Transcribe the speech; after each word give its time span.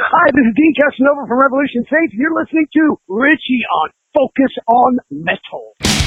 Hi, 0.00 0.30
this 0.32 0.46
is 0.48 0.54
Deen 0.56 0.72
Castronovo 0.80 1.28
from 1.28 1.40
Revolution 1.40 1.84
Saints. 1.84 2.14
You're 2.16 2.32
listening 2.32 2.66
to 2.72 2.96
Richie 3.06 3.60
on 3.68 3.90
Focus 4.16 4.52
on 4.66 4.98
Metal. 5.10 5.99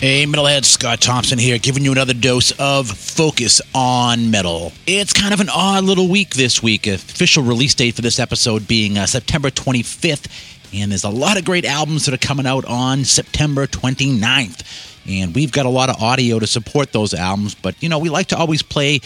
Hey, 0.00 0.24
Metalhead, 0.24 0.64
Scott 0.64 1.02
Thompson 1.02 1.38
here, 1.38 1.58
giving 1.58 1.84
you 1.84 1.92
another 1.92 2.14
dose 2.14 2.52
of 2.58 2.88
Focus 2.88 3.60
on 3.74 4.30
Metal. 4.30 4.72
It's 4.86 5.12
kind 5.12 5.34
of 5.34 5.40
an 5.40 5.50
odd 5.50 5.84
little 5.84 6.08
week 6.08 6.30
this 6.36 6.62
week. 6.62 6.86
Official 6.86 7.42
release 7.42 7.74
date 7.74 7.96
for 7.96 8.00
this 8.00 8.18
episode 8.18 8.66
being 8.66 8.96
uh, 8.96 9.04
September 9.04 9.50
25th, 9.50 10.26
and 10.72 10.90
there's 10.90 11.04
a 11.04 11.10
lot 11.10 11.36
of 11.36 11.44
great 11.44 11.66
albums 11.66 12.06
that 12.06 12.14
are 12.14 12.26
coming 12.26 12.46
out 12.46 12.64
on 12.64 13.04
September 13.04 13.66
29th. 13.66 14.64
And 15.06 15.34
we've 15.34 15.52
got 15.52 15.66
a 15.66 15.68
lot 15.68 15.90
of 15.90 16.00
audio 16.00 16.38
to 16.38 16.46
support 16.46 16.92
those 16.92 17.12
albums, 17.12 17.54
but 17.54 17.74
you 17.82 17.90
know, 17.90 17.98
we 17.98 18.08
like 18.08 18.28
to 18.28 18.38
always 18.38 18.62
play 18.62 19.02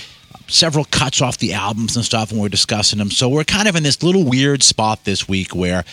several 0.46 0.84
cuts 0.84 1.20
off 1.20 1.38
the 1.38 1.54
albums 1.54 1.96
and 1.96 2.04
stuff 2.04 2.30
when 2.30 2.40
we're 2.40 2.48
discussing 2.48 3.00
them. 3.00 3.10
So 3.10 3.28
we're 3.28 3.42
kind 3.42 3.66
of 3.66 3.74
in 3.74 3.82
this 3.82 4.04
little 4.04 4.22
weird 4.22 4.62
spot 4.62 5.02
this 5.02 5.26
week 5.26 5.56
where 5.56 5.84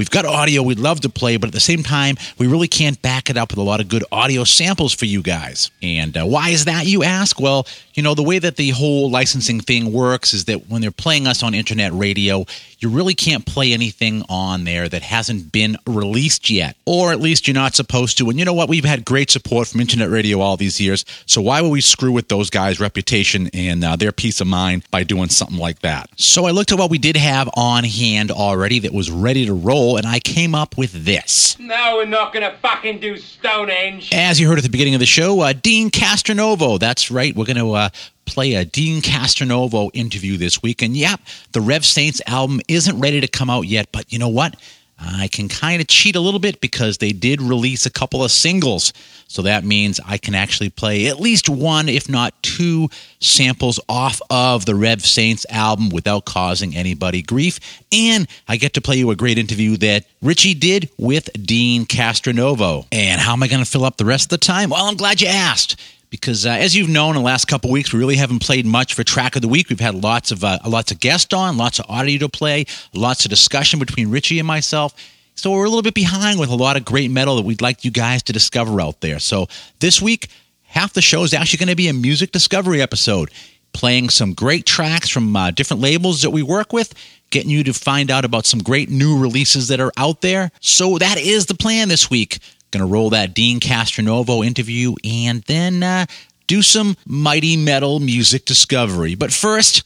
We've 0.00 0.08
got 0.08 0.24
audio 0.24 0.62
we'd 0.62 0.78
love 0.78 1.02
to 1.02 1.10
play, 1.10 1.36
but 1.36 1.48
at 1.48 1.52
the 1.52 1.60
same 1.60 1.82
time, 1.82 2.16
we 2.38 2.46
really 2.46 2.68
can't 2.68 3.02
back 3.02 3.28
it 3.28 3.36
up 3.36 3.50
with 3.50 3.58
a 3.58 3.62
lot 3.62 3.80
of 3.80 3.88
good 3.88 4.02
audio 4.10 4.44
samples 4.44 4.94
for 4.94 5.04
you 5.04 5.20
guys. 5.20 5.70
And 5.82 6.16
uh, 6.16 6.24
why 6.24 6.48
is 6.48 6.64
that, 6.64 6.86
you 6.86 7.02
ask? 7.02 7.38
Well, 7.38 7.66
you 8.00 8.04
know, 8.04 8.14
the 8.14 8.22
way 8.22 8.38
that 8.38 8.56
the 8.56 8.70
whole 8.70 9.10
licensing 9.10 9.60
thing 9.60 9.92
works 9.92 10.32
is 10.32 10.46
that 10.46 10.70
when 10.70 10.80
they're 10.80 10.90
playing 10.90 11.26
us 11.26 11.42
on 11.42 11.52
internet 11.52 11.92
radio, 11.92 12.46
you 12.78 12.88
really 12.88 13.12
can't 13.12 13.44
play 13.44 13.74
anything 13.74 14.24
on 14.30 14.64
there 14.64 14.88
that 14.88 15.02
hasn't 15.02 15.52
been 15.52 15.76
released 15.86 16.48
yet, 16.48 16.78
or 16.86 17.12
at 17.12 17.20
least 17.20 17.46
you're 17.46 17.54
not 17.54 17.74
supposed 17.74 18.16
to. 18.16 18.30
And 18.30 18.38
you 18.38 18.46
know 18.46 18.54
what? 18.54 18.70
We've 18.70 18.86
had 18.86 19.04
great 19.04 19.30
support 19.30 19.68
from 19.68 19.82
internet 19.82 20.08
radio 20.08 20.40
all 20.40 20.56
these 20.56 20.80
years, 20.80 21.04
so 21.26 21.42
why 21.42 21.60
would 21.60 21.68
we 21.68 21.82
screw 21.82 22.10
with 22.10 22.28
those 22.28 22.48
guys' 22.48 22.80
reputation 22.80 23.50
and 23.52 23.84
uh, 23.84 23.96
their 23.96 24.12
peace 24.12 24.40
of 24.40 24.46
mind 24.46 24.84
by 24.90 25.02
doing 25.02 25.28
something 25.28 25.58
like 25.58 25.80
that? 25.80 26.08
So 26.16 26.46
I 26.46 26.52
looked 26.52 26.72
at 26.72 26.78
what 26.78 26.90
we 26.90 26.96
did 26.96 27.18
have 27.18 27.50
on 27.54 27.84
hand 27.84 28.30
already 28.30 28.78
that 28.78 28.94
was 28.94 29.10
ready 29.10 29.44
to 29.44 29.52
roll, 29.52 29.98
and 29.98 30.06
I 30.06 30.20
came 30.20 30.54
up 30.54 30.78
with 30.78 31.04
this. 31.04 31.58
No, 31.58 31.96
we're 31.96 32.06
not 32.06 32.32
gonna 32.32 32.56
fucking 32.62 33.00
do 33.00 33.18
Stonehenge. 33.18 34.08
As 34.14 34.40
you 34.40 34.48
heard 34.48 34.56
at 34.56 34.64
the 34.64 34.70
beginning 34.70 34.94
of 34.94 35.00
the 35.00 35.06
show, 35.06 35.40
uh, 35.40 35.52
Deen 35.52 35.90
Castronovo. 35.90 36.78
That's 36.78 37.10
right. 37.10 37.36
We're 37.36 37.44
going 37.44 37.58
to 37.58 37.72
uh, 37.72 37.89
play 38.24 38.54
a 38.54 38.64
Deen 38.64 39.02
Castronovo 39.02 39.90
interview 39.92 40.36
this 40.36 40.62
week. 40.62 40.82
And 40.82 40.96
yep, 40.96 41.20
the 41.52 41.60
Rev 41.60 41.84
Saints 41.84 42.20
album 42.26 42.60
isn't 42.68 42.98
ready 43.00 43.20
to 43.20 43.28
come 43.28 43.50
out 43.50 43.62
yet, 43.62 43.88
but 43.92 44.12
you 44.12 44.18
know 44.18 44.28
what? 44.28 44.56
I 45.02 45.28
can 45.28 45.48
kind 45.48 45.80
of 45.80 45.88
cheat 45.88 46.14
a 46.14 46.20
little 46.20 46.40
bit 46.40 46.60
because 46.60 46.98
they 46.98 47.12
did 47.12 47.40
release 47.40 47.86
a 47.86 47.90
couple 47.90 48.22
of 48.22 48.30
singles. 48.30 48.92
So 49.28 49.42
that 49.42 49.64
means 49.64 49.98
I 50.04 50.18
can 50.18 50.34
actually 50.34 50.70
play 50.70 51.06
at 51.06 51.18
least 51.18 51.48
one, 51.48 51.88
if 51.88 52.08
not 52.08 52.34
two, 52.42 52.88
samples 53.20 53.80
off 53.88 54.20
of 54.28 54.66
the 54.66 54.74
Rev 54.74 55.04
Saints 55.04 55.46
album 55.48 55.88
without 55.88 56.26
causing 56.26 56.76
anybody 56.76 57.22
grief. 57.22 57.60
And 57.92 58.28
I 58.46 58.56
get 58.56 58.74
to 58.74 58.80
play 58.80 58.96
you 58.96 59.10
a 59.10 59.16
great 59.16 59.38
interview 59.38 59.76
that 59.78 60.04
Richie 60.20 60.54
did 60.54 60.90
with 60.98 61.30
Deen 61.46 61.86
Castronovo. 61.86 62.86
And 62.92 63.20
how 63.20 63.32
am 63.32 63.42
I 63.42 63.48
going 63.48 63.64
to 63.64 63.70
fill 63.70 63.84
up 63.84 63.96
the 63.96 64.04
rest 64.04 64.24
of 64.24 64.30
the 64.30 64.38
time? 64.38 64.70
Well, 64.70 64.84
I'm 64.84 64.96
glad 64.96 65.20
you 65.20 65.28
asked 65.28 65.80
because 66.10 66.44
uh, 66.44 66.50
as 66.50 66.76
you've 66.76 66.88
known 66.88 67.10
in 67.10 67.22
the 67.22 67.26
last 67.26 67.46
couple 67.46 67.70
weeks, 67.70 67.92
we 67.92 67.98
really 67.98 68.16
haven't 68.16 68.40
played 68.40 68.66
much 68.66 68.94
for 68.94 69.04
track 69.04 69.36
of 69.36 69.42
the 69.42 69.48
week. 69.48 69.68
We've 69.68 69.80
had 69.80 69.94
lots 69.94 70.32
of 70.32 70.44
uh, 70.44 70.58
lots 70.66 70.90
of 70.90 71.00
guests 71.00 71.32
on, 71.32 71.56
lots 71.56 71.78
of 71.78 71.86
audio 71.88 72.18
to 72.18 72.28
play, 72.28 72.66
lots 72.92 73.24
of 73.24 73.30
discussion 73.30 73.78
between 73.78 74.10
Richie 74.10 74.38
and 74.38 74.46
myself. 74.46 74.94
So 75.36 75.52
we're 75.52 75.64
a 75.64 75.68
little 75.68 75.82
bit 75.82 75.94
behind 75.94 76.38
with 76.38 76.50
a 76.50 76.54
lot 76.54 76.76
of 76.76 76.84
great 76.84 77.10
metal 77.10 77.36
that 77.36 77.46
we'd 77.46 77.62
like 77.62 77.84
you 77.84 77.90
guys 77.90 78.22
to 78.24 78.32
discover 78.32 78.80
out 78.80 79.00
there. 79.00 79.18
So 79.18 79.46
this 79.78 80.02
week, 80.02 80.28
half 80.64 80.92
the 80.92 81.00
show 81.00 81.22
is 81.22 81.32
actually 81.32 81.58
going 81.58 81.70
to 81.70 81.76
be 81.76 81.88
a 81.88 81.94
music 81.94 82.32
discovery 82.32 82.82
episode, 82.82 83.30
playing 83.72 84.10
some 84.10 84.34
great 84.34 84.66
tracks 84.66 85.08
from 85.08 85.34
uh, 85.34 85.50
different 85.52 85.80
labels 85.80 86.22
that 86.22 86.30
we 86.30 86.42
work 86.42 86.72
with. 86.72 86.92
Getting 87.30 87.50
you 87.50 87.62
to 87.64 87.72
find 87.72 88.10
out 88.10 88.24
about 88.24 88.44
some 88.44 88.60
great 88.60 88.90
new 88.90 89.16
releases 89.16 89.68
that 89.68 89.78
are 89.78 89.92
out 89.96 90.20
there. 90.20 90.50
So 90.60 90.98
that 90.98 91.16
is 91.16 91.46
the 91.46 91.54
plan 91.54 91.88
this 91.88 92.10
week. 92.10 92.40
Going 92.70 92.86
to 92.86 92.92
roll 92.92 93.10
that 93.10 93.34
Deen 93.34 93.58
Castronovo 93.58 94.46
interview 94.46 94.94
and 95.04 95.42
then 95.42 95.82
uh, 95.82 96.06
do 96.46 96.62
some 96.62 96.96
mighty 97.04 97.56
metal 97.56 97.98
music 97.98 98.44
discovery. 98.44 99.16
But 99.16 99.32
first, 99.32 99.82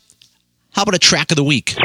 how 0.73 0.83
about 0.83 0.95
a 0.95 0.99
track 0.99 1.31
of 1.31 1.37
the 1.37 1.45
week? 1.45 1.77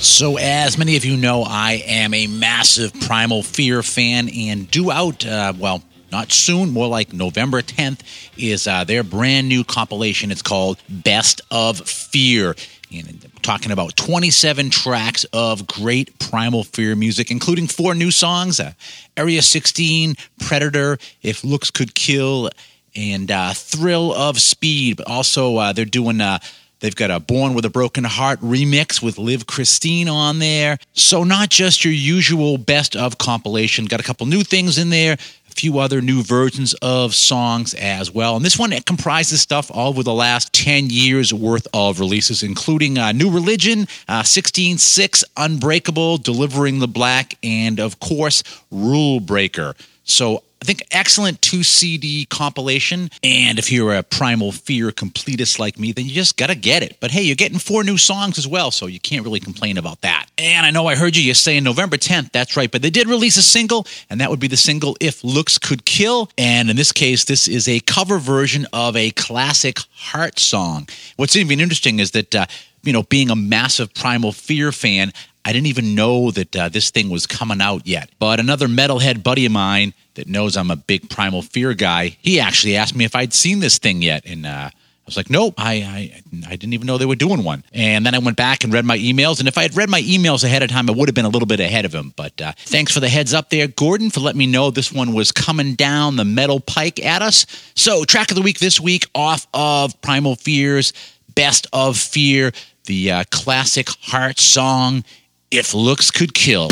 So, 0.00 0.36
as 0.36 0.76
many 0.76 0.96
of 0.96 1.06
you 1.06 1.16
know, 1.16 1.42
I 1.42 1.82
am 1.86 2.12
a 2.12 2.26
massive 2.26 2.92
Primal 3.00 3.42
Fear 3.42 3.82
fan 3.82 4.28
and 4.28 4.70
do 4.70 4.90
out, 4.90 5.24
uh, 5.24 5.54
well, 5.58 5.82
not 6.14 6.30
soon, 6.30 6.70
more 6.70 6.86
like 6.86 7.12
November 7.12 7.60
10th, 7.60 8.02
is 8.38 8.68
uh, 8.68 8.84
their 8.84 9.02
brand 9.02 9.48
new 9.48 9.64
compilation. 9.64 10.30
It's 10.30 10.42
called 10.42 10.78
Best 10.88 11.40
of 11.50 11.80
Fear. 11.80 12.54
And 12.92 13.28
talking 13.42 13.72
about 13.72 13.96
27 13.96 14.70
tracks 14.70 15.24
of 15.32 15.66
great 15.66 16.16
Primal 16.20 16.62
Fear 16.62 16.94
music, 16.94 17.32
including 17.32 17.66
four 17.66 17.96
new 17.96 18.12
songs 18.12 18.60
uh, 18.60 18.74
Area 19.16 19.42
16, 19.42 20.14
Predator, 20.38 20.98
If 21.20 21.42
Looks 21.42 21.72
Could 21.72 21.96
Kill, 21.96 22.48
and 22.94 23.28
uh, 23.32 23.52
Thrill 23.52 24.14
of 24.14 24.40
Speed. 24.40 24.98
But 24.98 25.08
also, 25.08 25.56
uh, 25.56 25.72
they're 25.72 25.84
doing. 25.84 26.20
Uh, 26.20 26.38
They've 26.84 26.94
got 26.94 27.10
a 27.10 27.18
Born 27.18 27.54
with 27.54 27.64
a 27.64 27.70
Broken 27.70 28.04
Heart 28.04 28.40
remix 28.40 29.02
with 29.02 29.16
Liv 29.16 29.46
Kristine 29.46 30.06
on 30.06 30.38
there. 30.38 30.76
So, 30.92 31.24
not 31.24 31.48
just 31.48 31.82
your 31.82 31.94
usual 31.94 32.58
best 32.58 32.94
of 32.94 33.16
compilation, 33.16 33.86
got 33.86 34.00
a 34.00 34.02
couple 34.02 34.26
new 34.26 34.42
things 34.42 34.76
in 34.76 34.90
there, 34.90 35.16
few 35.54 35.78
other 35.78 36.00
new 36.00 36.22
versions 36.22 36.74
of 36.74 37.14
songs 37.14 37.74
as 37.74 38.10
well. 38.10 38.36
And 38.36 38.44
this 38.44 38.58
one 38.58 38.72
comprises 38.82 39.40
stuff 39.40 39.70
over 39.74 40.02
the 40.02 40.12
last 40.12 40.52
10 40.52 40.90
years 40.90 41.32
worth 41.32 41.66
of 41.72 42.00
releases, 42.00 42.42
including 42.42 42.98
uh, 42.98 43.12
New 43.12 43.30
Religion, 43.30 43.86
uh, 44.08 44.22
16-6, 44.22 45.24
Unbreakable, 45.36 46.18
Delivering 46.18 46.78
the 46.78 46.88
Black, 46.88 47.36
and 47.42 47.80
of 47.80 48.00
course, 48.00 48.42
Rule 48.70 49.20
Breaker. 49.20 49.74
So 50.04 50.42
I 50.64 50.66
think 50.66 50.86
excellent 50.92 51.42
two 51.42 51.62
CD 51.62 52.24
compilation. 52.24 53.10
And 53.22 53.58
if 53.58 53.70
you're 53.70 53.94
a 53.94 54.02
Primal 54.02 54.50
Fear 54.50 54.92
completist 54.92 55.58
like 55.58 55.78
me, 55.78 55.92
then 55.92 56.06
you 56.06 56.12
just 56.12 56.38
got 56.38 56.46
to 56.46 56.54
get 56.54 56.82
it. 56.82 56.96
But 57.00 57.10
hey, 57.10 57.20
you're 57.20 57.36
getting 57.36 57.58
four 57.58 57.84
new 57.84 57.98
songs 57.98 58.38
as 58.38 58.48
well, 58.48 58.70
so 58.70 58.86
you 58.86 58.98
can't 58.98 59.24
really 59.24 59.40
complain 59.40 59.76
about 59.76 60.00
that. 60.00 60.24
And 60.38 60.64
I 60.64 60.70
know 60.70 60.86
I 60.86 60.94
heard 60.94 61.16
you, 61.16 61.22
you're 61.22 61.34
saying 61.34 61.64
November 61.64 61.98
10th. 61.98 62.32
That's 62.32 62.56
right. 62.56 62.70
But 62.70 62.80
they 62.80 62.88
did 62.88 63.08
release 63.08 63.36
a 63.36 63.42
single, 63.42 63.86
and 64.08 64.22
that 64.22 64.30
would 64.30 64.40
be 64.40 64.48
the 64.48 64.56
single 64.56 64.96
If 65.02 65.22
Looks 65.22 65.58
Could 65.58 65.84
Kill. 65.84 66.30
And 66.38 66.70
in 66.70 66.76
this 66.76 66.92
case, 66.92 67.26
this 67.26 67.46
is 67.46 67.68
a 67.68 67.80
cover 67.80 68.16
version 68.16 68.66
of 68.72 68.96
a 68.96 69.10
classic 69.10 69.80
Heart 69.94 70.38
song. 70.38 70.88
What's 71.16 71.36
even 71.36 71.60
interesting 71.60 71.98
is 71.98 72.12
that, 72.12 72.34
uh, 72.34 72.46
you 72.82 72.94
know, 72.94 73.02
being 73.02 73.28
a 73.28 73.36
massive 73.36 73.92
Primal 73.92 74.32
Fear 74.32 74.72
fan, 74.72 75.12
I 75.44 75.52
didn't 75.52 75.66
even 75.66 75.94
know 75.94 76.30
that 76.30 76.56
uh, 76.56 76.68
this 76.70 76.90
thing 76.90 77.10
was 77.10 77.26
coming 77.26 77.60
out 77.60 77.86
yet. 77.86 78.10
But 78.18 78.40
another 78.40 78.66
metalhead 78.66 79.22
buddy 79.22 79.44
of 79.44 79.52
mine 79.52 79.92
that 80.14 80.28
knows 80.28 80.56
I'm 80.56 80.70
a 80.70 80.76
big 80.76 81.10
Primal 81.10 81.42
Fear 81.42 81.74
guy, 81.74 82.16
he 82.20 82.40
actually 82.40 82.76
asked 82.76 82.96
me 82.96 83.04
if 83.04 83.14
I'd 83.14 83.34
seen 83.34 83.60
this 83.60 83.78
thing 83.78 84.00
yet. 84.00 84.24
And 84.24 84.46
uh, 84.46 84.70
I 84.70 85.06
was 85.06 85.18
like, 85.18 85.28
nope, 85.28 85.54
I, 85.58 85.74
I, 85.74 86.22
I 86.46 86.56
didn't 86.56 86.72
even 86.72 86.86
know 86.86 86.96
they 86.96 87.04
were 87.04 87.14
doing 87.14 87.44
one. 87.44 87.62
And 87.74 88.06
then 88.06 88.14
I 88.14 88.20
went 88.20 88.38
back 88.38 88.64
and 88.64 88.72
read 88.72 88.86
my 88.86 88.96
emails. 88.96 89.38
And 89.38 89.46
if 89.46 89.58
I 89.58 89.62
had 89.62 89.76
read 89.76 89.90
my 89.90 90.00
emails 90.00 90.44
ahead 90.44 90.62
of 90.62 90.70
time, 90.70 90.88
I 90.88 90.94
would 90.94 91.08
have 91.08 91.14
been 91.14 91.26
a 91.26 91.30
little 91.30 91.46
bit 91.46 91.60
ahead 91.60 91.84
of 91.84 91.94
him. 91.94 92.14
But 92.16 92.40
uh, 92.40 92.52
thanks 92.56 92.92
for 92.92 93.00
the 93.00 93.08
heads 93.10 93.34
up 93.34 93.50
there, 93.50 93.68
Gordon, 93.68 94.08
for 94.08 94.20
letting 94.20 94.38
me 94.38 94.46
know 94.46 94.70
this 94.70 94.92
one 94.92 95.12
was 95.12 95.30
coming 95.30 95.74
down 95.74 96.16
the 96.16 96.24
metal 96.24 96.58
pike 96.58 97.04
at 97.04 97.20
us. 97.20 97.44
So, 97.74 98.04
track 98.04 98.30
of 98.30 98.36
the 98.36 98.42
week 98.42 98.60
this 98.60 98.80
week 98.80 99.06
off 99.14 99.46
of 99.52 100.00
Primal 100.00 100.36
Fear's 100.36 100.94
Best 101.34 101.66
of 101.72 101.98
Fear, 101.98 102.52
the 102.86 103.10
uh, 103.10 103.24
classic 103.30 103.88
heart 104.00 104.38
song 104.38 105.04
if 105.50 105.74
looks 105.74 106.10
could 106.10 106.34
kill. 106.34 106.68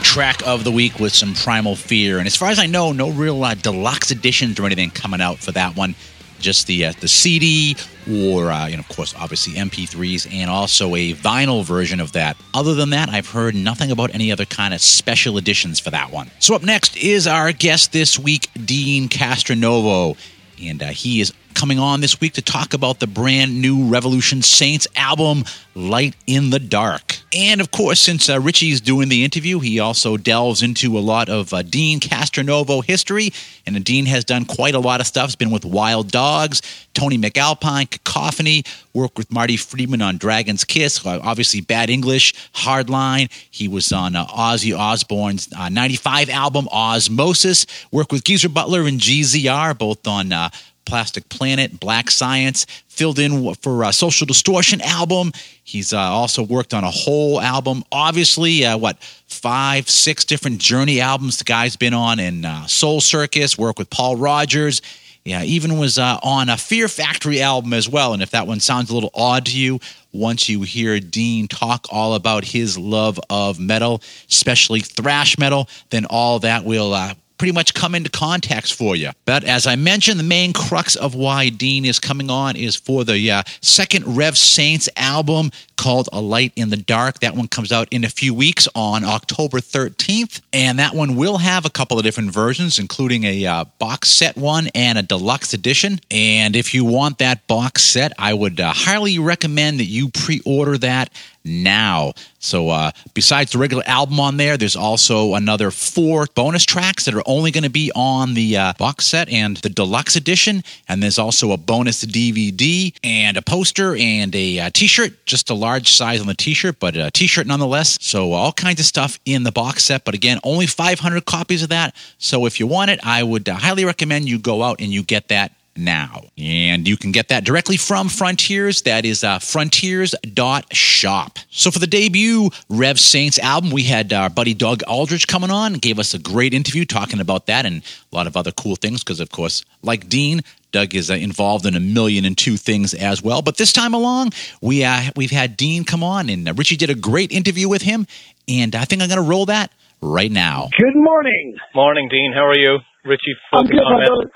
Track 0.00 0.46
of 0.46 0.64
the 0.64 0.70
week 0.70 0.98
with 0.98 1.14
some 1.14 1.34
Primal 1.34 1.76
Fear. 1.76 2.18
And 2.18 2.26
as 2.26 2.36
far 2.36 2.50
as 2.50 2.58
I 2.58 2.66
know, 2.66 2.92
no 2.92 3.10
real 3.10 3.42
uh, 3.42 3.54
deluxe 3.54 4.10
editions 4.10 4.58
or 4.58 4.66
anything 4.66 4.90
coming 4.90 5.20
out 5.20 5.38
for 5.38 5.52
that 5.52 5.76
one. 5.76 5.94
Just 6.38 6.66
the 6.66 6.86
uh, 6.86 6.92
the 7.00 7.08
CD, 7.08 7.76
or 8.10 8.50
uh, 8.50 8.66
you 8.66 8.76
know, 8.76 8.80
of 8.80 8.88
course, 8.88 9.14
obviously 9.18 9.54
MP3s, 9.54 10.30
and 10.30 10.50
also 10.50 10.94
a 10.94 11.14
vinyl 11.14 11.64
version 11.64 11.98
of 11.98 12.12
that. 12.12 12.36
Other 12.52 12.74
than 12.74 12.90
that, 12.90 13.08
I've 13.08 13.30
heard 13.30 13.54
nothing 13.54 13.90
about 13.90 14.14
any 14.14 14.30
other 14.30 14.44
kind 14.44 14.74
of 14.74 14.82
special 14.82 15.38
editions 15.38 15.80
for 15.80 15.90
that 15.90 16.12
one. 16.12 16.30
So 16.40 16.54
up 16.54 16.62
next 16.62 16.96
is 16.98 17.26
our 17.26 17.52
guest 17.52 17.92
this 17.92 18.18
week, 18.18 18.50
Deen 18.62 19.08
Castronovo, 19.08 20.18
and 20.62 20.82
uh, 20.82 20.88
he 20.88 21.20
is 21.22 21.32
coming 21.56 21.78
on 21.78 22.02
this 22.02 22.20
week 22.20 22.34
to 22.34 22.42
talk 22.42 22.74
about 22.74 23.00
the 23.00 23.06
brand 23.06 23.62
new 23.62 23.88
Revolution 23.88 24.42
Saints 24.42 24.86
album, 24.94 25.42
Light 25.74 26.14
in 26.26 26.50
the 26.50 26.58
Dark. 26.58 27.16
And 27.34 27.62
of 27.62 27.70
course, 27.70 27.98
since 27.98 28.28
uh, 28.28 28.38
Richie's 28.38 28.82
doing 28.82 29.08
the 29.08 29.24
interview, 29.24 29.58
he 29.60 29.80
also 29.80 30.18
delves 30.18 30.62
into 30.62 30.98
a 30.98 31.00
lot 31.00 31.30
of 31.30 31.54
uh, 31.54 31.62
Deen 31.62 31.98
Castronovo 31.98 32.84
history. 32.84 33.30
And 33.64 33.82
Deen 33.82 34.04
has 34.04 34.22
done 34.22 34.44
quite 34.44 34.74
a 34.74 34.78
lot 34.78 35.00
of 35.00 35.06
stuff. 35.06 35.28
He's 35.28 35.36
been 35.36 35.50
with 35.50 35.64
Wild 35.64 36.10
Dogs, 36.10 36.60
Tony 36.92 37.16
MacAlpine, 37.16 37.90
Cacophony, 37.90 38.62
worked 38.92 39.16
with 39.16 39.32
Marty 39.32 39.56
Friedman 39.56 40.02
on 40.02 40.18
Dragon's 40.18 40.62
Kiss, 40.62 41.04
uh, 41.06 41.20
obviously 41.22 41.62
Bad 41.62 41.88
English, 41.88 42.34
Hardline. 42.52 43.30
He 43.50 43.66
was 43.66 43.92
on 43.92 44.14
uh, 44.14 44.26
Ozzy 44.26 44.76
Osbourne's 44.76 45.48
uh, 45.56 45.70
95 45.70 46.28
album, 46.28 46.66
Ozzmosis, 46.66 47.66
worked 47.90 48.12
with 48.12 48.24
Geezer 48.24 48.50
Butler 48.50 48.82
and 48.82 49.00
GZR, 49.00 49.76
both 49.78 50.06
on 50.06 50.32
uh, 50.32 50.50
Plastic 50.86 51.28
Planet, 51.28 51.78
Black 51.78 52.10
Science, 52.10 52.64
filled 52.88 53.18
in 53.18 53.54
for 53.56 53.82
a 53.84 53.92
Social 53.92 54.26
Distortion 54.26 54.80
album. 54.80 55.32
He's 55.64 55.92
uh, 55.92 55.98
also 55.98 56.42
worked 56.42 56.72
on 56.72 56.84
a 56.84 56.90
Hole 56.90 57.40
album. 57.40 57.84
Obviously, 57.92 58.64
uh, 58.64 58.78
what 58.78 58.98
five, 59.26 59.90
six 59.90 60.24
different 60.24 60.58
Journey 60.58 61.00
albums 61.00 61.36
the 61.36 61.44
guy's 61.44 61.76
been 61.76 61.92
on, 61.92 62.18
and 62.18 62.46
uh, 62.46 62.66
Soul 62.66 63.00
Circus. 63.00 63.58
Worked 63.58 63.78
with 63.78 63.90
Paul 63.90 64.16
Rodgers. 64.16 64.80
Yeah, 65.24 65.42
even 65.42 65.76
was 65.76 65.98
uh, 65.98 66.20
on 66.22 66.48
a 66.48 66.56
Fear 66.56 66.86
Factory 66.86 67.42
album 67.42 67.72
as 67.72 67.88
well. 67.88 68.12
And 68.12 68.22
if 68.22 68.30
that 68.30 68.46
one 68.46 68.60
sounds 68.60 68.90
a 68.90 68.94
little 68.94 69.10
odd 69.12 69.46
to 69.46 69.58
you, 69.58 69.80
once 70.12 70.48
you 70.48 70.62
hear 70.62 71.00
Deen 71.00 71.48
talk 71.48 71.88
all 71.90 72.14
about 72.14 72.44
his 72.44 72.78
love 72.78 73.18
of 73.28 73.58
metal, 73.58 74.00
especially 74.30 74.78
thrash 74.78 75.36
metal, 75.36 75.68
then 75.90 76.04
all 76.04 76.38
that 76.38 76.64
will 76.64 76.94
uh, 76.94 77.14
pretty 77.38 77.52
much 77.52 77.74
come 77.74 77.94
into 77.94 78.10
context 78.10 78.74
for 78.74 78.96
you. 78.96 79.10
But 79.24 79.44
as 79.44 79.66
I 79.66 79.76
mentioned, 79.76 80.18
the 80.18 80.24
main 80.24 80.52
crux 80.52 80.96
of 80.96 81.14
why 81.14 81.48
Deen 81.48 81.84
is 81.84 81.98
coming 81.98 82.30
on 82.30 82.56
is 82.56 82.76
for 82.76 83.04
the 83.04 83.30
uh, 83.30 83.42
second 83.60 84.16
Rev 84.16 84.36
Saints 84.36 84.88
album 84.96 85.50
called 85.76 86.08
A 86.12 86.20
Light 86.20 86.52
in 86.56 86.70
the 86.70 86.76
Dark. 86.76 87.20
That 87.20 87.36
one 87.36 87.48
comes 87.48 87.72
out 87.72 87.88
in 87.90 88.04
a 88.04 88.08
few 88.08 88.32
weeks 88.34 88.66
on 88.74 89.04
October 89.04 89.58
13th. 89.58 90.40
And 90.52 90.78
that 90.78 90.94
one 90.94 91.16
will 91.16 91.38
have 91.38 91.64
a 91.64 91.70
couple 91.70 91.98
of 91.98 92.04
different 92.04 92.30
versions, 92.30 92.78
including 92.78 93.24
a 93.24 93.46
uh, 93.46 93.64
box 93.78 94.08
set 94.08 94.36
one 94.36 94.68
and 94.74 94.98
a 94.98 95.02
deluxe 95.02 95.52
edition. 95.52 96.00
And 96.10 96.56
if 96.56 96.74
you 96.74 96.84
want 96.84 97.18
that 97.18 97.46
box 97.46 97.82
set, 97.82 98.12
I 98.18 98.34
would 98.34 98.60
uh, 98.60 98.72
highly 98.72 99.18
recommend 99.18 99.80
that 99.80 99.84
you 99.84 100.08
pre 100.08 100.40
order 100.44 100.78
that 100.78 101.10
now. 101.46 102.12
So, 102.38 102.68
uh, 102.68 102.92
besides 103.14 103.52
the 103.52 103.58
regular 103.58 103.82
album 103.86 104.20
on 104.20 104.36
there, 104.36 104.56
there's 104.56 104.76
also 104.76 105.34
another 105.34 105.70
four 105.70 106.26
bonus 106.34 106.64
tracks 106.64 107.04
that 107.04 107.14
are 107.14 107.22
only 107.26 107.50
going 107.50 107.64
to 107.64 107.70
be 107.70 107.90
on 107.94 108.34
the 108.34 108.56
uh, 108.56 108.72
box 108.78 109.06
set 109.06 109.28
and 109.28 109.56
the 109.58 109.68
deluxe 109.68 110.16
edition. 110.16 110.62
And 110.88 111.02
there's 111.02 111.18
also 111.18 111.52
a 111.52 111.56
bonus 111.56 112.04
DVD 112.04 112.94
and 113.02 113.36
a 113.36 113.42
poster 113.42 113.96
and 113.96 114.34
a 114.34 114.60
uh, 114.60 114.70
shirt, 114.74 115.26
just 115.26 115.50
a 115.50 115.54
large 115.54 115.90
size 115.90 116.20
on 116.20 116.26
the 116.26 116.34
t 116.34 116.54
shirt, 116.54 116.78
but 116.78 116.96
a 116.96 117.10
t 117.10 117.26
shirt 117.26 117.46
nonetheless. 117.46 117.98
So, 118.00 118.32
all 118.32 118.52
kinds 118.52 118.80
of 118.80 118.86
stuff 118.86 119.18
in 119.24 119.42
the 119.42 119.52
box 119.52 119.84
set. 119.84 120.04
But 120.04 120.14
again, 120.14 120.38
only 120.44 120.66
500 120.66 121.24
copies 121.24 121.62
of 121.62 121.70
that. 121.70 121.94
So, 122.18 122.46
if 122.46 122.60
you 122.60 122.66
want 122.66 122.90
it, 122.90 123.00
I 123.02 123.22
would 123.22 123.48
uh, 123.48 123.54
highly 123.54 123.84
recommend 123.84 124.28
you 124.28 124.38
go 124.38 124.62
out 124.62 124.80
and 124.80 124.92
you 124.92 125.02
get 125.02 125.28
that 125.28 125.52
now. 125.78 126.24
And 126.38 126.86
you 126.88 126.96
can 126.96 127.12
get 127.12 127.28
that 127.28 127.44
directly 127.44 127.76
from 127.76 128.08
Frontiers. 128.08 128.82
That 128.82 129.04
is 129.04 129.24
uh, 129.24 129.38
frontiers.shop. 129.38 131.38
So 131.50 131.70
for 131.70 131.78
the 131.78 131.86
debut 131.86 132.50
Rev 132.68 133.00
Saints 133.00 133.38
album, 133.38 133.70
we 133.70 133.84
had 133.84 134.12
our 134.12 134.30
buddy 134.30 134.54
Doug 134.54 134.82
Aldrich 134.86 135.28
coming 135.28 135.50
on, 135.50 135.74
gave 135.74 135.98
us 135.98 136.14
a 136.14 136.18
great 136.18 136.54
interview 136.54 136.84
talking 136.84 137.20
about 137.20 137.46
that 137.46 137.66
and 137.66 137.82
a 138.12 138.16
lot 138.16 138.26
of 138.26 138.36
other 138.36 138.52
cool 138.52 138.76
things 138.76 139.02
because, 139.02 139.20
of 139.20 139.30
course, 139.30 139.64
like 139.82 140.08
Deen, 140.08 140.42
Doug 140.72 140.94
is 140.94 141.10
uh, 141.10 141.14
involved 141.14 141.66
in 141.66 141.76
a 141.76 141.80
million 141.80 142.24
and 142.24 142.36
two 142.36 142.56
things 142.56 142.92
as 142.92 143.22
well. 143.22 143.42
But 143.42 143.56
this 143.56 143.72
time 143.72 143.94
along, 143.94 144.32
we 144.60 144.84
uh, 144.84 145.10
we've 145.16 145.30
had 145.30 145.56
Deen 145.56 145.84
come 145.84 146.02
on, 146.02 146.28
and 146.28 146.48
uh, 146.48 146.54
Richie 146.54 146.76
did 146.76 146.90
a 146.90 146.94
great 146.94 147.32
interview 147.32 147.68
with 147.68 147.82
him, 147.82 148.06
and 148.48 148.74
I 148.74 148.84
think 148.84 149.02
I'm 149.02 149.08
going 149.08 149.22
to 149.22 149.28
roll 149.28 149.46
that 149.46 149.70
right 150.02 150.30
now. 150.30 150.68
Good 150.78 150.96
morning. 150.96 151.56
Morning, 151.74 152.08
Deen. 152.10 152.32
How 152.34 152.46
are 152.46 152.58
you? 152.58 152.78
Richie, 153.04 153.34
I'm 153.52 153.66
good, 153.66 153.78
on 153.78 153.98
my 154.00 154.02
it. 154.02 154.06
brother. 154.08 154.30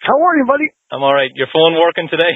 How 0.00 0.16
are 0.16 0.34
you, 0.40 0.46
buddy? 0.48 0.68
I'm 0.90 1.04
all 1.04 1.12
right. 1.14 1.30
Your 1.36 1.48
phone 1.52 1.76
working 1.76 2.08
today? 2.08 2.32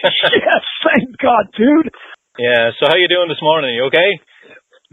yes, 0.06 0.62
thank 0.86 1.10
God, 1.18 1.44
dude. 1.58 1.90
yeah. 2.38 2.70
So 2.78 2.86
how 2.86 2.96
you 2.96 3.10
doing 3.10 3.28
this 3.28 3.42
morning? 3.42 3.74
You 3.74 3.90
okay? 3.90 4.10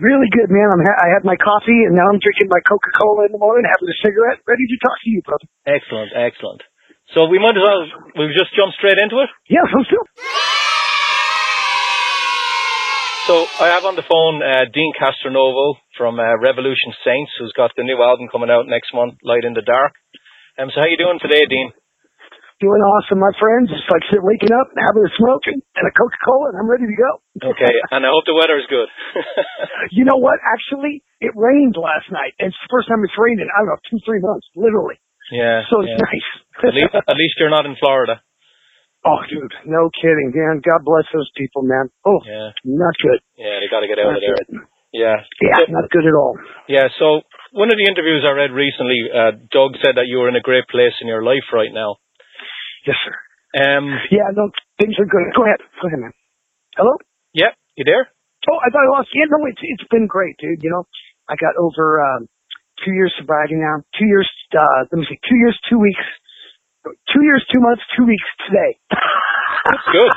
Really 0.02 0.30
good, 0.34 0.50
man. 0.50 0.68
I'm 0.74 0.84
ha- 0.86 1.02
I 1.02 1.10
had 1.14 1.24
my 1.26 1.38
coffee 1.38 1.86
and 1.86 1.94
now 1.98 2.06
I'm 2.10 2.18
drinking 2.22 2.50
my 2.50 2.62
Coca 2.66 2.90
Cola 2.98 3.26
in 3.30 3.34
the 3.34 3.42
morning, 3.42 3.66
having 3.66 3.90
a 3.90 3.98
cigarette, 4.02 4.42
ready 4.46 4.66
to 4.66 4.78
talk 4.82 4.98
to 5.02 5.10
you, 5.10 5.22
brother. 5.26 5.48
Excellent, 5.66 6.12
excellent. 6.14 6.62
So 7.16 7.26
we 7.30 7.40
might 7.40 7.56
as 7.56 7.64
well 7.64 7.82
we've 8.20 8.36
just 8.36 8.54
jumped 8.58 8.78
straight 8.82 8.98
into 9.00 9.22
it. 9.24 9.30
Yes, 9.50 9.66
let's 9.74 9.90
do. 9.90 10.02
So 13.30 13.44
I 13.60 13.74
have 13.76 13.84
on 13.84 13.96
the 14.00 14.08
phone 14.08 14.40
uh, 14.40 14.66
Deen 14.72 14.94
Castronovo 14.96 15.76
from 15.98 16.16
uh, 16.20 16.38
Revolution 16.40 16.96
Saints, 17.04 17.32
who's 17.40 17.52
got 17.58 17.72
the 17.76 17.84
new 17.84 18.00
album 18.02 18.28
coming 18.32 18.50
out 18.50 18.68
next 18.68 18.94
month, 18.96 19.16
Light 19.24 19.44
in 19.44 19.54
the 19.54 19.62
Dark. 19.66 19.94
Um, 20.58 20.70
so 20.74 20.80
how 20.80 20.88
you 20.88 20.96
doing 20.98 21.20
today, 21.22 21.44
Deen? 21.46 21.72
Doing 22.58 22.82
awesome, 22.82 23.22
my 23.22 23.30
friends. 23.38 23.70
Just 23.70 23.86
like 23.94 24.02
sit- 24.10 24.26
waking 24.26 24.50
up, 24.50 24.74
and 24.74 24.82
having 24.82 25.06
a 25.06 25.14
smoke 25.14 25.46
and, 25.46 25.62
and 25.78 25.86
a 25.86 25.94
Coca 25.94 26.18
Cola, 26.26 26.50
and 26.50 26.58
I'm 26.58 26.66
ready 26.66 26.90
to 26.90 26.98
go. 26.98 27.12
Okay, 27.54 27.70
and 27.94 28.02
I 28.02 28.10
hope 28.10 28.26
the 28.26 28.34
weather 28.34 28.58
is 28.58 28.66
good. 28.66 28.90
You 29.94 30.04
know 30.04 30.18
what? 30.20 30.42
Actually, 30.44 31.00
it 31.22 31.32
rained 31.38 31.78
last 31.78 32.10
night. 32.12 32.34
And 32.42 32.50
it's 32.52 32.60
the 32.66 32.72
first 32.74 32.90
time 32.90 33.00
it's 33.06 33.16
rained 33.16 33.40
in 33.40 33.48
I 33.48 33.62
don't 33.64 33.70
know 33.72 33.80
two, 33.88 34.02
three 34.04 34.20
months, 34.20 34.46
literally. 34.58 34.98
yeah. 35.32 35.64
So 35.70 35.80
it's 35.86 35.94
yeah. 35.96 36.02
nice. 36.02 36.28
At 36.68 36.74
least, 36.74 36.94
at 36.98 37.14
least 37.16 37.36
you're 37.38 37.54
not 37.54 37.70
in 37.70 37.78
Florida. 37.78 38.18
oh, 39.06 39.22
dude, 39.30 39.54
no 39.70 39.94
kidding, 39.94 40.34
man. 40.34 40.58
God 40.66 40.82
bless 40.82 41.06
those 41.14 41.30
people, 41.38 41.62
man. 41.62 41.94
Oh, 42.04 42.18
Yeah. 42.26 42.50
not 42.66 42.98
good. 42.98 43.22
Yeah, 43.38 43.62
they 43.62 43.70
got 43.70 43.86
to 43.86 43.88
get 43.88 44.02
out 44.02 44.18
Not 44.18 44.18
of 44.18 44.26
there. 44.26 44.34
good. 44.42 44.50
Yeah. 44.98 45.18
Yeah, 45.46 45.62
So- 45.62 45.72
not 45.78 45.88
good 45.94 46.10
at 46.10 46.18
all. 46.18 46.34
Yeah, 46.68 46.90
so 46.98 47.22
one 47.54 47.70
of 47.70 47.78
the 47.78 47.86
interviews 47.88 48.26
I 48.26 48.34
read 48.34 48.50
recently, 48.52 48.98
uh, 49.14 49.32
Doug 49.54 49.78
said 49.86 50.02
that 50.02 50.10
you 50.10 50.18
were 50.18 50.30
in 50.34 50.36
a 50.36 50.42
great 50.44 50.66
place 50.68 50.98
in 51.00 51.08
your 51.08 51.22
life 51.24 51.46
right 51.54 51.72
now. 51.72 52.02
Yes, 52.88 52.96
sir. 53.04 53.16
Um, 53.60 53.92
Yeah, 54.12 54.32
no, 54.32 54.50
things 54.80 54.96
are 54.98 55.06
good. 55.10 55.36
Go 55.36 55.44
ahead. 55.44 55.60
Go 55.82 55.88
ahead, 55.92 56.00
man. 56.00 56.14
Hello? 56.80 56.96
yeah, 57.34 57.52
you 57.76 57.84
there? 57.84 58.08
Oh, 58.48 58.60
I 58.64 58.72
thought 58.72 58.88
I 58.88 58.92
lost. 58.96 59.12
Yeah, 59.12 59.28
no, 59.28 59.44
it's 59.46 59.60
it's 59.60 59.84
been 59.92 60.08
great, 60.08 60.40
dude. 60.40 60.64
You 60.64 60.72
know, 60.72 60.88
I 61.28 61.36
got 61.36 61.60
over 61.60 62.00
um, 62.00 62.32
two 62.86 62.96
years 62.96 63.12
sobriety 63.20 63.60
now. 63.60 63.84
Two 64.00 64.08
years. 64.08 64.24
Uh, 64.56 64.88
let 64.88 65.04
me 65.04 65.06
see. 65.10 65.20
Two 65.28 65.36
years, 65.36 65.58
two 65.68 65.80
weeks. 65.84 66.06
Two 67.12 67.24
years, 67.28 67.44
two 67.52 67.60
months, 67.60 67.84
two 68.00 68.08
weeks 68.08 68.24
today. 68.48 68.80
That's 69.68 69.88
good. 69.92 70.12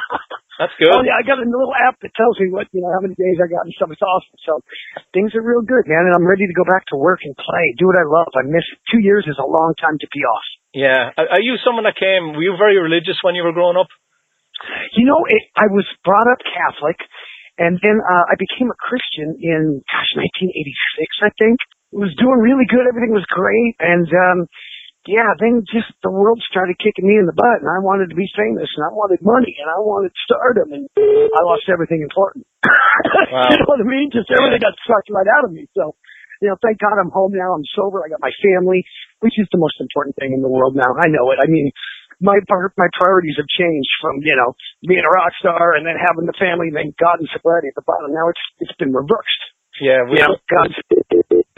That's 0.62 0.77
good. 0.79 0.95
Oh 0.95 1.03
yeah, 1.03 1.19
I 1.19 1.27
got 1.27 1.43
a 1.43 1.49
little 1.49 1.75
app 1.75 1.99
that 2.07 2.15
tells 2.15 2.39
me 2.39 2.55
what 2.55 2.71
you 2.71 2.79
know 2.87 2.93
how 2.95 3.03
many 3.03 3.19
days 3.19 3.43
I 3.43 3.50
got 3.50 3.67
and 3.67 3.75
stuff. 3.75 3.91
It's 3.91 4.05
awesome. 4.05 4.39
So 4.47 4.53
things 5.11 5.35
are 5.35 5.43
real 5.43 5.67
good, 5.67 5.91
man, 5.91 6.07
and 6.07 6.15
I'm 6.15 6.29
ready 6.29 6.47
to 6.47 6.55
go 6.55 6.62
back 6.62 6.87
to 6.95 6.97
work 7.00 7.27
and 7.27 7.35
play, 7.35 7.75
do 7.83 7.91
what 7.91 7.99
I 7.99 8.07
love. 8.07 8.31
I 8.39 8.47
miss 8.47 8.62
it. 8.71 8.79
Two 8.95 9.03
years 9.03 9.27
is 9.27 9.41
a 9.43 9.49
long 9.49 9.75
time 9.83 9.99
to 9.99 10.09
be 10.15 10.23
off. 10.23 10.47
Yeah. 10.75 11.11
Are 11.19 11.43
you 11.43 11.59
someone 11.67 11.85
that 11.85 11.99
came, 11.99 12.35
were 12.35 12.47
you 12.47 12.55
very 12.55 12.79
religious 12.79 13.19
when 13.23 13.35
you 13.35 13.43
were 13.43 13.55
growing 13.55 13.77
up? 13.77 13.91
You 14.95 15.07
know, 15.07 15.25
it, 15.27 15.43
I 15.57 15.67
was 15.73 15.89
brought 16.05 16.29
up 16.31 16.39
Catholic, 16.45 17.00
and 17.59 17.81
then 17.81 17.99
uh, 17.99 18.25
I 18.29 18.37
became 18.37 18.69
a 18.69 18.79
Christian 18.79 19.41
in 19.41 19.83
gosh 19.89 20.12
1986, 20.15 21.27
I 21.27 21.31
think. 21.41 21.57
It 21.91 21.99
was 21.99 22.15
doing 22.21 22.39
really 22.39 22.69
good. 22.71 22.87
Everything 22.87 23.11
was 23.11 23.27
great, 23.27 23.75
and 23.83 24.07
um, 24.07 24.39
yeah, 25.09 25.33
then 25.41 25.65
just 25.67 25.89
the 26.05 26.12
world 26.12 26.39
started 26.47 26.77
kicking 26.77 27.09
me 27.09 27.17
in 27.17 27.25
the 27.27 27.35
butt, 27.35 27.65
and 27.65 27.73
I 27.73 27.81
wanted 27.81 28.12
to 28.12 28.19
be 28.19 28.29
famous, 28.37 28.69
and 28.77 28.85
I 28.85 28.93
wanted 28.93 29.25
money, 29.25 29.57
and 29.59 29.67
I 29.67 29.81
wanted 29.81 30.12
stardom, 30.23 30.77
and 30.77 30.85
I 30.95 31.41
lost 31.43 31.67
everything 31.73 32.05
important. 32.05 32.45
Wow. 32.62 33.49
you 33.50 33.59
know 33.59 33.67
what 33.67 33.81
I 33.81 33.89
mean? 33.89 34.12
Just 34.12 34.29
everything 34.29 34.61
got 34.61 34.77
sucked 34.85 35.09
right 35.09 35.27
out 35.27 35.49
of 35.49 35.57
me. 35.57 35.67
So, 35.73 35.97
you 36.41 36.49
know, 36.49 36.57
thank 36.65 36.81
God 36.81 36.97
I'm 36.97 37.13
home 37.13 37.37
now. 37.37 37.53
I'm 37.53 37.65
sober. 37.77 38.01
I 38.01 38.09
got 38.09 38.25
my 38.25 38.33
family, 38.41 38.85
which 39.21 39.37
is 39.37 39.49
the 39.53 39.61
most 39.61 39.77
important 39.81 40.17
thing 40.17 40.33
in 40.33 40.41
the 40.41 40.49
world 40.49 40.73
now. 40.75 40.89
I 40.97 41.09
know 41.13 41.29
it. 41.31 41.39
I 41.41 41.49
mean, 41.49 41.71
my 42.21 42.37
my 42.77 42.89
priorities 42.97 43.37
have 43.37 43.49
changed 43.49 43.93
from 44.01 44.21
you 44.25 44.37
know 44.37 44.57
being 44.85 45.05
a 45.05 45.13
rock 45.13 45.33
star 45.41 45.77
and 45.77 45.85
then 45.85 46.01
having 46.01 46.25
the 46.25 46.37
family, 46.37 46.73
and 46.73 46.77
then 46.77 46.91
God 46.97 47.21
and 47.21 47.29
sobriety 47.33 47.69
at 47.69 47.77
the 47.77 47.85
bottom. 47.85 48.13
Now 48.13 48.29
it's 48.33 48.45
it's 48.61 48.77
been 48.81 48.93
reversed. 48.93 49.45
Yeah, 49.81 50.05
we 50.05 50.21
You 50.21 50.29
know, 50.29 50.37
God's 50.49 50.77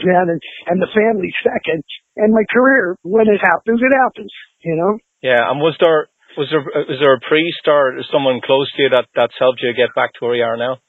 man 0.03 0.31
and 0.31 0.41
and 0.67 0.79
the 0.79 0.91
family 0.91 1.31
second, 1.43 1.83
and 2.15 2.31
my 2.31 2.43
career 2.51 2.95
when 3.03 3.27
it 3.27 3.39
happens, 3.43 3.79
it 3.83 3.91
happens. 3.95 4.31
You 4.63 4.75
know. 4.79 4.99
yeah. 5.19 5.43
And 5.51 5.59
was 5.59 5.75
there, 5.83 6.07
was 6.39 6.47
there, 6.47 6.63
was 6.63 6.99
there 6.99 7.19
a 7.19 7.23
priest 7.27 7.67
or 7.67 7.99
someone 8.07 8.39
close 8.39 8.71
to 8.75 8.87
you 8.87 8.89
that, 8.95 9.11
that's 9.11 9.35
helped 9.35 9.59
you 9.59 9.75
get 9.75 9.91
back 9.91 10.15
to 10.15 10.19
where 10.23 10.39
you 10.39 10.47
are 10.47 10.55
now? 10.55 10.79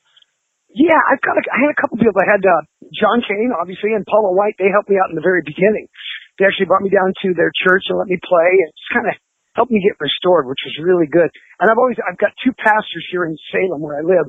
Yeah, 0.70 0.98
I've 0.98 1.22
got. 1.22 1.38
A, 1.38 1.42
I 1.54 1.58
had 1.62 1.70
a 1.70 1.78
couple 1.78 1.98
people. 1.98 2.18
I 2.18 2.34
had 2.34 2.42
uh, 2.42 2.62
John 2.92 3.24
Cain, 3.24 3.54
obviously, 3.54 3.96
and 3.96 4.04
Paula 4.04 4.34
White, 4.34 4.58
they 4.60 4.68
helped 4.68 4.90
me 4.90 5.00
out 5.00 5.08
in 5.08 5.16
the 5.16 5.24
very 5.24 5.40
beginning. 5.40 5.88
They 6.36 6.44
actually 6.44 6.66
brought 6.66 6.82
me 6.82 6.90
down 6.90 7.14
to 7.24 7.28
their 7.38 7.54
church 7.54 7.86
and 7.88 7.96
let 7.96 8.10
me 8.10 8.18
play 8.18 8.50
and 8.50 8.70
just 8.74 8.92
kind 8.92 9.06
of 9.08 9.14
helped 9.54 9.70
me 9.70 9.78
get 9.80 9.96
restored, 10.02 10.50
which 10.50 10.60
was 10.66 10.82
really 10.82 11.06
good. 11.06 11.30
And 11.62 11.70
I've 11.70 11.78
always, 11.78 11.96
I've 12.02 12.18
got 12.18 12.34
two 12.42 12.50
pastors 12.58 13.06
here 13.10 13.24
in 13.24 13.38
Salem 13.54 13.80
where 13.80 13.98
I 13.98 14.02
live 14.02 14.26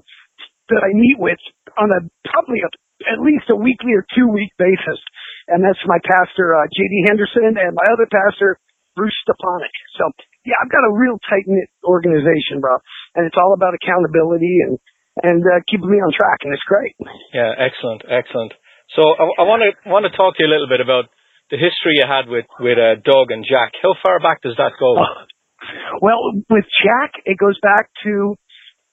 that 0.70 0.82
I 0.86 0.94
meet 0.94 1.18
with 1.18 1.42
on 1.78 1.90
a 1.90 2.00
probably 2.30 2.62
a, 2.62 2.70
at 3.10 3.22
least 3.22 3.50
a 3.50 3.58
weekly 3.58 3.94
or 3.98 4.06
two 4.14 4.30
week 4.30 4.54
basis. 4.58 5.02
And 5.50 5.62
that's 5.62 5.82
my 5.86 6.02
pastor, 6.02 6.58
uh, 6.58 6.66
JD 6.70 7.10
Henderson 7.10 7.58
and 7.58 7.74
my 7.74 7.88
other 7.90 8.10
pastor, 8.10 8.58
Bruce 8.98 9.18
Stepanek. 9.26 9.74
So 9.98 10.10
yeah, 10.46 10.58
I've 10.62 10.74
got 10.74 10.86
a 10.86 10.94
real 10.94 11.18
tight 11.26 11.46
knit 11.46 11.70
organization, 11.86 12.62
bro. 12.62 12.78
And 13.18 13.26
it's 13.26 13.38
all 13.38 13.54
about 13.54 13.74
accountability 13.74 14.62
and, 14.66 14.78
and, 15.24 15.44
uh, 15.44 15.60
keeping 15.70 15.90
me 15.90 15.98
on 15.98 16.12
track. 16.12 16.44
And 16.44 16.54
it's 16.54 16.64
great. 16.68 16.96
Yeah. 17.34 17.54
Excellent. 17.58 18.04
Excellent. 18.08 18.54
So 18.96 19.02
I 19.02 19.44
want 19.44 19.66
to, 19.66 19.74
want 19.90 20.06
to 20.06 20.14
talk 20.16 20.38
to 20.38 20.44
you 20.44 20.50
a 20.50 20.54
little 20.54 20.70
bit 20.70 20.80
about 20.80 21.10
the 21.50 21.58
history 21.58 21.98
you 21.98 22.06
had 22.06 22.30
with, 22.30 22.46
with, 22.60 22.78
uh, 22.78 22.96
Doug 23.02 23.32
and 23.32 23.46
Jack. 23.46 23.74
How 23.82 23.96
far 24.02 24.20
back 24.20 24.42
does 24.42 24.56
that 24.58 24.74
go? 24.80 24.98
Oh, 24.98 25.26
well, 26.06 26.22
with 26.50 26.66
Jack, 26.84 27.18
it 27.26 27.38
goes 27.38 27.58
back 27.62 27.90
to 28.06 28.38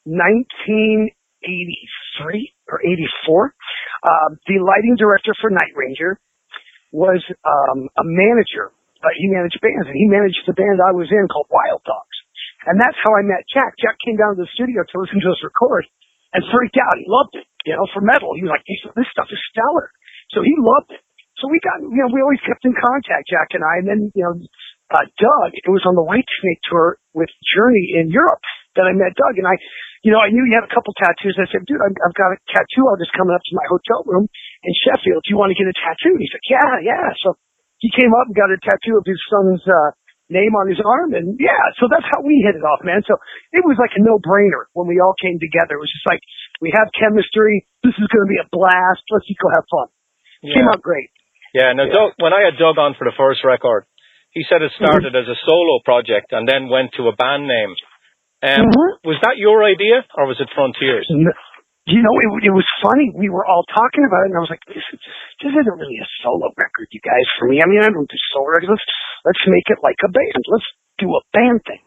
1983 0.09 1.12
or 2.69 2.81
84. 2.81 3.55
Uh, 4.02 4.35
the 4.49 4.59
lighting 4.64 4.97
director 4.99 5.35
for 5.41 5.50
Night 5.50 5.76
Ranger 5.76 6.19
was 6.91 7.23
um, 7.45 7.88
a 7.97 8.05
manager. 8.05 8.73
Uh, 9.02 9.11
he 9.19 9.26
managed 9.29 9.59
bands, 9.61 9.88
and 9.88 9.97
he 9.97 10.07
managed 10.07 10.43
the 10.47 10.55
band 10.55 10.79
I 10.79 10.93
was 10.95 11.11
in 11.11 11.26
called 11.29 11.50
Wild 11.50 11.83
Dogs. 11.85 12.17
And 12.67 12.79
that's 12.79 12.97
how 13.02 13.14
I 13.19 13.23
met 13.26 13.43
Jack. 13.50 13.75
Jack 13.83 13.99
came 14.05 14.17
down 14.17 14.38
to 14.38 14.47
the 14.47 14.50
studio 14.55 14.87
to 14.87 14.95
listen 15.00 15.19
to 15.19 15.31
us 15.35 15.43
record 15.43 15.85
and 16.32 16.40
freaked 16.48 16.80
out. 16.80 16.96
He 16.96 17.06
loved 17.08 17.36
it, 17.36 17.46
you 17.64 17.76
know, 17.76 17.86
for 17.92 18.00
metal. 18.00 18.32
He 18.34 18.42
was 18.42 18.52
like, 18.52 18.64
this 18.64 19.08
stuff 19.12 19.28
is 19.28 19.40
stellar. 19.52 19.92
So 20.32 20.40
he 20.40 20.52
loved 20.56 20.96
it. 20.96 21.04
So 21.40 21.48
we 21.48 21.60
got, 21.60 21.80
you 21.80 22.00
know, 22.00 22.12
we 22.12 22.20
always 22.22 22.40
kept 22.44 22.64
in 22.64 22.72
contact, 22.76 23.28
Jack 23.28 23.52
and 23.56 23.64
I. 23.64 23.82
And 23.82 23.86
then, 23.88 24.00
you 24.14 24.24
know, 24.24 24.34
uh, 24.92 25.06
Doug, 25.16 25.50
it 25.56 25.72
was 25.72 25.82
on 25.88 25.96
the 25.96 26.04
Whitesnake 26.04 26.62
tour 26.68 27.00
with 27.16 27.32
Journey 27.56 27.96
in 27.96 28.12
Europe 28.12 28.44
that 28.76 28.84
I 28.88 28.92
met 28.92 29.16
Doug. 29.16 29.40
And 29.40 29.48
I, 29.48 29.56
you 30.04 30.12
know, 30.12 30.20
I 30.20 30.28
knew 30.28 30.44
he 30.44 30.54
had 30.54 30.64
a 30.64 30.72
couple 30.72 30.92
tattoos. 30.94 31.36
I 31.40 31.48
said, 31.48 31.64
dude, 31.64 31.80
I've, 31.80 32.16
got 32.16 32.36
a 32.36 32.38
tattoo 32.52 32.84
artist 32.88 33.12
coming 33.16 33.34
up 33.34 33.42
to 33.42 33.58
my 33.58 33.66
hotel 33.68 34.04
room 34.04 34.28
in 34.62 34.72
Sheffield. 34.86 35.24
Do 35.24 35.32
you 35.32 35.38
want 35.40 35.50
to 35.52 35.58
get 35.58 35.68
a 35.68 35.76
tattoo? 35.76 36.14
He 36.20 36.28
said, 36.28 36.44
yeah, 36.46 36.72
yeah. 36.84 37.08
So 37.24 37.34
he 37.80 37.90
came 37.90 38.12
up 38.12 38.28
and 38.28 38.36
got 38.36 38.52
a 38.52 38.60
tattoo 38.60 39.00
of 39.00 39.04
his 39.08 39.20
son's, 39.26 39.64
uh, 39.66 39.90
name 40.31 40.55
on 40.55 40.69
his 40.71 40.79
arm. 40.79 41.14
And 41.14 41.41
yeah, 41.41 41.75
so 41.81 41.91
that's 41.91 42.07
how 42.07 42.23
we 42.23 42.43
hit 42.45 42.55
it 42.55 42.64
off, 42.64 42.85
man. 42.87 43.02
So 43.07 43.19
it 43.50 43.64
was 43.64 43.81
like 43.81 43.95
a 43.97 44.02
no 44.02 44.21
brainer 44.23 44.71
when 44.76 44.87
we 44.87 45.02
all 45.02 45.14
came 45.19 45.41
together. 45.43 45.79
It 45.79 45.83
was 45.83 45.91
just 45.91 46.07
like, 46.07 46.23
we 46.61 46.71
have 46.76 46.93
chemistry. 46.95 47.67
This 47.83 47.97
is 47.99 48.07
going 48.07 48.25
to 48.26 48.31
be 48.31 48.38
a 48.38 48.49
blast. 48.52 49.02
Let's 49.11 49.26
just 49.26 49.41
go 49.43 49.50
have 49.50 49.67
fun. 49.67 49.88
Yeah. 50.43 50.62
Came 50.62 50.69
out 50.71 50.83
great. 50.83 51.11
Yeah. 51.55 51.75
Now, 51.75 51.91
yeah. 51.91 51.95
Doug, 51.95 52.09
when 52.23 52.33
I 52.33 52.47
had 52.47 52.59
Doug 52.59 52.79
on 52.79 52.95
for 52.95 53.05
the 53.09 53.17
first 53.17 53.43
record, 53.43 53.87
he 54.31 54.45
said 54.49 54.62
it 54.64 54.73
started 54.79 55.12
mm-hmm. 55.12 55.29
as 55.29 55.37
a 55.37 55.38
solo 55.45 55.85
project 55.85 56.33
and 56.33 56.49
then 56.49 56.73
went 56.73 56.97
to 56.97 57.09
a 57.09 57.14
band 57.14 57.45
name. 57.47 57.76
Um, 58.43 58.67
mm-hmm. 58.67 59.07
Was 59.07 59.21
that 59.23 59.38
your 59.38 59.62
idea, 59.62 60.02
or 60.19 60.26
was 60.26 60.41
it 60.41 60.50
Frontiers? 60.50 61.07
You 61.82 61.98
know, 61.98 62.14
it, 62.22 62.46
it 62.46 62.54
was 62.54 62.66
funny. 62.78 63.10
We 63.10 63.26
were 63.26 63.42
all 63.42 63.66
talking 63.66 64.06
about 64.06 64.22
it, 64.26 64.30
and 64.30 64.38
I 64.38 64.44
was 64.44 64.52
like, 64.54 64.62
"This, 64.70 64.86
is, 64.94 65.02
this 65.42 65.50
isn't 65.50 65.78
really 65.78 65.98
a 65.98 66.06
solo 66.22 66.54
record, 66.54 66.86
you 66.94 67.02
guys. 67.02 67.26
For 67.42 67.50
me, 67.50 67.58
I 67.58 67.66
mean, 67.66 67.82
I 67.82 67.90
don't 67.90 68.06
do 68.06 68.20
solo 68.30 68.54
records. 68.54 68.70
Let's 68.70 68.88
let's 69.26 69.44
make 69.50 69.66
it 69.66 69.82
like 69.82 69.98
a 70.06 70.10
band. 70.10 70.42
Let's 70.46 70.68
do 71.02 71.10
a 71.10 71.22
band 71.34 71.66
thing. 71.66 71.82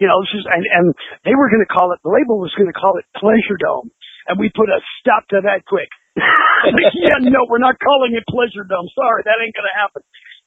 You 0.00 0.08
know, 0.08 0.24
this 0.24 0.32
is, 0.40 0.44
and 0.48 0.64
and 0.64 0.86
they 1.28 1.36
were 1.36 1.52
going 1.52 1.60
to 1.60 1.68
call 1.68 1.92
it. 1.92 2.00
The 2.00 2.12
label 2.12 2.40
was 2.40 2.56
going 2.56 2.72
to 2.72 2.76
call 2.76 2.96
it 2.96 3.04
Pleasure 3.20 3.60
Dome, 3.60 3.92
and 4.32 4.40
we 4.40 4.48
put 4.48 4.72
a 4.72 4.80
stop 5.04 5.28
to 5.36 5.44
that 5.44 5.68
quick. 5.68 5.92
yeah, 7.04 7.20
no, 7.20 7.44
we're 7.44 7.60
not 7.60 7.76
calling 7.76 8.16
it 8.16 8.24
Pleasure 8.24 8.64
Dome. 8.64 8.88
Sorry, 8.96 9.28
that 9.28 9.44
ain't 9.44 9.52
going 9.52 9.68
to 9.68 9.76
happen. 9.76 10.00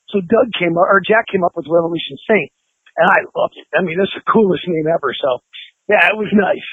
So 0.09 0.25
Doug 0.25 0.49
came 0.57 0.73
up, 0.73 0.89
or 0.89 1.05
Jack 1.05 1.29
came 1.29 1.45
up 1.45 1.53
with 1.53 1.69
Revolution 1.69 2.17
Saint 2.25 2.49
and 2.97 3.05
I 3.05 3.21
loved 3.37 3.55
it. 3.55 3.69
I 3.77 3.85
mean, 3.85 3.95
that's 4.01 4.13
the 4.17 4.25
coolest 4.25 4.65
name 4.65 4.89
ever. 4.89 5.13
So, 5.13 5.45
yeah, 5.85 6.09
it 6.09 6.17
was 6.17 6.33
nice. 6.33 6.65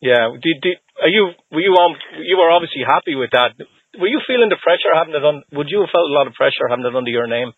Yeah. 0.00 0.32
Did, 0.40 0.56
did 0.64 0.76
are 1.00 1.12
you 1.12 1.32
were 1.52 1.60
you 1.60 1.76
um 1.76 1.96
you 2.24 2.36
were 2.36 2.50
obviously 2.50 2.82
happy 2.84 3.14
with 3.14 3.30
that? 3.32 3.56
Were 4.00 4.08
you 4.08 4.20
feeling 4.26 4.48
the 4.48 4.60
pressure 4.60 4.92
having 4.94 5.14
it 5.14 5.24
on? 5.24 5.44
Would 5.52 5.68
you 5.68 5.84
have 5.84 5.92
felt 5.92 6.08
a 6.08 6.14
lot 6.14 6.26
of 6.26 6.34
pressure 6.34 6.68
having 6.68 6.84
it 6.84 6.96
under 6.96 7.10
your 7.10 7.26
name? 7.26 7.52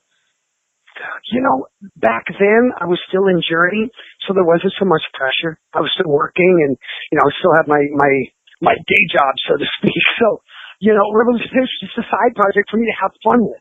You 1.32 1.40
know, 1.40 1.66
back 1.96 2.28
then 2.28 2.74
I 2.76 2.84
was 2.84 3.00
still 3.08 3.24
in 3.26 3.40
Journey, 3.40 3.88
so 4.26 4.34
there 4.36 4.44
wasn't 4.44 4.76
so 4.76 4.84
much 4.84 5.02
pressure. 5.16 5.56
I 5.72 5.80
was 5.80 5.90
still 5.96 6.10
working, 6.10 6.52
and 6.68 6.76
you 7.10 7.16
know, 7.16 7.24
I 7.24 7.32
still 7.40 7.54
had 7.56 7.66
my 7.66 7.80
my 7.96 8.12
my 8.62 8.78
day 8.78 9.02
job, 9.10 9.34
so 9.44 9.58
to 9.58 9.66
speak. 9.82 9.92
So, 10.22 10.38
you 10.78 10.94
know, 10.94 11.02
it 11.02 11.26
was 11.34 11.42
just 11.42 11.98
a 11.98 12.06
side 12.06 12.34
project 12.38 12.70
for 12.70 12.78
me 12.78 12.86
to 12.86 12.96
have 13.02 13.10
fun 13.26 13.42
with. 13.42 13.58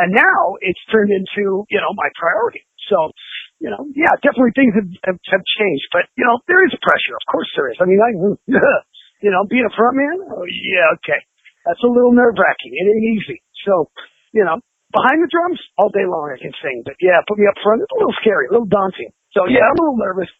And 0.00 0.16
now 0.16 0.56
it's 0.64 0.80
turned 0.88 1.12
into, 1.12 1.68
you 1.68 1.80
know, 1.80 1.92
my 1.92 2.08
priority. 2.16 2.64
So, 2.88 3.12
you 3.60 3.68
know, 3.68 3.84
yeah, 3.92 4.16
definitely 4.24 4.56
things 4.56 4.72
have, 4.72 4.90
have, 5.04 5.20
have 5.36 5.44
changed, 5.44 5.86
but 5.92 6.08
you 6.16 6.24
know, 6.24 6.40
there 6.48 6.64
is 6.64 6.72
pressure. 6.80 7.12
Of 7.12 7.28
course 7.28 7.48
there 7.52 7.68
is. 7.68 7.76
I 7.76 7.84
mean, 7.84 8.00
I, 8.00 8.10
you 9.24 9.30
know, 9.30 9.44
being 9.44 9.68
a 9.68 9.74
front 9.76 10.00
man, 10.00 10.16
oh 10.32 10.48
yeah, 10.48 10.96
okay. 10.96 11.20
That's 11.68 11.84
a 11.84 11.92
little 11.92 12.16
nerve 12.16 12.40
wracking. 12.40 12.72
It 12.72 12.88
ain't 12.88 13.20
easy. 13.20 13.44
So, 13.68 13.92
you 14.32 14.48
know, 14.48 14.64
behind 14.96 15.20
the 15.20 15.28
drums 15.28 15.60
all 15.76 15.92
day 15.92 16.08
long 16.08 16.32
I 16.32 16.40
can 16.40 16.56
sing, 16.56 16.88
but 16.88 16.96
yeah, 17.04 17.20
put 17.28 17.36
me 17.36 17.44
up 17.44 17.60
front. 17.60 17.84
It's 17.84 17.92
a 17.92 18.00
little 18.00 18.16
scary, 18.16 18.48
a 18.48 18.52
little 18.56 18.70
daunting. 18.70 19.12
So 19.36 19.46
yeah, 19.46 19.68
I'm 19.68 19.78
a 19.78 19.84
little 19.84 20.00
nervous. 20.00 20.32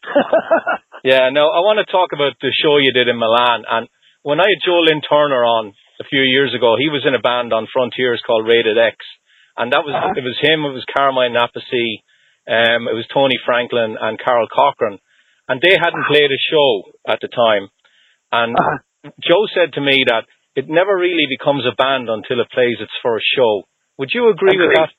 yeah, 1.05 1.29
no, 1.31 1.53
I 1.53 1.61
want 1.63 1.79
to 1.79 1.87
talk 1.87 2.17
about 2.17 2.41
the 2.41 2.51
show 2.51 2.81
you 2.81 2.91
did 2.91 3.07
in 3.07 3.21
Milan. 3.21 3.69
And 3.69 3.85
when 4.25 4.41
I 4.41 4.49
had 4.49 4.65
Joe 4.65 4.83
Lynn 4.83 5.05
Turner 5.05 5.45
on 5.45 5.77
a 6.03 6.09
few 6.09 6.25
years 6.25 6.57
ago, 6.57 6.75
he 6.75 6.91
was 6.91 7.07
in 7.07 7.15
a 7.15 7.23
band 7.23 7.53
on 7.53 7.71
Frontiers 7.71 8.25
called 8.27 8.49
Rated 8.49 8.81
X. 8.81 8.97
And 9.61 9.71
that 9.77 9.85
was, 9.87 9.95
uh-huh. 9.95 10.17
it 10.17 10.25
was 10.25 10.41
him, 10.41 10.65
it 10.67 10.75
was 10.75 10.89
Carmine 10.91 11.39
Appice, 11.39 12.03
um, 12.51 12.91
it 12.91 12.99
was 12.99 13.07
Tony 13.15 13.39
Franklin 13.47 13.95
and 13.95 14.19
Karl 14.19 14.51
Cochran, 14.51 14.99
and 15.47 15.63
they 15.63 15.79
hadn't 15.79 16.11
played 16.11 16.35
a 16.35 16.47
show 16.51 16.91
at 17.07 17.23
the 17.23 17.31
time. 17.31 17.71
And 18.35 18.59
uh-huh. 18.59 19.15
Joe 19.23 19.47
said 19.55 19.79
to 19.79 19.81
me 19.81 20.03
that 20.11 20.27
it 20.59 20.67
never 20.67 20.99
really 20.99 21.31
becomes 21.31 21.63
a 21.63 21.79
band 21.79 22.11
until 22.11 22.43
it 22.43 22.51
plays 22.51 22.83
its 22.83 22.93
first 23.07 23.25
show. 23.31 23.71
Would 24.03 24.11
you 24.11 24.35
agree 24.35 24.59
with 24.59 24.75
that? 24.75 24.91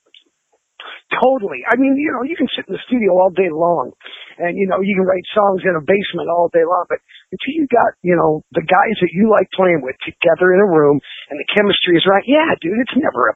Totally. 1.12 1.60
I 1.68 1.76
mean, 1.76 1.92
you 2.00 2.08
know, 2.08 2.24
you 2.24 2.40
can 2.40 2.48
sit 2.56 2.64
in 2.64 2.72
the 2.72 2.80
studio 2.88 3.12
all 3.20 3.28
day 3.28 3.52
long 3.52 3.92
and, 4.40 4.56
you 4.56 4.64
know, 4.64 4.80
you 4.80 4.96
can 4.96 5.04
write 5.04 5.28
songs 5.36 5.60
in 5.60 5.76
a 5.76 5.84
basement 5.84 6.32
all 6.32 6.48
day 6.48 6.64
long, 6.64 6.88
but 6.88 7.04
until 7.28 7.52
you 7.52 7.68
got, 7.68 7.92
you 8.00 8.16
know, 8.16 8.40
the 8.56 8.64
guys 8.64 8.96
that 9.04 9.12
you 9.12 9.28
like 9.28 9.52
playing 9.52 9.84
with 9.84 9.94
together 10.00 10.56
in 10.56 10.64
a 10.64 10.72
room 10.72 11.04
and 11.28 11.36
the 11.36 11.48
chemistry 11.52 12.00
is 12.00 12.08
right, 12.08 12.24
yeah, 12.24 12.48
dude, 12.64 12.80
it's 12.80 12.96
never 12.96 13.28
a, 13.28 13.34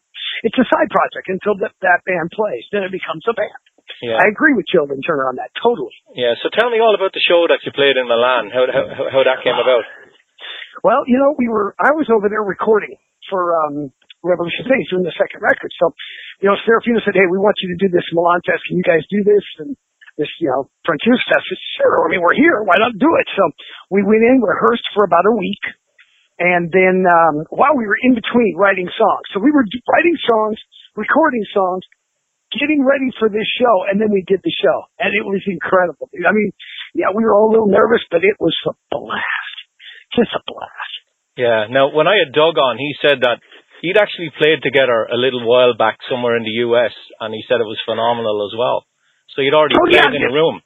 it's 0.49 0.57
a 0.57 0.65
side 0.65 0.89
project 0.89 1.29
until 1.29 1.61
that, 1.61 1.77
that 1.85 2.01
band 2.09 2.33
plays. 2.33 2.65
Then 2.73 2.89
it 2.89 2.97
becomes 2.97 3.29
a 3.29 3.37
band. 3.37 3.65
Yeah. 4.03 4.21
I 4.21 4.29
agree 4.29 4.53
with 4.53 4.67
Joe 4.69 4.85
Lynn 4.85 5.01
Turner 5.01 5.31
on 5.31 5.37
that, 5.41 5.55
totally. 5.57 5.95
Yeah, 6.13 6.37
so 6.43 6.53
tell 6.53 6.69
me 6.69 6.83
all 6.83 6.93
about 6.93 7.17
the 7.17 7.25
show 7.25 7.49
that 7.49 7.65
you 7.65 7.73
played 7.73 7.97
in 7.97 8.07
Milan, 8.07 8.53
how, 8.53 8.69
how, 8.69 8.85
how 9.09 9.23
that 9.25 9.41
came 9.41 9.57
about. 9.57 9.85
Well, 10.85 11.09
you 11.09 11.17
know, 11.17 11.33
we 11.39 11.49
were, 11.49 11.73
I 11.81 11.97
was 11.97 12.11
over 12.13 12.29
there 12.29 12.45
recording 12.45 12.97
for, 13.31 13.57
um, 13.57 13.91
Revolution 14.27 14.67
Saint 14.67 14.83
doing 14.91 15.07
the 15.07 15.15
second 15.15 15.39
record. 15.39 15.71
So, 15.79 15.95
you 16.43 16.51
know, 16.51 16.59
Serafino 16.67 16.99
said, 17.07 17.15
Hey, 17.15 17.31
we 17.31 17.39
want 17.39 17.55
you 17.63 17.71
to 17.71 17.79
do 17.79 17.89
this 17.95 18.05
Milan 18.11 18.43
test. 18.43 18.67
Can 18.67 18.77
you 18.77 18.87
guys 18.87 19.07
do 19.07 19.23
this? 19.23 19.45
And 19.63 19.79
this, 20.19 20.29
you 20.43 20.51
know, 20.51 20.67
Frontiers 20.83 21.23
test. 21.29 21.45
I 21.45 21.55
said, 21.55 21.63
sure. 21.79 21.97
I 22.03 22.09
mean, 22.11 22.25
we're 22.25 22.37
here. 22.37 22.65
Why 22.65 22.81
not 22.81 22.97
do 22.99 23.11
it? 23.21 23.29
So 23.37 23.43
we 23.93 24.03
went 24.03 24.25
in, 24.25 24.43
rehearsed 24.43 24.89
for 24.97 25.05
about 25.05 25.29
a 25.29 25.37
week. 25.37 25.65
And 26.37 26.69
then, 26.69 27.09
um, 27.09 27.49
while 27.49 27.73
we 27.77 27.89
were 27.89 27.97
in 27.97 28.13
between 28.13 28.61
writing 28.61 28.89
songs, 28.93 29.25
so 29.33 29.41
we 29.41 29.49
were 29.49 29.65
writing 29.89 30.17
songs, 30.29 30.61
recording 30.93 31.45
songs, 31.53 31.81
getting 32.59 32.83
ready 32.83 33.13
for 33.21 33.29
this 33.29 33.47
show, 33.57 33.87
and 33.89 34.01
then 34.01 34.11
we 34.11 34.25
did 34.27 34.41
the 34.43 34.53
show, 34.53 34.89
and 34.99 35.13
it 35.13 35.25
was 35.25 35.45
incredible. 35.47 36.11
I 36.13 36.33
mean, 36.33 36.53
yeah, 36.97 37.13
we 37.15 37.23
were 37.23 37.33
all 37.37 37.49
a 37.49 37.53
little 37.53 37.73
nervous, 37.73 38.03
but 38.11 38.25
it 38.25 38.37
was 38.41 38.57
a 38.67 38.75
blast, 38.91 39.57
just 40.17 40.33
a 40.33 40.43
blast. 40.45 40.97
Yeah. 41.37 41.69
Now, 41.69 41.93
when 41.93 42.09
I 42.09 42.17
had 42.17 42.33
Doug 42.33 42.57
on, 42.57 42.81
he 42.81 42.97
said 43.05 43.21
that 43.21 43.45
he'd 43.85 44.01
actually 44.01 44.33
played 44.41 44.65
together 44.65 45.05
a 45.05 45.21
little 45.21 45.45
while 45.45 45.77
back 45.77 46.01
somewhere 46.09 46.37
in 46.37 46.45
the 46.45 46.65
U.S., 46.73 46.97
and 47.21 47.37
he 47.37 47.45
said 47.45 47.61
it 47.61 47.69
was 47.69 47.81
phenomenal 47.85 48.49
as 48.49 48.57
well. 48.57 48.89
So 49.37 49.45
you'd 49.45 49.55
already 49.55 49.77
oh, 49.77 49.85
played 49.85 50.01
yeah, 50.01 50.17
in 50.17 50.25
the 50.25 50.33
room. 50.33 50.65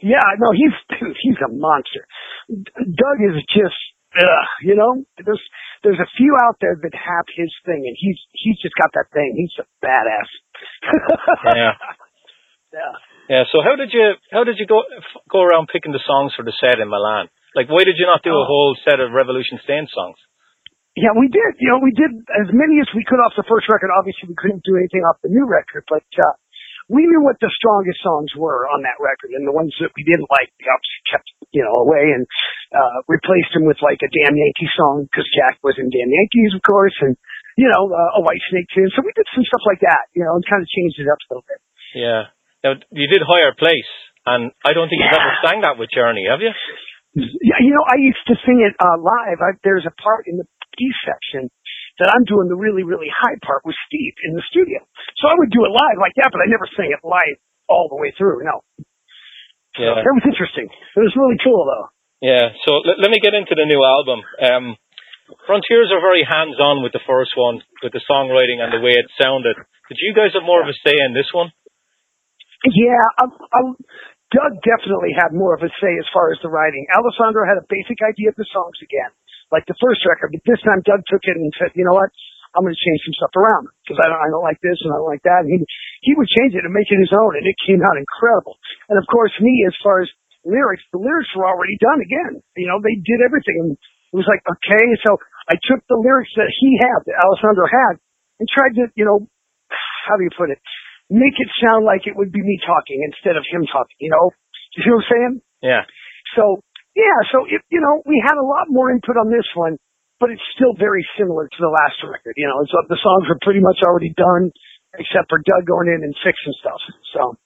Yeah, 0.00 0.24
no, 0.38 0.54
he's 0.54 0.72
dude, 0.96 1.16
he's 1.20 1.36
a 1.44 1.50
monster. 1.52 2.06
Doug 2.48 3.18
is 3.20 3.36
just, 3.52 3.80
uh, 4.16 4.46
you 4.62 4.78
know, 4.78 5.04
there's 5.18 5.42
there's 5.82 6.00
a 6.00 6.10
few 6.16 6.36
out 6.40 6.56
there 6.60 6.78
that 6.80 6.94
have 6.94 7.26
his 7.36 7.52
thing, 7.66 7.84
and 7.84 7.96
he's 7.98 8.16
he's 8.32 8.56
just 8.62 8.74
got 8.80 8.94
that 8.94 9.12
thing. 9.12 9.36
He's 9.36 9.52
a 9.60 9.66
badass 9.84 10.30
yeah. 11.54 11.72
Yeah. 12.70 12.94
Yeah. 13.26 13.44
So 13.50 13.66
how 13.66 13.74
did 13.74 13.90
you 13.90 14.14
how 14.30 14.46
did 14.46 14.62
you 14.62 14.66
go 14.66 14.86
go 15.26 15.42
around 15.42 15.66
picking 15.74 15.90
the 15.90 15.98
songs 16.06 16.38
for 16.38 16.46
the 16.46 16.54
set 16.54 16.78
in 16.78 16.86
Milan? 16.86 17.26
Like, 17.54 17.66
why 17.66 17.82
did 17.82 17.98
you 17.98 18.06
not 18.06 18.22
do 18.22 18.30
a 18.30 18.38
oh. 18.38 18.46
whole 18.46 18.78
set 18.86 19.02
of 19.02 19.10
Revolution 19.10 19.58
Saints 19.66 19.90
songs? 19.90 20.14
Yeah, 20.94 21.14
we 21.18 21.26
did. 21.26 21.58
You 21.58 21.74
know, 21.74 21.82
we 21.82 21.90
did 21.90 22.10
as 22.30 22.50
many 22.54 22.78
as 22.78 22.86
we 22.94 23.02
could 23.02 23.18
off 23.22 23.34
the 23.34 23.46
first 23.46 23.66
record. 23.66 23.90
Obviously, 23.90 24.30
we 24.30 24.38
couldn't 24.38 24.62
do 24.62 24.78
anything 24.78 25.02
off 25.02 25.18
the 25.22 25.30
new 25.30 25.46
record, 25.46 25.82
but 25.90 26.06
uh, 26.18 26.34
we 26.90 27.06
knew 27.06 27.22
what 27.22 27.38
the 27.38 27.50
strongest 27.54 28.02
songs 28.02 28.34
were 28.34 28.66
on 28.66 28.82
that 28.82 28.98
record, 28.98 29.30
and 29.34 29.46
the 29.46 29.54
ones 29.54 29.70
that 29.78 29.94
we 29.94 30.02
didn't 30.02 30.26
like, 30.30 30.50
we 30.58 30.66
obviously 30.66 31.02
kept 31.10 31.26
you 31.54 31.62
know 31.62 31.74
away 31.86 32.10
and 32.10 32.26
uh, 32.74 33.06
replaced 33.06 33.54
them 33.54 33.66
with 33.66 33.78
like 33.82 34.02
a 34.02 34.10
Damn 34.10 34.34
Yankee 34.34 34.70
song 34.74 35.06
because 35.06 35.26
Jack 35.30 35.62
was 35.62 35.78
in 35.78 35.90
Damn 35.90 36.10
Yankees, 36.10 36.54
of 36.54 36.62
course, 36.66 36.94
and 37.02 37.14
you 37.56 37.70
know, 37.70 37.90
uh, 37.90 38.18
a 38.18 38.20
White 38.20 38.42
Snake 38.50 38.68
tune. 38.74 38.90
So 38.94 39.02
we 39.02 39.14
did 39.16 39.26
some 39.34 39.46
stuff 39.46 39.64
like 39.66 39.80
that, 39.82 40.10
you 40.14 40.22
know, 40.22 40.36
and 40.36 40.44
kind 40.46 40.62
of 40.62 40.68
changed 40.68 40.98
it 40.98 41.08
up 41.10 41.18
a 41.18 41.26
little 41.30 41.46
bit. 41.46 41.60
Yeah. 41.94 42.30
Now 42.62 42.76
you 42.92 43.06
did 43.08 43.24
higher 43.24 43.56
place, 43.56 43.90
and 44.26 44.52
I 44.62 44.76
don't 44.76 44.90
think 44.92 45.00
you've 45.00 45.16
ever 45.16 45.34
sang 45.42 45.64
that 45.64 45.80
with 45.80 45.88
Journey, 45.90 46.28
have 46.28 46.44
you? 46.44 46.52
Yeah, 47.16 47.58
you 47.58 47.74
know, 47.74 47.82
I 47.82 47.98
used 47.98 48.22
to 48.30 48.38
sing 48.46 48.62
it 48.62 48.78
uh, 48.78 49.00
live. 49.00 49.42
I, 49.42 49.58
there's 49.66 49.88
a 49.88 49.94
part 49.98 50.30
in 50.30 50.38
the 50.38 50.46
B 50.78 50.86
section 51.02 51.50
that 51.98 52.08
I'm 52.14 52.22
doing 52.24 52.46
the 52.46 52.56
really, 52.56 52.86
really 52.86 53.10
high 53.10 53.36
part 53.42 53.66
with 53.66 53.74
Steve 53.90 54.14
in 54.24 54.32
the 54.32 54.44
studio. 54.46 54.78
So 55.18 55.26
I 55.26 55.34
would 55.36 55.50
do 55.50 55.66
it 55.66 55.74
live 55.74 55.98
like 55.98 56.14
that, 56.22 56.30
but 56.30 56.40
I 56.40 56.46
never 56.46 56.70
sang 56.78 56.94
it 56.94 57.02
live 57.02 57.36
all 57.68 57.90
the 57.90 57.98
way 57.98 58.14
through. 58.16 58.46
No. 58.46 58.62
Yeah. 59.76 59.98
That 60.00 60.14
was 60.16 60.26
interesting. 60.26 60.70
It 60.70 61.02
was 61.02 61.14
really 61.18 61.36
cool 61.42 61.66
though. 61.66 61.86
Yeah. 62.22 62.54
So 62.64 62.80
let, 62.84 63.02
let 63.02 63.10
me 63.10 63.18
get 63.20 63.34
into 63.34 63.52
the 63.58 63.66
new 63.66 63.82
album. 63.82 64.22
Um, 64.38 64.64
Frontiers 65.46 65.90
are 65.94 66.02
very 66.02 66.26
hands-on 66.26 66.82
with 66.82 66.92
the 66.92 67.04
first 67.06 67.34
one, 67.36 67.62
with 67.82 67.92
the 67.92 68.04
songwriting 68.06 68.62
and 68.62 68.70
the 68.70 68.82
way 68.82 68.94
it 68.94 69.08
sounded. 69.20 69.56
Did 69.90 69.98
you 69.98 70.14
guys 70.14 70.34
have 70.34 70.46
more 70.46 70.62
of 70.62 70.70
a 70.70 70.76
say 70.86 70.94
in 70.94 71.14
this 71.14 71.30
one? 71.34 71.50
Yeah, 72.66 73.02
I'm, 73.18 73.32
I'm, 73.50 73.68
Doug 74.30 74.60
definitely 74.62 75.16
had 75.16 75.32
more 75.32 75.56
of 75.56 75.64
a 75.64 75.72
say 75.80 75.92
as 75.98 76.06
far 76.12 76.30
as 76.30 76.38
the 76.44 76.52
writing. 76.52 76.86
Alessandro 76.92 77.42
had 77.48 77.58
a 77.58 77.66
basic 77.66 77.98
idea 78.04 78.30
of 78.30 78.38
the 78.38 78.46
songs 78.52 78.78
again, 78.84 79.10
like 79.50 79.66
the 79.66 79.78
first 79.80 80.04
record, 80.06 80.36
but 80.36 80.44
this 80.44 80.62
time 80.62 80.84
Doug 80.84 81.02
took 81.08 81.24
it 81.24 81.34
and 81.34 81.50
said, 81.56 81.72
you 81.74 81.88
know 81.88 81.96
what? 81.96 82.12
I'm 82.54 82.66
going 82.66 82.74
to 82.74 82.82
change 82.82 83.02
some 83.06 83.14
stuff 83.14 83.34
around 83.38 83.70
because 83.86 84.02
I 84.02 84.10
don't, 84.10 84.18
I 84.18 84.28
don't 84.30 84.42
like 84.42 84.58
this 84.58 84.78
and 84.82 84.90
I 84.90 84.98
don't 84.98 85.10
like 85.10 85.22
that. 85.22 85.46
And 85.46 85.50
he, 85.54 85.58
he 86.02 86.12
would 86.18 86.26
change 86.26 86.58
it 86.58 86.66
and 86.66 86.74
make 86.74 86.90
it 86.90 86.98
his 86.98 87.14
own 87.14 87.38
and 87.38 87.46
it 87.46 87.54
came 87.62 87.78
out 87.78 87.94
incredible. 87.94 88.58
And 88.90 88.98
of 88.98 89.06
course, 89.06 89.30
me, 89.38 89.62
as 89.70 89.74
far 89.78 90.02
as 90.02 90.10
lyrics, 90.42 90.82
the 90.90 90.98
lyrics 90.98 91.30
were 91.38 91.46
already 91.46 91.78
done 91.78 92.02
again. 92.02 92.42
You 92.58 92.66
know, 92.66 92.82
they 92.82 92.98
did 92.98 93.22
everything. 93.22 93.56
And 93.62 93.72
it 94.10 94.16
was 94.18 94.26
like, 94.26 94.42
okay. 94.42 94.86
So 95.06 95.18
I 95.46 95.54
took 95.58 95.82
the 95.86 95.98
lyrics 95.98 96.34
that 96.34 96.50
he 96.50 96.78
had, 96.78 97.06
that 97.06 97.22
Alessandro 97.22 97.66
had, 97.70 98.02
and 98.42 98.46
tried 98.50 98.74
to, 98.78 98.90
you 98.98 99.06
know, 99.06 99.30
how 100.06 100.18
do 100.18 100.26
you 100.26 100.34
put 100.34 100.50
it? 100.50 100.58
Make 101.10 101.38
it 101.38 101.50
sound 101.62 101.86
like 101.86 102.06
it 102.06 102.14
would 102.14 102.30
be 102.30 102.42
me 102.42 102.58
talking 102.62 103.02
instead 103.06 103.34
of 103.38 103.46
him 103.46 103.66
talking, 103.66 103.98
you 103.98 104.10
know? 104.10 104.30
You 104.74 104.86
see 104.86 104.90
what 104.90 105.02
I'm 105.02 105.10
saying? 105.10 105.34
Yeah. 105.62 105.82
So, 106.38 106.62
yeah, 106.94 107.18
so, 107.30 107.46
it, 107.46 107.62
you 107.70 107.82
know, 107.82 108.02
we 108.06 108.22
had 108.22 108.38
a 108.38 108.46
lot 108.46 108.70
more 108.70 108.90
input 108.90 109.18
on 109.18 109.30
this 109.30 109.46
one, 109.54 109.78
but 110.18 110.30
it's 110.30 110.42
still 110.54 110.74
very 110.78 111.02
similar 111.18 111.50
to 111.50 111.60
the 111.62 111.70
last 111.70 111.98
record. 112.06 112.34
You 112.38 112.46
know, 112.46 112.62
it's, 112.62 112.70
uh, 112.70 112.86
the 112.86 112.98
songs 113.02 113.26
were 113.26 113.38
pretty 113.42 113.62
much 113.62 113.82
already 113.82 114.14
done, 114.14 114.54
except 114.94 115.30
for 115.30 115.42
Doug 115.42 115.66
going 115.66 115.90
in 115.90 116.02
and 116.06 116.14
fixing 116.22 116.54
stuff. 116.58 116.78
So, 117.14 117.38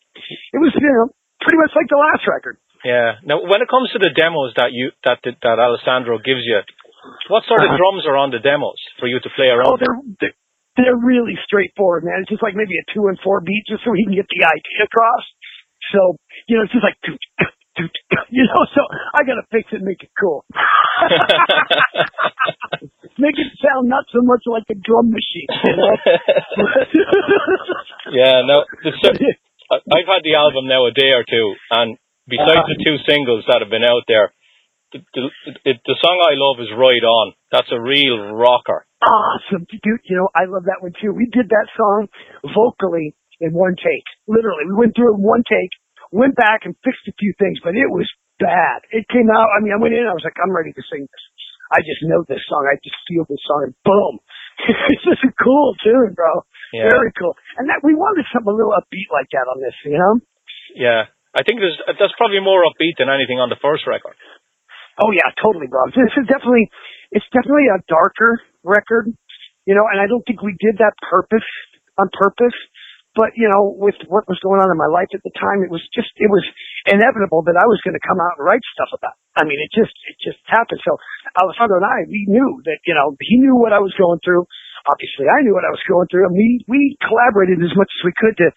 it 0.53 0.61
was, 0.61 0.73
you 0.77 0.85
know, 0.85 1.13
pretty 1.41 1.61
much 1.61 1.73
like 1.77 1.89
the 1.89 2.01
last 2.01 2.25
record. 2.29 2.61
Yeah. 2.85 3.17
Now, 3.25 3.41
when 3.43 3.63
it 3.65 3.69
comes 3.73 3.91
to 3.93 3.99
the 3.99 4.11
demos 4.13 4.53
that 4.61 4.73
you 4.77 4.93
that 5.05 5.21
that, 5.25 5.57
Alessandro 5.59 6.19
gives 6.21 6.45
you, 6.45 6.61
what 7.33 7.45
sort 7.49 7.63
of 7.65 7.71
Uh-huh. 7.73 7.79
drums 7.81 8.05
are 8.07 8.17
on 8.21 8.31
the 8.31 8.39
demos 8.45 8.77
for 9.01 9.07
you 9.09 9.19
to 9.21 9.31
play 9.35 9.49
Oh, 9.51 9.57
around? 9.57 9.81
they're, 9.81 9.97
they're 10.21 10.37
they're 10.77 10.97
really 11.01 11.39
straightforward, 11.47 12.05
man. 12.05 12.21
It's 12.21 12.29
just 12.31 12.43
like 12.43 12.55
maybe 12.59 12.77
a 12.77 12.85
two 12.93 13.07
and 13.09 13.17
four 13.25 13.41
beat, 13.41 13.65
just 13.69 13.85
so 13.85 13.93
he 13.97 14.05
can 14.05 14.15
get 14.15 14.29
the 14.29 14.45
idea 14.45 14.85
across. 14.85 15.25
So 15.93 16.17
you 16.49 16.57
know, 16.59 16.65
it's 16.69 16.73
just 16.77 16.85
like, 16.85 16.99
you 18.29 18.45
know. 18.45 18.63
So 18.75 18.83
I 19.15 19.23
gotta 19.25 19.47
fix 19.51 19.73
it, 19.73 19.77
and 19.81 19.87
make 19.89 20.03
it 20.03 20.11
cool, 20.19 20.45
make 23.19 23.35
it 23.39 23.47
sound 23.63 23.89
not 23.89 24.05
so 24.13 24.21
much 24.23 24.43
like 24.47 24.65
a 24.71 24.75
drum 24.75 25.11
machine. 25.11 25.47
You 25.65 25.77
know? 25.77 25.95
yeah. 28.13 28.43
No. 28.47 28.65
The, 28.83 28.93
so- 29.03 29.15
I've 29.73 30.07
had 30.07 30.23
the 30.23 30.35
album 30.37 30.69
now 30.69 30.87
a 30.87 30.93
day 30.93 31.11
or 31.17 31.25
two, 31.25 31.55
and 31.71 31.97
besides 32.27 32.65
uh-huh. 32.65 32.73
the 32.73 32.81
two 32.85 32.97
singles 33.07 33.45
that 33.49 33.61
have 33.61 33.71
been 33.71 33.85
out 33.85 34.05
there, 34.09 34.33
the, 34.93 35.01
the, 35.15 35.23
the, 35.65 35.73
the 35.75 35.97
song 36.01 36.17
I 36.23 36.35
love 36.39 36.63
is 36.63 36.71
Right 36.73 37.03
On." 37.03 37.35
That's 37.51 37.71
a 37.73 37.81
real 37.81 38.35
rocker. 38.35 38.87
awesome, 39.03 39.67
dude. 39.69 40.05
You 40.09 40.17
know, 40.23 40.29
I 40.35 40.47
love 40.49 40.65
that 40.67 40.81
one 40.81 40.93
too. 40.97 41.13
We 41.13 41.29
did 41.31 41.51
that 41.51 41.69
song 41.77 42.09
vocally 42.43 43.15
in 43.41 43.53
one 43.53 43.77
take. 43.77 44.07
Literally, 44.27 44.71
we 44.71 44.77
went 44.79 44.97
through 44.97 45.15
it 45.15 45.19
in 45.19 45.25
one 45.25 45.45
take, 45.45 45.73
went 46.13 46.37
back 46.37 46.65
and 46.65 46.75
fixed 46.85 47.07
a 47.09 47.15
few 47.19 47.35
things, 47.39 47.59
but 47.63 47.77
it 47.77 47.91
was 47.91 48.09
bad. 48.39 48.83
It 48.91 49.07
came 49.11 49.31
out. 49.31 49.51
I 49.55 49.63
mean, 49.63 49.75
I 49.75 49.81
went 49.81 49.95
in. 49.95 50.07
I 50.07 50.17
was 50.17 50.25
like, 50.25 50.39
I'm 50.41 50.55
ready 50.55 50.73
to 50.73 50.85
sing 50.91 51.07
this. 51.07 51.25
I 51.73 51.81
just 51.81 52.05
know 52.07 52.23
this 52.29 52.45
song. 52.47 52.69
I 52.71 52.77
just 52.85 52.97
feel 53.09 53.27
this 53.27 53.43
song, 53.49 53.73
and 53.73 53.75
boom. 53.83 54.21
it's 54.91 55.05
just 55.05 55.27
a 55.27 55.33
cool 55.43 55.75
tune, 55.83 56.15
bro. 56.15 56.47
Yeah. 56.73 56.91
Very 56.91 57.13
cool. 57.19 57.35
And 57.59 57.69
that 57.71 57.83
we 57.83 57.95
wanted 57.95 58.27
something 58.31 58.51
a 58.51 58.57
little 58.57 58.75
upbeat 58.75 59.11
like 59.11 59.31
that 59.33 59.47
on 59.47 59.59
this, 59.63 59.75
you 59.85 59.99
know? 59.99 60.15
Yeah. 60.75 61.03
I 61.35 61.43
think 61.43 61.59
there's 61.59 61.79
that's 61.99 62.15
probably 62.17 62.39
more 62.41 62.63
upbeat 62.63 62.97
than 63.03 63.11
anything 63.11 63.43
on 63.43 63.51
the 63.51 63.59
first 63.59 63.85
record. 63.91 64.15
Oh 65.03 65.11
yeah, 65.11 65.27
totally, 65.43 65.67
Bob. 65.67 65.91
This 65.91 66.15
is 66.15 66.31
definitely, 66.31 66.71
it's 67.11 67.27
definitely 67.35 67.67
a 67.67 67.83
darker 67.91 68.39
record, 68.63 69.11
you 69.67 69.75
know, 69.75 69.83
and 69.91 69.99
I 69.99 70.07
don't 70.07 70.23
think 70.23 70.39
we 70.39 70.55
did 70.63 70.79
that 70.79 70.95
purpose, 71.03 71.47
on 71.99 72.07
purpose. 72.15 72.55
But, 73.15 73.39
you 73.39 73.47
know, 73.47 73.71
with 73.79 73.95
what 74.11 74.27
was 74.27 74.43
going 74.43 74.59
on 74.59 74.75
in 74.75 74.79
my 74.79 74.91
life 74.91 75.07
at 75.15 75.23
the 75.23 75.31
time, 75.39 75.63
it 75.63 75.71
was 75.71 75.87
just, 75.95 76.11
it 76.19 76.27
was 76.27 76.43
inevitable 76.83 77.47
that 77.47 77.55
I 77.55 77.63
was 77.63 77.79
going 77.87 77.95
to 77.95 78.03
come 78.03 78.19
out 78.19 78.35
and 78.35 78.43
write 78.43 78.63
stuff 78.75 78.91
about. 78.91 79.15
I 79.39 79.47
mean, 79.47 79.55
it 79.55 79.71
just, 79.71 79.95
it 80.11 80.19
just 80.19 80.43
happened. 80.51 80.83
So 80.83 80.99
Alessandro 81.39 81.79
and 81.79 81.87
I, 81.87 82.11
we 82.11 82.27
knew 82.27 82.59
that, 82.67 82.83
you 82.83 82.91
know, 82.99 83.15
he 83.23 83.39
knew 83.39 83.55
what 83.55 83.71
I 83.71 83.79
was 83.79 83.95
going 83.95 84.19
through. 84.27 84.51
Obviously, 84.91 85.31
I 85.31 85.47
knew 85.47 85.55
what 85.55 85.63
I 85.63 85.71
was 85.71 85.83
going 85.87 86.11
through, 86.11 86.27
and 86.27 86.35
we, 86.35 86.67
we 86.67 86.99
collaborated 87.07 87.63
as 87.63 87.71
much 87.79 87.87
as 87.87 88.03
we 88.03 88.19
could 88.19 88.35
to 88.43 88.51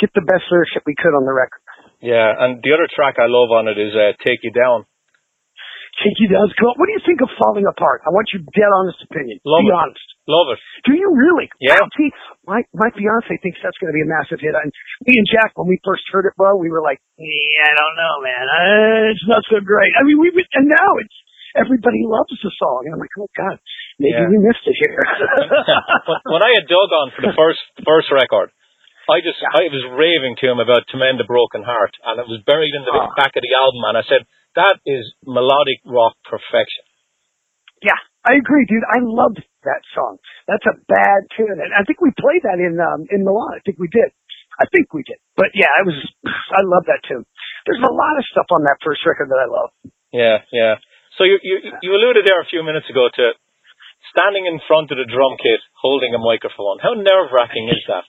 get 0.00 0.08
the 0.16 0.24
best 0.24 0.48
lyrics 0.48 0.72
that 0.72 0.88
we 0.88 0.96
could 0.96 1.12
on 1.12 1.28
the 1.28 1.36
record. 1.36 1.60
Yeah. 2.00 2.30
And 2.38 2.62
the 2.62 2.72
other 2.74 2.88
track 2.90 3.16
I 3.18 3.26
love 3.26 3.50
on 3.50 3.66
it 3.68 3.78
is 3.78 3.92
uh, 3.94 4.14
"Take 4.24 4.40
You 4.42 4.52
Down." 4.52 4.84
Kinky 5.98 6.30
does 6.30 6.54
cool. 6.54 6.78
What 6.78 6.86
do 6.86 6.94
you 6.94 7.02
think 7.02 7.18
of 7.26 7.30
falling 7.42 7.66
apart? 7.66 8.06
I 8.06 8.14
want 8.14 8.30
your 8.30 8.46
dead 8.54 8.70
honest 8.70 9.02
opinion. 9.02 9.42
Love 9.42 9.66
Be 9.66 9.74
it. 9.74 9.74
honest. 9.74 10.06
Love 10.30 10.54
it. 10.54 10.60
Do 10.86 10.94
you 10.94 11.10
really? 11.10 11.50
Yeah. 11.58 11.74
Wow, 11.74 11.90
see, 11.98 12.14
my 12.46 12.62
my 12.70 12.86
fiance 12.94 13.26
thinks 13.42 13.58
that's 13.58 13.74
going 13.82 13.90
to 13.90 13.96
be 13.98 14.06
a 14.06 14.10
massive 14.10 14.38
hit. 14.38 14.54
And 14.54 14.70
me 15.10 15.18
and 15.18 15.26
Jack, 15.26 15.58
when 15.58 15.66
we 15.66 15.74
first 15.82 16.06
heard 16.14 16.30
it, 16.30 16.38
bro, 16.38 16.54
we 16.54 16.70
were 16.70 16.86
like, 16.86 17.02
yeah, 17.18 17.66
I 17.66 17.74
don't 17.74 17.98
know, 17.98 18.14
man. 18.22 18.44
Uh, 18.46 19.10
it's 19.10 19.26
not 19.26 19.42
so 19.50 19.58
great. 19.58 19.90
I 19.98 20.06
mean, 20.06 20.22
we 20.22 20.30
and 20.30 20.70
now 20.70 20.90
it's 21.02 21.16
everybody 21.58 22.06
loves 22.06 22.30
the 22.30 22.52
song, 22.62 22.86
and 22.86 22.94
I'm 22.94 23.02
like, 23.02 23.10
oh 23.18 23.26
god, 23.34 23.58
maybe 23.98 24.14
Yeah. 24.22 24.30
we 24.30 24.38
missed 24.38 24.62
it 24.70 24.78
here. 24.78 25.02
when, 26.06 26.20
when 26.38 26.42
I 26.46 26.54
had 26.62 26.70
Doug 26.70 26.94
on 26.94 27.10
for 27.10 27.26
the 27.26 27.34
first 27.42 27.58
first 27.82 28.06
record, 28.14 28.54
I 29.08 29.20
just 29.24 29.40
Yeah. 29.40 29.56
I 29.56 29.72
was 29.72 29.84
raving 29.96 30.36
to 30.40 30.46
him 30.52 30.60
about 30.60 30.86
"To 30.88 30.96
Mend 30.96 31.20
a 31.20 31.24
Broken 31.24 31.62
Heart," 31.64 31.96
and 32.04 32.20
it 32.20 32.28
was 32.28 32.42
buried 32.44 32.74
in 32.74 32.84
the 32.84 32.92
Ah. 32.92 33.14
back 33.16 33.34
of 33.36 33.42
the 33.42 33.54
album. 33.56 33.82
And 33.88 33.96
I 33.98 34.02
said, 34.02 34.26
"That 34.54 34.76
is 34.86 35.04
melodic 35.24 35.80
rock 35.86 36.14
perfection." 36.24 36.84
yeah, 37.82 37.96
I 38.26 38.34
agree, 38.34 38.66
dude. 38.66 38.82
I 38.90 38.98
loved 39.00 39.38
that 39.62 39.82
song. 39.94 40.18
That's 40.46 40.66
a 40.66 40.74
bad 40.88 41.20
tune, 41.36 41.60
and 41.62 41.72
I 41.74 41.84
think 41.84 42.00
we 42.00 42.10
played 42.18 42.42
that 42.42 42.58
in 42.58 42.78
um 42.80 43.06
in 43.10 43.24
Milan. 43.24 43.54
I 43.56 43.60
think 43.64 43.78
we 43.78 43.88
did. 43.88 44.10
I 44.60 44.66
think 44.74 44.92
we 44.92 45.02
did. 45.06 45.18
But 45.36 45.54
yeah, 45.54 45.70
I 45.78 45.82
was. 45.82 45.94
I 46.58 46.62
love 46.66 46.84
that 46.86 47.02
tune. 47.06 47.24
There's 47.66 47.80
a 47.84 47.92
lot 47.92 48.18
of 48.18 48.24
stuff 48.26 48.46
on 48.50 48.62
that 48.64 48.78
first 48.84 49.06
record 49.06 49.30
that 49.30 49.40
I 49.40 49.46
love. 49.48 49.70
Yeah, 50.12 50.42
yeah. 50.52 50.76
So 51.16 51.24
you 51.24 51.38
you 51.42 51.56
you 51.82 51.90
alluded 51.94 52.26
there 52.26 52.40
a 52.40 52.46
few 52.50 52.62
minutes 52.62 52.90
ago 52.90 53.08
to 53.08 53.32
standing 54.10 54.46
in 54.46 54.58
front 54.66 54.90
of 54.90 54.98
the 54.98 55.04
drum 55.04 55.36
kit 55.38 55.60
holding 55.78 56.14
a 56.14 56.18
microphone. 56.18 56.78
How 56.82 56.94
nerve 56.94 57.30
wracking 57.32 57.68
is 57.68 57.82
that? 57.88 58.04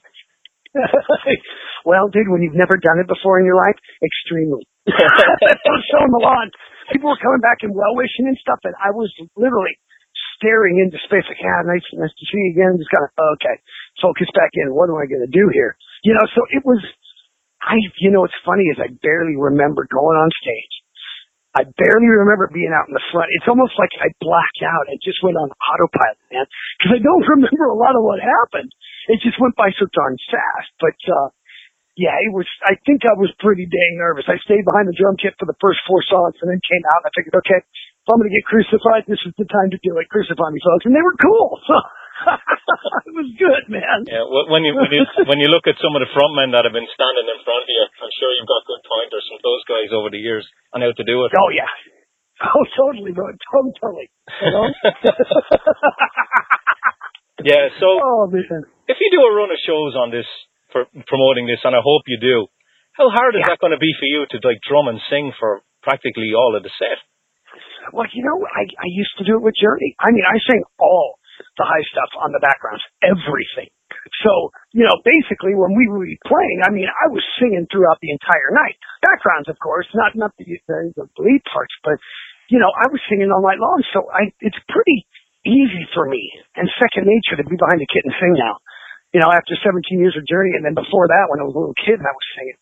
well, 1.89 2.10
dude, 2.10 2.29
when 2.29 2.41
you've 2.45 2.58
never 2.58 2.77
done 2.77 3.01
it 3.01 3.10
before 3.10 3.39
in 3.39 3.45
your 3.45 3.58
life, 3.58 3.77
extremely. 4.03 4.65
What 4.89 5.62
was 5.65 5.86
so 5.89 5.99
in 6.05 6.12
Milan. 6.13 6.47
People 6.89 7.13
were 7.13 7.21
coming 7.21 7.41
back 7.41 7.62
and 7.62 7.73
well 7.73 7.93
wishing 7.93 8.25
and 8.25 8.38
stuff, 8.41 8.58
and 8.65 8.73
I 8.82 8.89
was 8.89 9.13
literally 9.38 9.77
staring 10.38 10.82
into 10.82 10.97
space 11.05 11.27
like, 11.29 11.38
yeah, 11.38 11.62
nice, 11.67 11.86
nice 11.93 12.13
to 12.13 12.25
see 12.25 12.39
you 12.49 12.58
again. 12.58 12.79
Just 12.79 12.89
kind 12.89 13.05
of, 13.05 13.13
okay, 13.38 13.55
focus 14.01 14.29
back 14.34 14.49
in. 14.58 14.73
What 14.73 14.89
am 14.89 14.97
I 14.97 15.05
going 15.05 15.25
to 15.25 15.29
do 15.29 15.51
here? 15.53 15.77
You 16.01 16.17
know, 16.17 16.25
so 16.34 16.41
it 16.49 16.65
was, 16.65 16.82
I, 17.62 17.77
you 18.01 18.10
know, 18.10 18.25
what's 18.25 18.38
funny 18.47 18.65
is 18.71 18.82
I 18.82 18.89
barely 19.03 19.38
remember 19.38 19.86
going 19.86 20.17
on 20.17 20.32
stage. 20.41 20.75
I 21.58 21.65
barely 21.65 22.08
remember 22.08 22.47
being 22.53 22.71
out 22.71 22.88
in 22.88 22.93
the 22.93 23.03
front. 23.10 23.34
It's 23.34 23.49
almost 23.49 23.73
like 23.75 23.89
I 23.99 24.13
blacked 24.21 24.62
out. 24.63 24.86
It 24.93 25.01
just 25.01 25.19
went 25.25 25.36
on 25.36 25.49
autopilot, 25.49 26.21
man. 26.29 26.45
Because 26.77 26.91
I 26.97 27.01
don't 27.01 27.25
remember 27.36 27.67
a 27.73 27.77
lot 27.77 27.97
of 27.97 28.05
what 28.05 28.21
happened. 28.21 28.71
It 29.07 29.23
just 29.23 29.39
went 29.39 29.55
by 29.55 29.71
so 29.79 29.88
darn 29.95 30.19
fast. 30.27 30.71
But, 30.83 30.99
uh, 31.07 31.31
yeah, 31.95 32.19
it 32.19 32.35
was, 32.35 32.47
I 32.67 32.75
think 32.83 33.07
I 33.07 33.15
was 33.15 33.31
pretty 33.39 33.67
dang 33.67 33.95
nervous. 33.95 34.27
I 34.27 34.39
stayed 34.43 34.67
behind 34.67 34.91
the 34.91 34.97
drum 34.97 35.15
kit 35.15 35.39
for 35.39 35.47
the 35.47 35.57
first 35.63 35.79
four 35.88 36.03
songs 36.03 36.35
and 36.43 36.51
then 36.51 36.59
came 36.59 36.83
out 36.91 37.03
and 37.03 37.07
I 37.07 37.15
figured, 37.15 37.39
okay, 37.43 37.59
if 37.63 38.07
I'm 38.07 38.19
going 38.19 38.31
to 38.31 38.35
get 38.35 38.47
crucified, 38.47 39.07
this 39.07 39.23
is 39.23 39.35
the 39.39 39.47
time 39.47 39.71
to 39.71 39.79
do 39.79 39.95
it. 39.99 40.12
Crucify 40.12 40.51
me, 40.51 40.59
folks. 40.59 40.83
And 40.83 40.95
they 40.95 41.03
were 41.03 41.15
cool. 41.19 41.59
So. 41.63 41.75
it 43.07 43.15
was 43.15 43.31
good, 43.39 43.71
man. 43.71 44.03
Yeah, 44.03 44.27
when 44.27 44.67
you 44.67 44.75
when 44.75 44.91
you 44.91 45.03
when 45.29 45.39
you 45.39 45.47
look 45.47 45.71
at 45.71 45.79
some 45.79 45.95
of 45.95 46.03
the 46.03 46.12
frontmen 46.12 46.51
that 46.51 46.67
have 46.67 46.75
been 46.75 46.89
standing 46.91 47.27
in 47.31 47.39
front 47.47 47.63
of 47.63 47.69
you, 47.71 47.83
I'm 48.03 48.13
sure 48.19 48.29
you've 48.35 48.49
got 48.49 48.67
good 48.67 48.83
pointers 48.83 49.23
from 49.31 49.39
those 49.39 49.63
guys 49.63 49.89
over 49.95 50.09
the 50.12 50.19
years 50.19 50.43
on 50.75 50.83
how 50.83 50.91
to 50.91 51.05
do 51.07 51.15
it. 51.25 51.31
Oh, 51.35 51.51
yeah. 51.51 51.69
Oh, 52.39 52.63
totally, 52.71 53.12
bro. 53.12 53.27
Totally. 53.51 54.07
You 54.39 54.51
know? 54.55 54.71
Yeah, 57.43 57.71
so 57.80 57.88
oh, 57.99 58.28
if 58.30 58.97
you 58.99 59.10
do 59.12 59.21
a 59.23 59.32
run 59.36 59.52
of 59.52 59.60
shows 59.63 59.95
on 59.95 60.12
this 60.12 60.28
for 60.71 60.86
promoting 61.08 61.47
this, 61.47 61.60
and 61.63 61.75
I 61.75 61.82
hope 61.84 62.04
you 62.08 62.19
do, 62.19 62.47
how 62.97 63.08
hard 63.10 63.36
is 63.36 63.41
Yeah. 63.45 63.56
that 63.56 63.63
going 63.63 63.71
to 63.75 63.82
be 63.82 63.93
for 63.95 64.08
you 64.08 64.25
to 64.28 64.38
like 64.43 64.60
drum 64.67 64.88
and 64.91 64.99
sing 65.10 65.32
for 65.39 65.62
practically 65.82 66.36
all 66.36 66.56
of 66.56 66.63
the 66.63 66.71
set? 66.75 66.99
Well, 67.95 68.06
you 68.12 68.21
know, 68.21 68.38
I 68.43 68.67
I 68.67 68.88
used 68.91 69.15
to 69.17 69.25
do 69.25 69.39
it 69.39 69.43
with 69.43 69.56
Journey. 69.56 69.95
I 69.97 70.12
mean, 70.12 70.28
I 70.28 70.38
sang 70.45 70.62
all 70.78 71.17
the 71.58 71.63
high 71.65 71.86
stuff 71.89 72.12
on 72.19 72.36
the 72.36 72.43
backgrounds, 72.43 72.84
everything. 73.02 73.71
So, 74.21 74.52
you 74.75 74.84
know, 74.84 74.99
basically 75.08 75.56
when 75.56 75.71
we 75.73 75.88
were 75.88 76.06
playing, 76.28 76.60
I 76.67 76.69
mean, 76.75 76.91
I 76.91 77.08
was 77.10 77.23
singing 77.39 77.65
throughout 77.71 77.97
the 78.04 78.12
entire 78.12 78.52
night. 78.52 78.75
Backgrounds, 79.02 79.47
of 79.47 79.56
course, 79.63 79.88
not, 79.95 80.13
not 80.15 80.36
the, 80.38 80.45
the, 80.67 80.91
the 80.95 81.06
lead 81.23 81.41
parts, 81.47 81.71
but, 81.84 81.95
you 82.52 82.60
know, 82.60 82.69
I 82.75 82.91
was 82.91 82.99
singing 83.08 83.32
all 83.32 83.41
night 83.41 83.58
long. 83.60 83.80
So 83.95 84.12
I, 84.12 84.30
it's 84.43 84.60
pretty 84.67 85.08
easy 85.49 85.83
for 85.97 86.05
me 86.05 86.21
and 86.53 86.69
second 86.77 87.09
nature 87.09 87.41
to 87.41 87.45
be 87.49 87.57
behind 87.57 87.81
a 87.81 87.89
kit 87.89 88.05
and 88.05 88.13
sing 88.21 88.38
now. 88.38 88.62
You 89.09 89.19
know, 89.25 89.33
after 89.33 89.57
17 89.57 89.81
years 89.97 90.13
of 90.13 90.29
journey 90.29 90.53
and 90.53 90.62
then 90.62 90.77
before 90.77 91.09
that 91.09 91.33
when 91.33 91.41
I 91.41 91.49
was 91.49 91.57
a 91.57 91.59
little 91.59 91.77
kid 91.81 91.97
and 91.97 92.05
I 92.05 92.13
was 92.13 92.27
singing. 92.38 92.59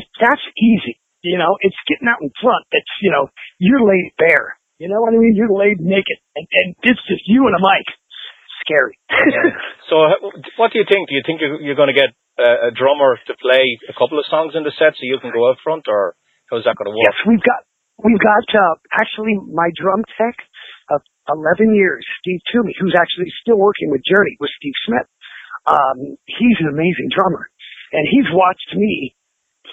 It, 0.00 0.04
that's 0.16 0.42
easy. 0.56 0.96
You 1.20 1.36
know, 1.36 1.60
it's 1.60 1.76
getting 1.84 2.08
out 2.08 2.24
in 2.24 2.32
front. 2.40 2.64
It's, 2.72 2.88
you 3.04 3.12
know, 3.12 3.28
you're 3.60 3.84
laid 3.84 4.16
bare. 4.16 4.56
You 4.80 4.88
know 4.88 5.04
what 5.04 5.12
I 5.12 5.20
mean? 5.20 5.36
You're 5.36 5.52
laid 5.52 5.76
naked 5.84 6.16
and, 6.32 6.48
and 6.48 6.68
it's 6.80 7.04
just 7.04 7.28
you 7.28 7.44
and 7.44 7.52
a 7.52 7.60
mic 7.60 7.84
scary. 8.64 8.96
so, 9.90 9.96
what 10.56 10.72
do 10.72 10.80
you 10.80 10.86
think? 10.88 11.08
Do 11.08 11.14
you 11.16 11.24
think 11.24 11.40
you're, 11.40 11.60
you're 11.60 11.76
going 11.78 11.92
to 11.92 11.96
get 11.96 12.12
a, 12.38 12.68
a, 12.68 12.70
drummer 12.72 13.16
to 13.16 13.32
play 13.40 13.80
a 13.88 13.94
couple 13.96 14.20
of 14.20 14.28
songs 14.28 14.52
in 14.54 14.62
the 14.62 14.72
set 14.76 14.96
so 14.96 15.02
you 15.02 15.18
can 15.20 15.32
go 15.32 15.50
up 15.50 15.58
front, 15.64 15.88
or 15.88 16.14
how's 16.48 16.64
that 16.64 16.76
going 16.76 16.92
to 16.92 16.96
work? 16.96 17.08
Yes, 17.08 17.18
we've 17.26 17.44
got 17.44 17.60
we've 18.00 18.20
got 18.22 18.46
uh, 18.52 18.74
actually 18.96 19.36
my 19.48 19.72
drum 19.76 20.04
tech 20.16 20.36
of 20.90 21.00
11 21.30 21.74
years, 21.74 22.02
Steve 22.20 22.42
Toomey, 22.50 22.74
who's 22.78 22.94
actually 22.98 23.30
still 23.40 23.58
working 23.58 23.90
with 23.90 24.02
Journey 24.02 24.34
with 24.42 24.50
Steve 24.58 24.76
Smith. 24.86 25.08
Um, 25.66 26.18
he's 26.26 26.58
an 26.60 26.72
amazing 26.72 27.14
drummer, 27.14 27.46
and 27.94 28.04
he's 28.10 28.26
watched 28.34 28.74
me 28.74 29.14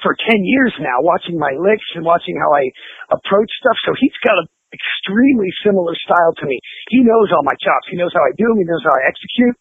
for 0.03 0.13
10 0.13 0.45
years 0.45 0.73
now, 0.77 1.01
watching 1.01 1.39
my 1.39 1.58
licks 1.58 1.88
and 1.97 2.06
watching 2.06 2.38
how 2.38 2.53
I 2.53 2.69
approach 3.10 3.49
stuff. 3.58 3.77
So 3.88 3.97
he's 3.97 4.13
got 4.21 4.38
an 4.38 4.47
extremely 4.69 5.49
similar 5.63 5.95
style 5.97 6.36
to 6.38 6.45
me. 6.45 6.60
He 6.91 7.01
knows 7.01 7.34
all 7.34 7.41
my 7.41 7.58
chops. 7.58 7.89
He 7.89 7.97
knows 7.97 8.13
how 8.13 8.21
I 8.21 8.36
do 8.38 8.45
them. 8.51 8.62
He 8.62 8.67
knows 8.67 8.84
how 8.84 8.93
I 8.93 9.10
execute. 9.10 9.56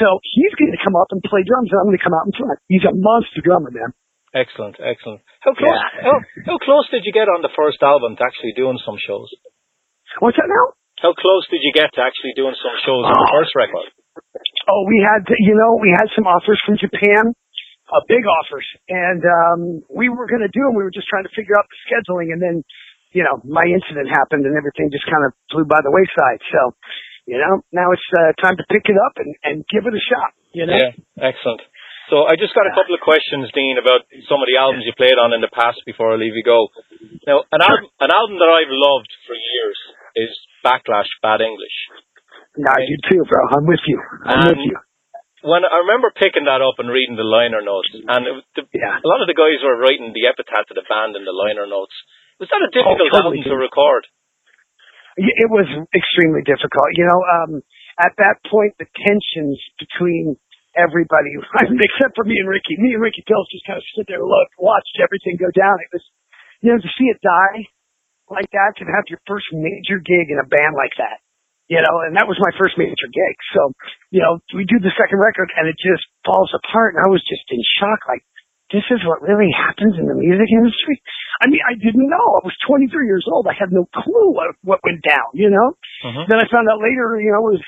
So 0.00 0.18
he's 0.22 0.54
going 0.58 0.74
to 0.74 0.82
come 0.82 0.96
up 0.98 1.10
and 1.14 1.22
play 1.22 1.46
drums, 1.46 1.70
and 1.70 1.78
I'm 1.78 1.86
going 1.86 2.00
to 2.00 2.06
come 2.06 2.16
out 2.16 2.26
in 2.26 2.34
front. 2.34 2.58
He's 2.66 2.86
a 2.86 2.94
monster 2.94 3.42
drummer, 3.44 3.70
man. 3.70 3.94
Excellent, 4.34 4.74
excellent. 4.82 5.22
How 5.46 5.54
close? 5.54 5.70
Yeah. 5.70 6.10
how, 6.10 6.16
how 6.50 6.58
close 6.58 6.90
did 6.90 7.06
you 7.06 7.14
get 7.14 7.30
on 7.30 7.46
the 7.46 7.54
first 7.54 7.78
album 7.86 8.18
to 8.18 8.22
actually 8.26 8.50
doing 8.58 8.82
some 8.82 8.98
shows? 8.98 9.30
What's 10.18 10.34
that 10.42 10.50
now? 10.50 10.74
How 11.02 11.12
close 11.12 11.44
did 11.50 11.62
you 11.62 11.72
get 11.74 11.90
to 11.94 12.00
actually 12.00 12.34
doing 12.38 12.54
some 12.58 12.76
shows 12.84 13.04
on 13.04 13.14
the 13.14 13.30
first 13.34 13.52
record? 13.54 13.90
Oh, 14.70 14.82
we 14.88 15.02
had, 15.04 15.26
you 15.26 15.54
know, 15.58 15.76
we 15.78 15.92
had 15.92 16.08
some 16.16 16.24
offers 16.24 16.56
from 16.64 16.78
Japan, 16.80 17.34
uh, 17.90 18.02
big 18.08 18.24
offers, 18.24 18.64
and 18.88 19.20
um, 19.20 19.60
we 19.90 20.08
were 20.08 20.30
going 20.30 20.46
to 20.46 20.52
do 20.54 20.64
them. 20.64 20.78
We 20.78 20.86
were 20.86 20.94
just 20.94 21.10
trying 21.10 21.28
to 21.28 21.34
figure 21.36 21.58
out 21.58 21.66
the 21.68 21.78
scheduling, 21.84 22.32
and 22.32 22.40
then 22.40 22.64
you 23.14 23.22
know, 23.22 23.38
my 23.46 23.64
incident 23.64 24.10
happened 24.10 24.42
and 24.44 24.58
everything 24.58 24.90
just 24.90 25.06
kind 25.06 25.22
of 25.22 25.30
flew 25.48 25.64
by 25.64 25.78
the 25.86 25.94
wayside. 25.94 26.42
So, 26.50 26.74
you 27.30 27.38
know, 27.38 27.62
now 27.70 27.94
it's 27.94 28.04
uh, 28.10 28.34
time 28.42 28.58
to 28.58 28.66
pick 28.66 28.90
it 28.90 28.98
up 28.98 29.14
and, 29.22 29.30
and 29.46 29.56
give 29.70 29.86
it 29.86 29.94
a 29.94 30.02
shot, 30.02 30.34
you 30.50 30.66
know? 30.66 30.74
Yeah, 30.74 30.92
excellent. 31.22 31.62
So 32.10 32.28
I 32.28 32.36
just 32.36 32.52
got 32.52 32.68
a 32.68 32.74
couple 32.76 32.92
of 32.92 33.00
questions, 33.00 33.48
Deen, 33.56 33.80
about 33.80 34.04
some 34.28 34.42
of 34.42 34.50
the 34.50 34.60
albums 34.60 34.84
you 34.84 34.92
played 34.92 35.16
on 35.16 35.32
in 35.32 35.40
the 35.40 35.48
past 35.48 35.80
before 35.88 36.12
I 36.12 36.20
leave 36.20 36.36
you 36.36 36.44
go. 36.44 36.68
Now, 37.24 37.48
an 37.48 37.64
album, 37.64 37.88
an 37.96 38.12
album 38.12 38.36
that 38.44 38.50
I've 38.50 38.68
loved 38.68 39.08
for 39.24 39.32
years 39.32 39.78
is 40.28 40.34
Backlash, 40.64 41.12
Bad 41.20 41.44
English. 41.44 41.76
Yeah, 42.56 42.80
you 42.80 42.96
too, 43.04 43.22
bro. 43.28 43.40
I'm 43.52 43.66
with 43.68 43.84
you. 43.84 44.00
I'm 44.24 44.40
and 44.40 44.48
with 44.56 44.64
you. 44.64 44.76
When 45.44 45.60
I 45.60 45.84
remember 45.84 46.08
picking 46.16 46.48
that 46.48 46.64
up 46.64 46.80
and 46.80 46.88
reading 46.88 47.20
the 47.20 47.26
liner 47.26 47.60
notes, 47.60 47.92
and 47.92 48.22
it, 48.24 48.34
the, 48.56 48.64
yeah. 48.72 48.96
a 48.96 49.08
lot 49.08 49.20
of 49.20 49.28
the 49.28 49.36
guys 49.36 49.60
were 49.60 49.76
writing 49.76 50.16
the 50.16 50.24
epitaph 50.24 50.72
of 50.72 50.76
the 50.78 50.88
band 50.88 51.20
in 51.20 51.28
the 51.28 51.36
liner 51.36 51.68
notes. 51.68 51.92
Was 52.40 52.48
that 52.48 52.64
a 52.64 52.72
difficult 52.72 52.96
oh, 52.96 53.12
totally 53.12 53.44
album 53.44 53.52
to 53.52 53.56
record? 53.60 54.08
It 55.20 55.50
was 55.52 55.68
extremely 55.92 56.42
difficult. 56.42 56.96
You 56.96 57.06
know, 57.06 57.20
um, 57.20 57.52
at 58.00 58.16
that 58.18 58.40
point, 58.48 58.74
the 58.80 58.88
tensions 58.88 59.60
between 59.76 60.40
everybody, 60.74 61.36
except 61.92 62.16
for 62.16 62.24
me 62.24 62.40
and 62.40 62.48
Ricky, 62.48 62.80
me 62.80 62.96
and 62.96 63.04
Ricky 63.04 63.22
Phillips 63.28 63.52
just 63.52 63.68
kind 63.68 63.78
of 63.78 63.86
stood 63.92 64.08
there, 64.08 64.24
and 64.24 64.26
looked, 64.26 64.56
watched 64.56 64.96
everything 64.96 65.36
go 65.36 65.52
down. 65.52 65.76
It 65.84 65.92
was, 65.92 66.04
you 66.64 66.72
know, 66.72 66.80
to 66.80 66.90
see 66.96 67.12
it 67.12 67.20
die 67.20 67.68
like 68.30 68.48
that, 68.52 68.80
to 68.80 68.84
have 68.88 69.08
your 69.12 69.20
first 69.28 69.48
major 69.52 70.00
gig 70.00 70.32
in 70.32 70.40
a 70.40 70.48
band 70.48 70.76
like 70.76 70.96
that, 70.96 71.20
you 71.68 71.80
know, 71.80 72.04
and 72.04 72.16
that 72.16 72.28
was 72.28 72.40
my 72.40 72.52
first 72.56 72.76
major 72.76 73.08
gig. 73.08 73.36
So, 73.52 73.72
you 74.12 74.20
know, 74.20 74.40
we 74.56 74.64
do 74.64 74.80
the 74.80 74.92
second 74.96 75.20
record 75.20 75.52
and 75.56 75.68
it 75.68 75.76
just 75.80 76.04
falls 76.24 76.52
apart, 76.52 76.96
and 76.96 77.04
I 77.04 77.08
was 77.08 77.24
just 77.24 77.44
in 77.52 77.60
shock, 77.80 78.04
like, 78.08 78.24
this 78.72 78.84
is 78.88 79.04
what 79.04 79.20
really 79.20 79.52
happens 79.52 79.94
in 80.00 80.08
the 80.08 80.16
music 80.16 80.48
industry. 80.48 80.96
I 81.38 81.52
mean, 81.52 81.60
I 81.62 81.76
didn't 81.76 82.08
know. 82.08 82.26
I 82.40 82.42
was 82.42 82.56
23 82.64 82.88
years 83.06 83.28
old. 83.28 83.46
I 83.46 83.52
had 83.52 83.70
no 83.70 83.84
clue 83.92 84.32
what, 84.32 84.56
what 84.64 84.80
went 84.82 85.04
down, 85.04 85.36
you 85.36 85.52
know? 85.52 85.76
Uh-huh. 86.02 86.24
Then 86.26 86.40
I 86.40 86.48
found 86.48 86.66
out 86.72 86.80
later, 86.80 87.20
you 87.20 87.30
know, 87.30 87.44
it 87.44 87.60
was, 87.60 87.64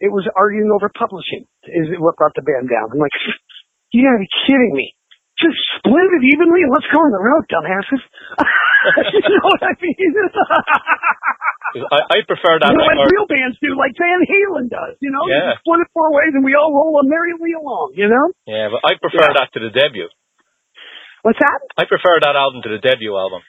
it 0.00 0.10
was 0.10 0.24
arguing 0.32 0.72
over 0.72 0.88
publishing 0.88 1.44
is 1.68 1.92
what 2.00 2.16
brought 2.16 2.32
the 2.34 2.42
band 2.42 2.72
down. 2.72 2.88
I'm 2.88 2.98
like, 2.98 3.12
you 3.92 4.00
gotta 4.02 4.24
be 4.24 4.32
kidding 4.48 4.72
me. 4.72 4.96
Just 5.40 5.56
split 5.80 6.04
it 6.04 6.24
evenly 6.36 6.68
and 6.68 6.72
let's 6.72 6.84
go 6.92 7.00
on 7.00 7.12
the 7.16 7.22
road, 7.24 7.48
dumbasses. 7.48 8.04
you 9.16 9.24
know 9.24 9.48
what 9.48 9.64
I 9.64 9.72
mean? 9.80 10.12
I, 11.88 12.00
I 12.12 12.18
prefer 12.28 12.60
that. 12.60 12.68
You 12.68 12.76
know, 12.76 12.84
like 12.84 13.08
real 13.08 13.24
bands 13.24 13.56
do, 13.64 13.72
like 13.72 13.96
Van 13.96 14.20
Halen 14.20 14.68
does. 14.68 15.00
You 15.00 15.08
know, 15.08 15.24
yeah. 15.32 15.56
you 15.56 15.64
split 15.64 15.80
it 15.86 15.90
four 15.96 16.12
ways 16.12 16.36
and 16.36 16.44
we 16.44 16.52
all 16.52 16.68
roll 16.76 17.00
merrily 17.08 17.56
along. 17.56 17.96
You 17.96 18.12
know? 18.12 18.26
Yeah, 18.44 18.68
but 18.68 18.84
I 18.84 19.00
prefer 19.00 19.32
yeah. 19.32 19.40
that 19.40 19.48
to 19.56 19.60
the 19.64 19.72
debut. 19.72 20.12
What's 21.22 21.40
that? 21.40 21.60
I 21.76 21.84
prefer 21.84 22.20
that 22.24 22.36
album 22.36 22.64
to 22.64 22.70
the 22.72 22.80
debut 22.80 23.12
album. 23.12 23.44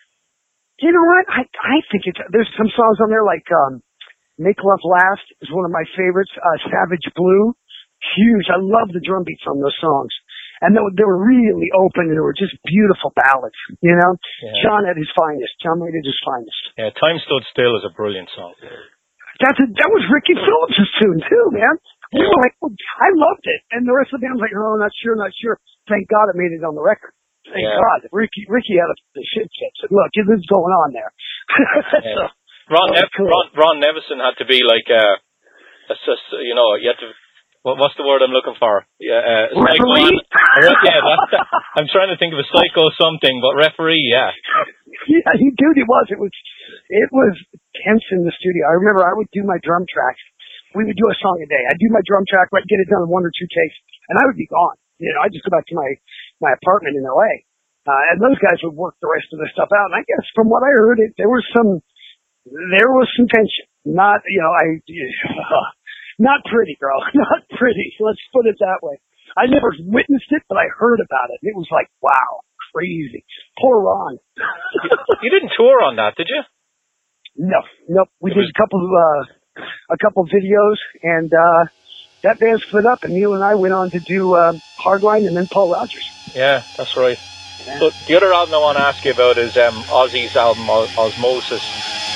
You 0.79 0.91
know 0.91 1.05
what? 1.05 1.27
I 1.29 1.45
I 1.47 1.77
think 1.91 2.03
it's 2.09 2.19
there's 2.33 2.49
some 2.57 2.67
songs 2.73 2.99
on 2.99 3.09
there 3.13 3.23
like 3.23 3.45
um 3.51 3.79
Make 4.41 4.59
Love 4.65 4.81
Last 4.83 5.23
is 5.39 5.47
one 5.53 5.63
of 5.63 5.71
my 5.71 5.85
favorites. 5.95 6.33
Uh 6.35 6.57
Savage 6.67 7.05
Blue, 7.15 7.53
huge. 8.17 8.49
I 8.49 8.59
love 8.59 8.89
the 8.91 8.99
drum 8.99 9.23
beats 9.23 9.45
on 9.47 9.61
those 9.61 9.77
songs. 9.79 10.11
And 10.61 10.77
they 10.77 10.81
were, 10.81 10.93
they 10.93 11.05
were 11.05 11.17
really 11.17 11.73
open 11.73 12.09
and 12.09 12.15
they 12.15 12.21
were 12.21 12.37
just 12.37 12.53
beautiful 12.63 13.09
ballads, 13.17 13.57
you 13.81 13.97
know? 13.97 14.13
Yeah. 14.45 14.61
John 14.61 14.85
at 14.85 14.93
his 14.93 15.09
finest. 15.17 15.57
John 15.57 15.81
Waite 15.81 15.97
at 15.97 16.05
his 16.05 16.21
finest. 16.21 16.61
Yeah, 16.77 16.93
Time 16.93 17.17
Stood 17.25 17.41
Still 17.49 17.73
is 17.81 17.85
a 17.85 17.93
brilliant 17.97 18.29
song. 18.37 18.53
That's 19.41 19.57
a, 19.57 19.65
that 19.65 19.89
was 19.89 20.05
Ricky 20.13 20.37
Phillips' 20.37 20.85
tune 21.01 21.17
too, 21.25 21.45
man. 21.49 21.75
We 22.13 22.21
were 22.21 22.41
like, 22.45 22.53
oh, 22.61 22.69
I 22.69 23.09
loved 23.15 23.47
it. 23.49 23.61
And 23.73 23.89
the 23.89 23.95
rest 23.95 24.13
of 24.13 24.21
the 24.21 24.29
band 24.29 24.37
was 24.37 24.45
like, 24.45 24.53
oh, 24.53 24.77
not 24.77 24.93
sure, 25.01 25.17
not 25.17 25.33
sure. 25.33 25.57
Thank 25.89 26.05
God 26.11 26.29
it 26.29 26.37
made 26.37 26.53
it 26.53 26.61
on 26.61 26.77
the 26.77 26.83
record. 26.83 27.15
Thank 27.49 27.65
yeah. 27.65 27.81
God, 27.81 28.05
Ricky 28.13 28.45
Ricky 28.45 28.77
had 28.77 28.93
a, 28.93 28.97
the 29.17 29.25
shit. 29.25 29.49
Said, 29.81 29.89
Look, 29.89 30.13
this 30.13 30.29
is 30.29 30.45
going 30.45 30.69
on 30.77 30.93
there. 30.93 31.09
so, 32.05 32.29
Ron, 32.69 32.93
Nev- 32.93 33.09
cool. 33.17 33.25
Ron 33.25 33.47
Ron 33.57 33.77
Nevison 33.81 34.21
had 34.21 34.37
to 34.37 34.45
be 34.45 34.61
like 34.61 34.85
uh, 34.85 35.17
a, 35.89 35.95
a, 35.97 36.15
you 36.45 36.53
know, 36.53 36.77
you 36.77 36.93
had 36.93 37.01
to. 37.01 37.09
What, 37.61 37.77
what's 37.77 37.93
the 37.93 38.07
word 38.07 38.25
I'm 38.25 38.33
looking 38.33 38.57
for? 38.57 38.85
Yeah, 38.97 39.21
uh, 39.21 39.53
referee. 39.53 40.17
yeah, 40.65 40.97
I'm 41.77 41.85
trying 41.93 42.09
to 42.09 42.17
think 42.17 42.33
of 42.33 42.41
a 42.41 42.47
psycho 42.49 42.89
something, 42.97 43.37
but 43.37 43.53
referee, 43.53 44.01
yeah. 44.01 44.33
Yeah, 45.05 45.33
he 45.37 45.53
dude, 45.53 45.77
it 45.77 45.85
was. 45.85 46.09
It 46.09 46.17
was, 46.17 46.33
it 46.89 47.09
was 47.13 47.37
tense 47.85 48.05
in 48.09 48.25
the 48.25 48.33
studio. 48.33 48.65
I 48.65 48.81
remember 48.81 49.05
I 49.05 49.13
would 49.13 49.29
do 49.29 49.45
my 49.45 49.61
drum 49.61 49.85
tracks. 49.85 50.21
We 50.73 50.89
would 50.89 50.97
do 50.97 51.05
a 51.05 51.17
song 51.21 51.37
a 51.37 51.47
day. 51.47 51.61
I'd 51.69 51.77
do 51.77 51.93
my 51.93 52.01
drum 52.07 52.25
track, 52.25 52.49
I'd 52.49 52.65
get 52.65 52.81
it 52.81 52.89
done 52.89 53.05
in 53.05 53.11
one 53.13 53.27
or 53.27 53.33
two 53.33 53.45
takes, 53.45 53.77
and 54.09 54.17
I 54.17 54.25
would 54.25 54.39
be 54.39 54.49
gone. 54.49 54.79
You 54.97 55.13
know, 55.13 55.21
I'd 55.21 55.33
just 55.33 55.45
go 55.45 55.53
back 55.53 55.69
to 55.69 55.75
my 55.77 55.89
my 56.41 56.57
apartment 56.57 56.97
in 56.97 57.05
LA. 57.05 57.45
Uh, 57.81 58.13
and 58.13 58.21
those 58.21 58.37
guys 58.37 58.61
would 58.61 58.77
work 58.77 58.93
the 59.01 59.09
rest 59.09 59.25
of 59.33 59.41
the 59.41 59.49
stuff 59.53 59.69
out. 59.73 59.89
And 59.89 59.97
I 59.97 60.05
guess 60.05 60.25
from 60.37 60.49
what 60.49 60.61
I 60.61 60.69
heard, 60.69 61.01
it, 61.01 61.17
there 61.17 61.29
was 61.29 61.41
some, 61.49 61.81
there 62.45 62.93
was 62.93 63.09
some 63.17 63.25
tension. 63.25 63.65
Not, 63.81 64.21
you 64.29 64.37
know, 64.37 64.53
I, 64.53 64.65
uh, 64.77 65.69
not 66.21 66.45
pretty, 66.45 66.77
girl. 66.79 67.01
Not 67.13 67.49
pretty. 67.57 67.97
Let's 67.99 68.21
put 68.33 68.45
it 68.45 68.55
that 68.59 68.79
way. 68.81 69.01
I 69.35 69.47
never 69.47 69.73
witnessed 69.79 70.29
it, 70.29 70.43
but 70.47 70.57
I 70.57 70.67
heard 70.77 70.99
about 70.99 71.33
it. 71.33 71.39
It 71.41 71.55
was 71.55 71.67
like, 71.71 71.87
wow, 72.01 72.41
crazy. 72.73 73.25
Poor 73.59 73.81
Ron. 73.81 74.19
you 75.23 75.31
didn't 75.31 75.51
tour 75.57 75.81
on 75.83 75.95
that, 75.95 76.15
did 76.15 76.27
you? 76.29 76.41
No, 77.37 77.59
nope. 77.87 78.09
We 78.19 78.33
did 78.33 78.43
a 78.43 78.59
couple, 78.59 78.79
uh, 78.85 79.63
a 79.89 79.97
couple 79.97 80.23
of 80.23 80.29
videos 80.29 80.77
and, 81.01 81.31
uh, 81.33 81.65
that 82.23 82.39
band 82.39 82.61
split 82.67 82.85
up, 82.85 83.03
and 83.03 83.13
Neal 83.13 83.33
and 83.33 83.43
I 83.43 83.55
went 83.55 83.73
on 83.73 83.89
to 83.91 83.99
do 83.99 84.35
uh, 84.35 84.53
Hardline 84.79 85.25
and 85.27 85.35
then 85.35 85.47
Paul 85.47 85.71
Rodgers. 85.71 86.07
Yeah, 86.35 86.61
that's 86.77 86.95
right. 86.95 87.17
Yeah. 87.65 87.79
So 87.79 87.89
the 88.07 88.15
other 88.15 88.31
album 88.31 88.53
I 88.53 88.57
want 88.59 88.77
to 88.77 88.83
ask 88.83 89.03
you 89.03 89.11
about 89.11 89.39
is 89.39 89.57
um, 89.57 89.73
Ozzy's 89.83 90.35
album 90.35 90.65
Ozzmosis. 90.65 92.10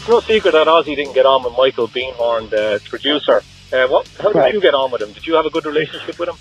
It's 0.00 0.08
no 0.08 0.20
secret 0.20 0.52
that 0.52 0.66
Ozzy 0.66 0.96
didn't 0.96 1.12
get 1.12 1.26
on 1.26 1.44
with 1.44 1.52
Michael 1.56 1.86
Beinhorn, 1.86 2.48
the 2.48 2.80
producer. 2.88 3.42
Uh, 3.72 3.86
what? 3.88 4.08
How 4.18 4.32
did 4.32 4.38
Right. 4.38 4.54
you 4.54 4.60
get 4.60 4.74
on 4.74 4.90
with 4.90 5.02
him? 5.02 5.12
Did 5.12 5.26
you 5.26 5.34
have 5.34 5.44
a 5.46 5.50
good 5.50 5.66
relationship 5.66 6.18
with 6.18 6.30
him? 6.30 6.36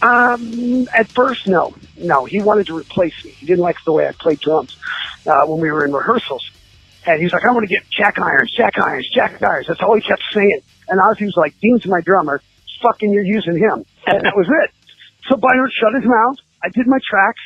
Um, 0.00 0.86
at 0.94 1.08
first, 1.08 1.48
no, 1.48 1.74
no. 1.96 2.24
He 2.26 2.40
wanted 2.40 2.66
to 2.68 2.76
replace 2.76 3.14
me. 3.24 3.30
He 3.32 3.46
didn't 3.46 3.62
like 3.64 3.76
the 3.84 3.92
way 3.92 4.06
I 4.06 4.12
played 4.12 4.38
drums 4.40 4.76
uh, 5.26 5.46
when 5.46 5.60
we 5.60 5.72
were 5.72 5.84
in 5.84 5.92
rehearsals, 5.92 6.48
and 7.06 7.20
he's 7.20 7.32
like, 7.32 7.44
"I 7.44 7.50
want 7.52 7.66
to 7.66 7.74
get 7.74 7.82
jack 7.90 8.18
irons, 8.20 8.52
jack 8.54 8.78
irons, 8.78 9.08
jack 9.12 9.42
irons." 9.42 9.66
That's 9.66 9.80
all 9.80 9.96
he 9.96 10.02
kept 10.02 10.22
saying. 10.32 10.60
And 10.88 11.00
Ozzy 11.00 11.22
was 11.24 11.36
like, 11.36 11.58
"Deen's 11.60 11.84
my 11.86 12.00
drummer. 12.00 12.40
Fucking, 12.82 13.10
you're 13.12 13.24
using 13.24 13.56
him." 13.58 13.84
And 14.06 14.24
that 14.24 14.36
was 14.36 14.46
it. 14.64 14.70
So 15.28 15.34
Beinhorn 15.36 15.68
shut 15.72 15.94
his 15.94 16.04
mouth. 16.04 16.36
I 16.62 16.68
did 16.68 16.86
my 16.86 16.98
tracks, 17.10 17.40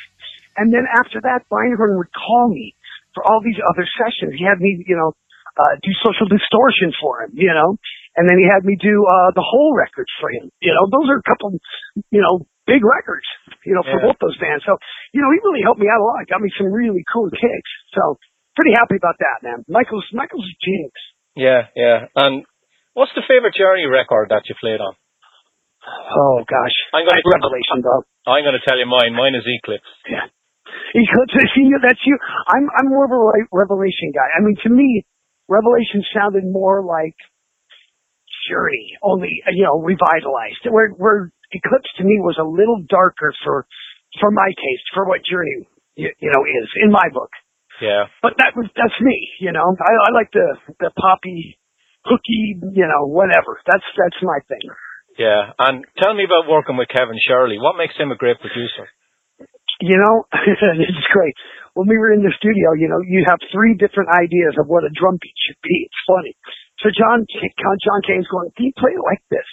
and 0.57 0.75
then 0.75 0.85
after 0.95 1.21
that, 1.23 1.49
Beinhorn 1.51 1.97
would 1.97 2.13
call 2.13 2.49
me 2.49 2.75
for 3.15 3.23
all 3.25 3.41
these 3.45 3.59
other 3.61 3.85
sessions. 3.99 4.35
He 4.37 4.45
had 4.45 4.59
me, 4.61 4.83
you 4.87 4.97
know, 4.97 5.13
uh, 5.59 5.75
do 5.85 5.91
social 6.01 6.27
distortion 6.29 6.93
for 7.01 7.23
him, 7.25 7.37
you 7.37 7.53
know, 7.53 7.77
and 8.17 8.25
then 8.29 8.37
he 8.41 8.49
had 8.49 8.65
me 8.65 8.77
do 8.81 9.05
uh, 9.05 9.31
the 9.37 9.45
Hole 9.45 9.77
record 9.77 10.09
for 10.21 10.29
him. 10.33 10.49
You 10.65 10.73
know, 10.73 10.89
those 10.89 11.09
are 11.13 11.21
a 11.21 11.27
couple, 11.29 11.53
you 12.13 12.23
know, 12.25 12.45
big 12.65 12.81
records, 12.85 13.27
you 13.69 13.75
know, 13.77 13.85
for 13.85 14.01
Yeah. 14.01 14.07
both 14.13 14.19
those 14.21 14.37
bands. 14.41 14.65
So, 14.65 14.77
you 15.13 15.21
know, 15.21 15.29
he 15.33 15.39
really 15.45 15.61
helped 15.65 15.81
me 15.81 15.89
out 15.93 16.01
a 16.01 16.07
lot. 16.09 16.25
Got 16.29 16.41
me 16.41 16.49
some 16.57 16.73
really 16.73 17.05
cool 17.13 17.29
kicks. 17.29 17.73
So, 17.93 18.17
pretty 18.57 18.73
happy 18.73 18.97
about 18.97 19.17
that, 19.21 19.45
man. 19.45 19.65
Michael's 19.69 20.09
Michael's 20.13 20.45
a 20.49 20.57
genius. 20.65 21.01
Yeah, 21.37 21.69
yeah. 21.77 22.09
And 22.17 22.45
what's 22.97 23.13
the 23.17 23.25
favorite 23.29 23.57
Journey 23.57 23.85
record 23.89 24.29
that 24.33 24.45
you 24.49 24.55
played 24.61 24.81
on? 24.81 24.95
Oh 25.83 26.45
gosh, 26.47 26.77
I'm 26.95 27.05
gonna- 27.05 27.21
Revelation, 27.27 27.83
dog. 27.83 28.05
I'm 28.27 28.45
going 28.47 28.55
to 28.55 28.63
tell 28.65 28.79
you 28.79 28.87
mine. 28.87 29.15
Mine 29.19 29.35
is 29.35 29.43
Eclipse. 29.43 29.83
Yeah. 30.07 30.31
Eclipse, 30.95 31.33
see, 31.55 31.65
you 31.65 31.79
that's 31.83 32.01
you. 32.05 32.19
I'm, 32.49 32.69
I'm 32.79 32.89
more 32.89 33.05
of 33.05 33.13
a 33.13 33.21
re- 33.21 33.49
Revelation 33.53 34.13
guy. 34.15 34.29
I 34.37 34.41
mean, 34.41 34.57
to 34.65 34.71
me, 34.71 35.05
Revelation 35.49 36.05
sounded 36.15 36.45
more 36.45 36.85
like 36.85 37.17
Journey, 38.51 38.99
only, 39.03 39.31
you 39.53 39.65
know, 39.65 39.81
revitalized. 39.81 40.67
Where, 40.69 40.91
where 40.91 41.33
Eclipse 41.53 41.91
to 41.99 42.05
me 42.05 42.19
was 42.21 42.37
a 42.41 42.45
little 42.45 42.83
darker 42.89 43.33
for, 43.45 43.67
for 44.21 44.31
my 44.31 44.49
taste, 44.49 44.87
for 44.95 45.07
what 45.07 45.21
Journey, 45.25 45.69
you, 45.95 46.11
you 46.19 46.31
know, 46.33 46.43
is 46.45 46.69
in 46.83 46.91
my 46.91 47.09
book. 47.13 47.31
Yeah. 47.81 48.07
But 48.23 48.35
that 48.39 48.53
was, 48.55 48.69
that's 48.77 48.99
me, 49.01 49.29
you 49.41 49.53
know. 49.53 49.65
I, 49.65 49.93
I 49.93 50.11
like 50.13 50.31
the, 50.33 50.57
the 50.81 50.91
poppy, 50.97 51.59
hooky, 52.05 52.59
you 52.73 52.87
know, 52.87 53.07
whatever. 53.07 53.61
That's, 53.67 53.85
that's 53.97 54.21
my 54.23 54.39
thing. 54.49 54.71
Yeah. 55.19 55.53
And 55.59 55.85
tell 56.01 56.15
me 56.15 56.25
about 56.25 56.49
working 56.51 56.77
with 56.77 56.89
Kevin 56.89 57.19
Shirley. 57.29 57.59
What 57.59 57.77
makes 57.77 57.97
him 57.99 58.11
a 58.11 58.17
great 58.17 58.41
producer? 58.41 58.89
You 59.83 59.99
know, 59.99 60.15
it's 60.87 61.09
great. 61.11 61.35
When 61.75 61.91
we 61.91 61.99
were 61.99 62.15
in 62.15 62.23
the 62.23 62.31
studio, 62.39 62.77
you 62.79 62.87
know, 62.87 63.03
you 63.03 63.27
have 63.27 63.43
three 63.51 63.75
different 63.75 64.15
ideas 64.15 64.55
of 64.61 64.71
what 64.71 64.87
a 64.87 64.93
drum 64.95 65.19
beat 65.19 65.35
should 65.43 65.59
be. 65.65 65.89
It's 65.91 66.03
funny. 66.07 66.39
So 66.85 66.95
John, 66.95 67.27
John 67.27 68.01
Cain's 68.07 68.29
going, 68.31 68.55
"Do 68.55 68.63
you 68.63 68.75
play 68.79 68.95
it 68.95 69.03
like 69.03 69.23
this?" 69.33 69.47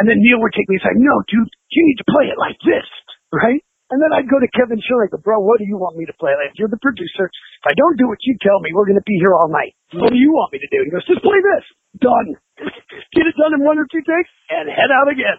And 0.00 0.08
then 0.08 0.22
Neal 0.24 0.40
would 0.40 0.54
take 0.56 0.68
me 0.72 0.78
and 0.80 0.84
say, 0.88 0.94
"No, 0.96 1.12
dude, 1.28 1.50
you 1.74 1.82
need 1.84 1.98
to 2.00 2.08
play 2.08 2.32
it 2.32 2.38
like 2.40 2.56
this, 2.64 2.86
right?" 3.34 3.60
And 3.88 3.98
then 4.04 4.12
I'd 4.12 4.28
go 4.28 4.36
to 4.36 4.48
Kevin 4.52 4.80
Shirley, 4.84 5.08
go, 5.12 5.16
"Bro, 5.20 5.40
what 5.44 5.58
do 5.60 5.64
you 5.68 5.76
want 5.80 5.96
me 5.96 6.04
to 6.08 6.16
play? 6.20 6.36
Like, 6.36 6.52
you're 6.60 6.68
the 6.72 6.80
producer. 6.80 7.28
If 7.28 7.66
I 7.68 7.74
don't 7.76 7.96
do 7.96 8.06
what 8.08 8.20
you 8.24 8.36
tell 8.40 8.60
me, 8.60 8.70
we're 8.76 8.84
going 8.88 9.00
to 9.00 9.08
be 9.08 9.16
here 9.20 9.32
all 9.32 9.48
night. 9.48 9.72
What 9.96 10.12
do 10.12 10.20
you 10.20 10.32
want 10.32 10.52
me 10.52 10.60
to 10.60 10.70
do?" 10.72 10.84
He 10.84 10.92
goes, 10.92 11.04
"Just 11.08 11.24
play 11.24 11.40
this. 11.40 11.64
Done. 12.00 12.28
Get 13.16 13.24
it 13.28 13.36
done 13.36 13.52
in 13.56 13.64
one 13.64 13.76
or 13.80 13.88
two 13.90 14.04
takes, 14.04 14.32
and 14.48 14.68
head 14.68 14.92
out 14.92 15.08
again." 15.12 15.36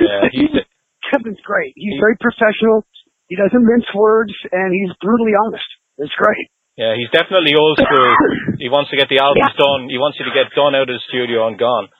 Yeah, 0.00 0.28
he's- 0.32 0.64
Kevin's 1.12 1.40
great. 1.44 1.76
He's 1.76 2.00
very 2.00 2.16
professional. 2.16 2.88
He 3.34 3.42
doesn't 3.42 3.66
mince 3.66 3.90
words, 3.98 4.30
and 4.54 4.70
he's 4.70 4.94
brutally 5.02 5.34
honest. 5.34 5.66
It's 5.98 6.14
great. 6.14 6.46
Yeah, 6.78 6.94
he's 6.94 7.10
definitely 7.10 7.58
old 7.58 7.74
school. 7.82 8.10
he 8.62 8.70
wants 8.70 8.94
to 8.94 8.96
get 8.96 9.10
the 9.10 9.18
albums 9.18 9.50
Yeah. 9.50 9.58
done. 9.58 9.90
He 9.90 9.98
wants 9.98 10.22
you 10.22 10.26
to 10.30 10.34
get 10.34 10.54
done 10.54 10.78
out 10.78 10.86
of 10.86 10.94
the 10.94 11.02
studio 11.10 11.50
and 11.50 11.58
gone. 11.58 11.90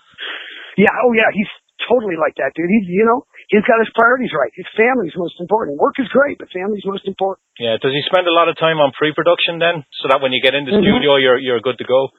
Yeah, 0.79 0.95
oh 1.03 1.11
yeah, 1.11 1.27
he's 1.35 1.51
totally 1.91 2.15
like 2.15 2.39
that, 2.39 2.55
dude. 2.55 2.71
He's, 2.71 2.87
you 2.87 3.03
know, 3.03 3.27
he's 3.51 3.67
got 3.67 3.83
his 3.83 3.91
priorities 3.99 4.31
right. 4.31 4.51
His 4.55 4.67
family's 4.79 5.15
most 5.19 5.43
important. 5.43 5.75
Work 5.83 5.99
is 5.99 6.07
great, 6.15 6.39
but 6.39 6.47
family's 6.55 6.87
most 6.87 7.03
important. 7.11 7.43
Yeah. 7.59 7.83
Does 7.83 7.91
he 7.91 8.03
spend 8.07 8.31
a 8.31 8.35
lot 8.35 8.47
of 8.47 8.55
time 8.63 8.79
on 8.79 8.95
pre-production 8.95 9.59
then, 9.59 9.83
so 10.03 10.07
that 10.15 10.23
when 10.23 10.31
you 10.31 10.39
get 10.39 10.55
in 10.55 10.67
the 10.71 10.75
Mhm. 10.79 10.87
studio, 10.87 11.19
you're 11.19 11.39
you're 11.43 11.63
good 11.67 11.79
to 11.83 11.87
go? 11.87 12.15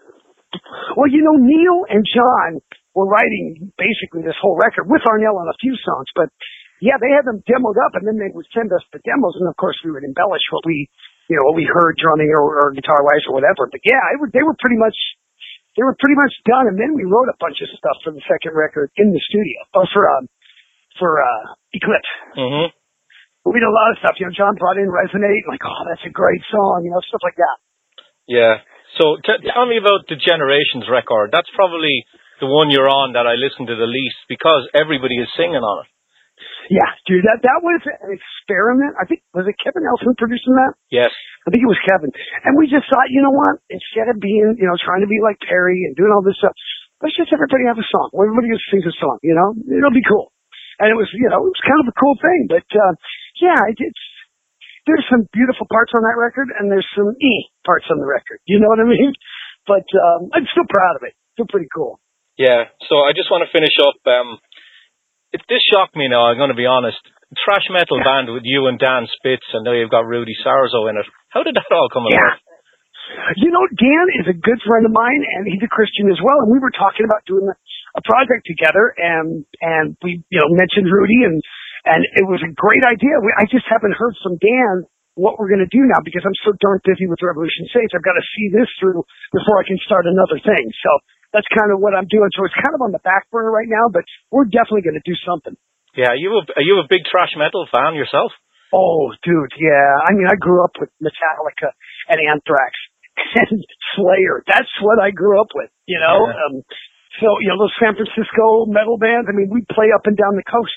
Well, 1.00 1.08
you 1.08 1.24
know, 1.24 1.36
Neal 1.40 1.88
and 1.88 2.04
John 2.08 2.60
were 2.96 3.08
writing 3.08 3.72
basically 3.80 4.24
this 4.24 4.36
whole 4.40 4.56
record 4.60 4.88
with 4.88 5.04
Arnel 5.08 5.36
on 5.40 5.48
a 5.48 5.58
few 5.60 5.76
songs, 5.84 6.08
but 6.16 6.28
yeah, 6.84 7.00
they 7.00 7.12
had 7.12 7.24
them 7.24 7.44
demoed 7.48 7.80
up, 7.80 7.96
and 7.96 8.04
then 8.04 8.20
they 8.20 8.32
would 8.32 8.48
send 8.52 8.72
us 8.76 8.84
the 8.92 9.00
demos, 9.04 9.40
and 9.40 9.48
of 9.48 9.56
course 9.56 9.80
we 9.84 9.92
would 9.92 10.04
embellish 10.04 10.44
what 10.52 10.68
we, 10.68 10.88
you 11.32 11.36
know, 11.40 11.48
what 11.48 11.56
we 11.56 11.68
heard 11.68 11.96
drumming 11.96 12.32
or, 12.36 12.44
or 12.60 12.76
guitar 12.76 13.00
wise 13.04 13.24
or 13.28 13.34
whatever. 13.36 13.68
But 13.72 13.84
yeah, 13.88 14.02
it 14.12 14.20
would, 14.20 14.36
they 14.36 14.44
were 14.44 14.58
pretty 14.60 14.80
much, 14.80 14.96
they 15.80 15.84
were 15.84 15.96
pretty 15.96 16.20
much 16.20 16.36
done, 16.44 16.68
and 16.68 16.78
then 16.80 16.92
we 16.96 17.08
wrote 17.08 17.32
a 17.32 17.38
bunch 17.40 17.64
of 17.64 17.72
stuff 17.76 17.98
for 18.04 18.12
the 18.12 18.24
second 18.28 18.56
record 18.56 18.92
in 19.00 19.12
the 19.16 19.22
studio, 19.24 19.64
or 19.76 19.88
for 19.92 20.04
um, 20.08 20.28
for 21.00 21.20
uh, 21.20 21.56
Eclipse. 21.76 22.12
hmm 22.36 22.72
We 23.44 23.60
did 23.60 23.68
a 23.68 23.76
lot 23.76 23.92
of 23.92 24.00
stuff. 24.00 24.16
You 24.20 24.28
know, 24.28 24.36
John 24.36 24.56
brought 24.56 24.80
in 24.80 24.88
Resonate, 24.88 25.44
like, 25.48 25.64
oh, 25.64 25.82
that's 25.88 26.04
a 26.08 26.12
great 26.12 26.42
song, 26.52 26.84
you 26.84 26.92
know, 26.92 27.04
stuff 27.04 27.24
like 27.24 27.36
that. 27.36 27.58
Yeah. 28.28 28.64
So 28.98 29.20
t- 29.22 29.44
tell 29.52 29.68
me 29.68 29.78
about 29.78 30.08
the 30.08 30.16
Generations 30.16 30.88
record. 30.90 31.30
That's 31.32 31.50
probably 31.54 32.08
the 32.40 32.48
one 32.48 32.72
you're 32.72 32.90
on 32.90 33.14
that 33.14 33.28
I 33.28 33.36
listen 33.36 33.68
to 33.68 33.76
the 33.76 33.88
least 33.88 34.20
because 34.28 34.68
everybody 34.74 35.20
is 35.20 35.30
singing 35.36 35.62
on 35.62 35.86
it. 35.86 35.90
Yeah, 36.70 36.90
dude, 37.06 37.26
that 37.30 37.46
that 37.46 37.60
was 37.62 37.82
an 37.86 38.10
experiment. 38.10 38.98
I 38.98 39.06
think 39.06 39.22
was 39.34 39.46
it 39.46 39.58
Kevin 39.62 39.86
Nelson 39.86 40.18
producing 40.18 40.58
that? 40.58 40.74
Yes. 40.90 41.14
I 41.46 41.54
think 41.54 41.62
it 41.62 41.70
was 41.70 41.82
Kevin. 41.86 42.10
And 42.42 42.58
we 42.58 42.66
just 42.66 42.90
thought, 42.90 43.14
you 43.14 43.22
know 43.22 43.34
what? 43.34 43.62
Instead 43.70 44.10
of 44.10 44.18
being, 44.18 44.58
you 44.58 44.66
know, 44.66 44.74
trying 44.82 45.06
to 45.06 45.10
be 45.10 45.22
like 45.22 45.38
Perry 45.46 45.86
and 45.86 45.94
doing 45.94 46.10
all 46.10 46.26
this 46.26 46.38
stuff, 46.42 46.58
let's 47.06 47.14
just 47.14 47.30
everybody 47.30 47.70
have 47.70 47.78
a 47.78 47.86
song. 47.86 48.10
Everybody 48.18 48.50
just 48.50 48.66
sings 48.74 48.86
a 48.90 48.96
song, 48.98 49.22
you 49.22 49.38
know? 49.38 49.54
It'll 49.54 49.94
be 49.94 50.06
cool. 50.06 50.34
And 50.82 50.90
it 50.90 50.98
was, 50.98 51.08
you 51.14 51.30
know, 51.30 51.46
it 51.46 51.54
was 51.54 51.62
kind 51.62 51.80
of 51.80 51.88
a 51.88 51.96
cool 51.96 52.18
thing. 52.18 52.50
But 52.50 52.68
uh 52.74 52.94
yeah, 53.38 53.62
it, 53.70 53.78
it's 53.78 54.04
there's 54.90 55.06
some 55.10 55.30
beautiful 55.34 55.70
parts 55.70 55.94
on 55.94 56.02
that 56.02 56.18
record 56.18 56.50
and 56.50 56.70
there's 56.70 56.88
some 56.98 57.14
e 57.22 57.34
parts 57.62 57.86
on 57.94 58.02
the 58.02 58.10
record. 58.10 58.42
You 58.50 58.58
know 58.58 58.70
what 58.74 58.82
I 58.82 58.90
mean? 58.90 59.14
But 59.70 59.86
um 59.94 60.34
I'm 60.34 60.50
still 60.50 60.66
proud 60.66 60.98
of 60.98 61.06
it. 61.06 61.14
Still 61.38 61.48
pretty 61.48 61.70
cool. 61.70 62.02
Yeah. 62.42 62.68
So 62.90 63.06
I 63.06 63.16
just 63.16 63.32
want 63.32 63.48
to 63.48 63.52
finish 63.54 63.76
up. 63.80 63.96
Um, 64.08 64.40
it, 65.36 65.42
this 65.52 65.62
shocked 65.68 65.96
me 66.00 66.08
now, 66.08 66.32
I'm 66.32 66.40
going 66.40 66.54
to 66.54 66.58
be 66.58 66.66
honest. 66.66 66.98
Thrash 67.44 67.68
metal 67.68 68.00
band 68.00 68.32
with 68.32 68.48
you 68.48 68.72
and 68.72 68.80
Dan 68.80 69.06
Spitz, 69.20 69.44
and 69.52 69.68
now 69.68 69.76
you've 69.76 69.92
got 69.92 70.08
Rudy 70.08 70.34
Sarzo 70.40 70.88
in 70.88 70.96
it. 70.96 71.08
How 71.36 71.44
did 71.44 71.60
that 71.60 71.68
all 71.76 71.92
come 71.92 72.08
Yeah. 72.08 72.22
about? 72.24 72.40
You 73.38 73.52
know, 73.54 73.62
Dan 73.70 74.06
is 74.24 74.28
a 74.34 74.38
good 74.38 74.58
friend 74.66 74.86
of 74.88 74.94
mine, 74.96 75.22
and 75.38 75.46
he's 75.46 75.62
a 75.62 75.70
Christian 75.70 76.10
as 76.10 76.18
well. 76.24 76.42
And 76.42 76.50
we 76.50 76.58
were 76.58 76.74
talking 76.74 77.06
about 77.06 77.22
doing 77.30 77.46
a, 77.46 77.56
a 78.00 78.02
project 78.02 78.50
together, 78.50 78.94
and 78.98 79.46
and 79.62 79.94
we, 80.02 80.26
you 80.32 80.40
know, 80.42 80.50
mentioned 80.50 80.90
Rudy, 80.90 81.22
and 81.28 81.38
and 81.86 82.02
it 82.18 82.26
was 82.26 82.42
a 82.42 82.50
great 82.50 82.82
idea. 82.82 83.14
We, 83.22 83.30
I 83.38 83.46
just 83.46 83.70
haven't 83.70 83.94
heard 83.94 84.18
from 84.26 84.42
Dan 84.42 84.90
what 85.16 85.40
we're 85.40 85.52
going 85.52 85.64
to 85.64 85.72
do 85.72 85.84
now 85.88 86.04
because 86.04 86.24
I'm 86.28 86.36
so 86.44 86.52
darn 86.60 86.84
busy 86.84 87.08
with 87.08 87.24
Revolution 87.24 87.68
Saints. 87.72 87.96
I've 87.96 88.06
got 88.06 88.20
to 88.20 88.28
see 88.36 88.52
this 88.52 88.68
through 88.80 89.04
before 89.32 89.58
I 89.60 89.66
can 89.66 89.80
start 89.84 90.08
another 90.08 90.40
thing. 90.44 90.68
So 90.84 90.92
that's 91.32 91.48
kind 91.52 91.72
of 91.72 91.80
what 91.80 91.96
I'm 91.96 92.08
doing. 92.08 92.28
So 92.36 92.44
it's 92.48 92.56
kind 92.56 92.76
of 92.76 92.84
on 92.84 92.92
the 92.92 93.04
back 93.04 93.28
burner 93.32 93.52
right 93.52 93.68
now, 93.68 93.92
but 93.92 94.04
we're 94.32 94.48
definitely 94.48 94.88
going 94.88 95.00
to 95.00 95.08
do 95.08 95.16
something. 95.24 95.56
Yeah, 95.96 96.12
are 96.12 96.20
you 96.20 96.32
a, 96.36 96.44
are 96.60 96.66
you 96.68 96.80
a 96.84 96.88
big 96.88 97.08
thrash 97.08 97.32
metal 97.40 97.68
fan 97.72 97.96
yourself? 97.96 98.36
Oh, 98.76 99.16
dude, 99.24 99.56
yeah. 99.56 100.04
I 100.04 100.12
mean, 100.12 100.28
I 100.28 100.36
grew 100.36 100.60
up 100.60 100.76
with 100.76 100.92
Metallica 101.00 101.72
and 102.12 102.20
Anthrax 102.20 102.76
and 103.48 103.64
Slayer. 103.96 104.44
That's 104.44 104.72
what 104.84 105.00
I 105.00 105.16
grew 105.16 105.40
up 105.40 105.56
with, 105.56 105.72
you 105.88 106.00
know? 106.04 106.28
Yeah. 106.28 106.36
Um, 106.36 106.54
so, 107.24 107.40
you 107.40 107.48
know, 107.48 107.56
those 107.64 107.72
San 107.80 107.96
Francisco 107.96 108.68
metal 108.68 109.00
bands, 109.00 109.32
I 109.32 109.34
mean, 109.36 109.48
we'd 109.48 109.68
play 109.72 109.96
up 109.96 110.04
and 110.04 110.20
down 110.20 110.36
the 110.36 110.44
coast. 110.44 110.76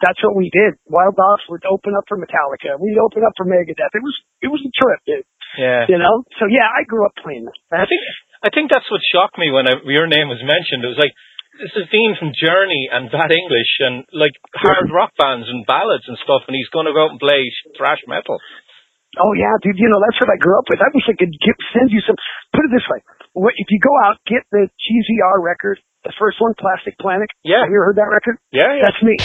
That's 0.00 0.20
what 0.24 0.32
we 0.36 0.48
did. 0.48 0.80
Wild 0.88 1.16
Dogs 1.16 1.44
would 1.52 1.64
open 1.68 1.92
up 1.92 2.08
for 2.08 2.16
Metallica. 2.16 2.80
We'd 2.80 2.96
open 2.96 3.20
up 3.24 3.36
for 3.36 3.44
Megadeth. 3.44 3.92
It 3.92 4.00
was, 4.04 4.16
it 4.40 4.48
was 4.48 4.60
a 4.64 4.72
trip, 4.72 5.00
dude. 5.04 5.28
Yeah. 5.60 5.84
You 5.92 5.98
know? 6.00 6.24
So 6.40 6.48
yeah, 6.48 6.64
I 6.64 6.88
grew 6.88 7.04
up 7.04 7.12
playing 7.20 7.44
that. 7.44 7.58
I 7.74 7.84
think 7.84 8.00
I 8.40 8.48
think 8.48 8.72
that's 8.72 8.88
what 8.88 9.04
shocked 9.12 9.36
me 9.36 9.52
when 9.52 9.68
I, 9.68 9.76
your 9.84 10.08
name 10.08 10.32
was 10.32 10.40
mentioned. 10.40 10.80
It 10.86 10.92
was 10.94 11.00
like 11.02 11.12
this 11.60 11.74
is 11.76 11.90
Deen 11.92 12.16
from 12.16 12.32
Journey 12.32 12.88
and 12.88 13.12
Bad 13.12 13.28
English 13.34 13.72
and 13.84 14.06
like 14.16 14.32
hard 14.56 14.88
rock 14.88 15.12
bands 15.20 15.44
and 15.50 15.66
ballads 15.68 16.08
and 16.08 16.16
stuff, 16.24 16.48
and 16.48 16.56
he's 16.56 16.70
going 16.72 16.88
to 16.88 16.96
go 16.96 17.04
out 17.04 17.12
and 17.12 17.20
play 17.20 17.44
thrash 17.76 18.00
metal. 18.08 18.40
Oh 19.20 19.34
yeah, 19.36 19.52
dude. 19.60 19.76
You 19.76 19.90
know 19.92 20.00
that's 20.00 20.16
what 20.22 20.30
I 20.32 20.38
grew 20.40 20.56
up 20.56 20.70
with. 20.70 20.80
I 20.80 20.88
wish 20.94 21.04
I 21.10 21.18
could 21.18 21.34
get, 21.34 21.56
send 21.74 21.90
you 21.92 22.00
some. 22.06 22.16
Put 22.54 22.64
it 22.64 22.72
this 22.72 22.86
way: 22.88 23.02
What- 23.34 23.58
if 23.58 23.68
you 23.68 23.82
go 23.82 23.92
out, 24.06 24.22
get 24.24 24.46
the 24.54 24.70
GZR 24.70 25.42
record, 25.42 25.82
the 26.06 26.14
first 26.16 26.38
one, 26.40 26.54
Plastic 26.56 26.94
Planet. 26.96 27.28
Yeah. 27.42 27.66
Have 27.66 27.68
you 27.68 27.76
ever 27.82 27.90
heard 27.92 27.98
that 28.00 28.08
record? 28.08 28.38
Yeah, 28.54 28.70
yeah. 28.78 28.86
That's 28.86 29.02
me. 29.02 29.18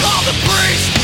call 0.00 0.22
the 0.24 0.32
priest. 0.46 0.97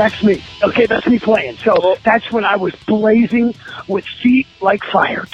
That's 0.00 0.22
me. 0.22 0.42
Okay, 0.62 0.86
that's 0.86 1.06
me 1.06 1.18
playing. 1.18 1.58
So 1.58 1.74
oh. 1.76 1.96
that's 2.02 2.32
when 2.32 2.42
I 2.42 2.56
was 2.56 2.74
blazing 2.86 3.54
with 3.86 4.06
feet 4.22 4.46
like 4.62 4.82
fire. 4.82 5.26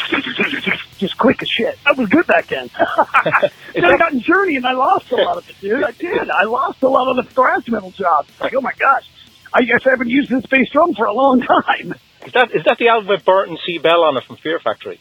Just 0.99 1.17
quick 1.19 1.41
as 1.41 1.49
shit. 1.49 1.79
I 1.87 1.93
was 1.93 2.09
good 2.09 2.27
back 2.27 2.49
then. 2.49 2.69
then 3.75 3.85
I 3.85 3.97
got 3.97 4.13
in 4.13 4.19
Journey 4.19 4.57
and 4.57 4.67
I 4.67 4.73
lost 4.73 5.13
a 5.13 5.17
lot 5.23 5.37
of 5.37 5.49
it, 5.49 5.55
dude. 5.61 5.85
I 5.85 5.93
did. 5.93 6.29
I 6.31 6.47
lost 6.47 6.83
a 6.83 6.89
lot 6.89 7.07
of 7.07 7.15
the 7.15 7.31
thrash 7.31 7.69
metal 7.69 7.93
jobs. 7.93 8.29
Like, 8.41 8.55
oh 8.57 8.61
my 8.61 8.73
gosh. 8.77 9.09
I 9.55 9.63
guess 9.63 9.87
I 9.87 9.91
haven't 9.91 10.11
used 10.11 10.31
this 10.31 10.45
bass 10.47 10.69
drum 10.73 10.95
for 10.95 11.07
a 11.07 11.13
long 11.13 11.43
time. 11.43 11.95
Is 12.27 12.33
that 12.33 12.51
is 12.53 12.65
that 12.65 12.79
the 12.79 12.89
album 12.89 13.07
with 13.07 13.25
Burton 13.25 13.59
C. 13.65 13.79
Bell 13.79 14.03
on 14.03 14.17
it 14.17 14.25
from 14.25 14.35
Fear 14.35 14.59
Factory? 14.59 14.99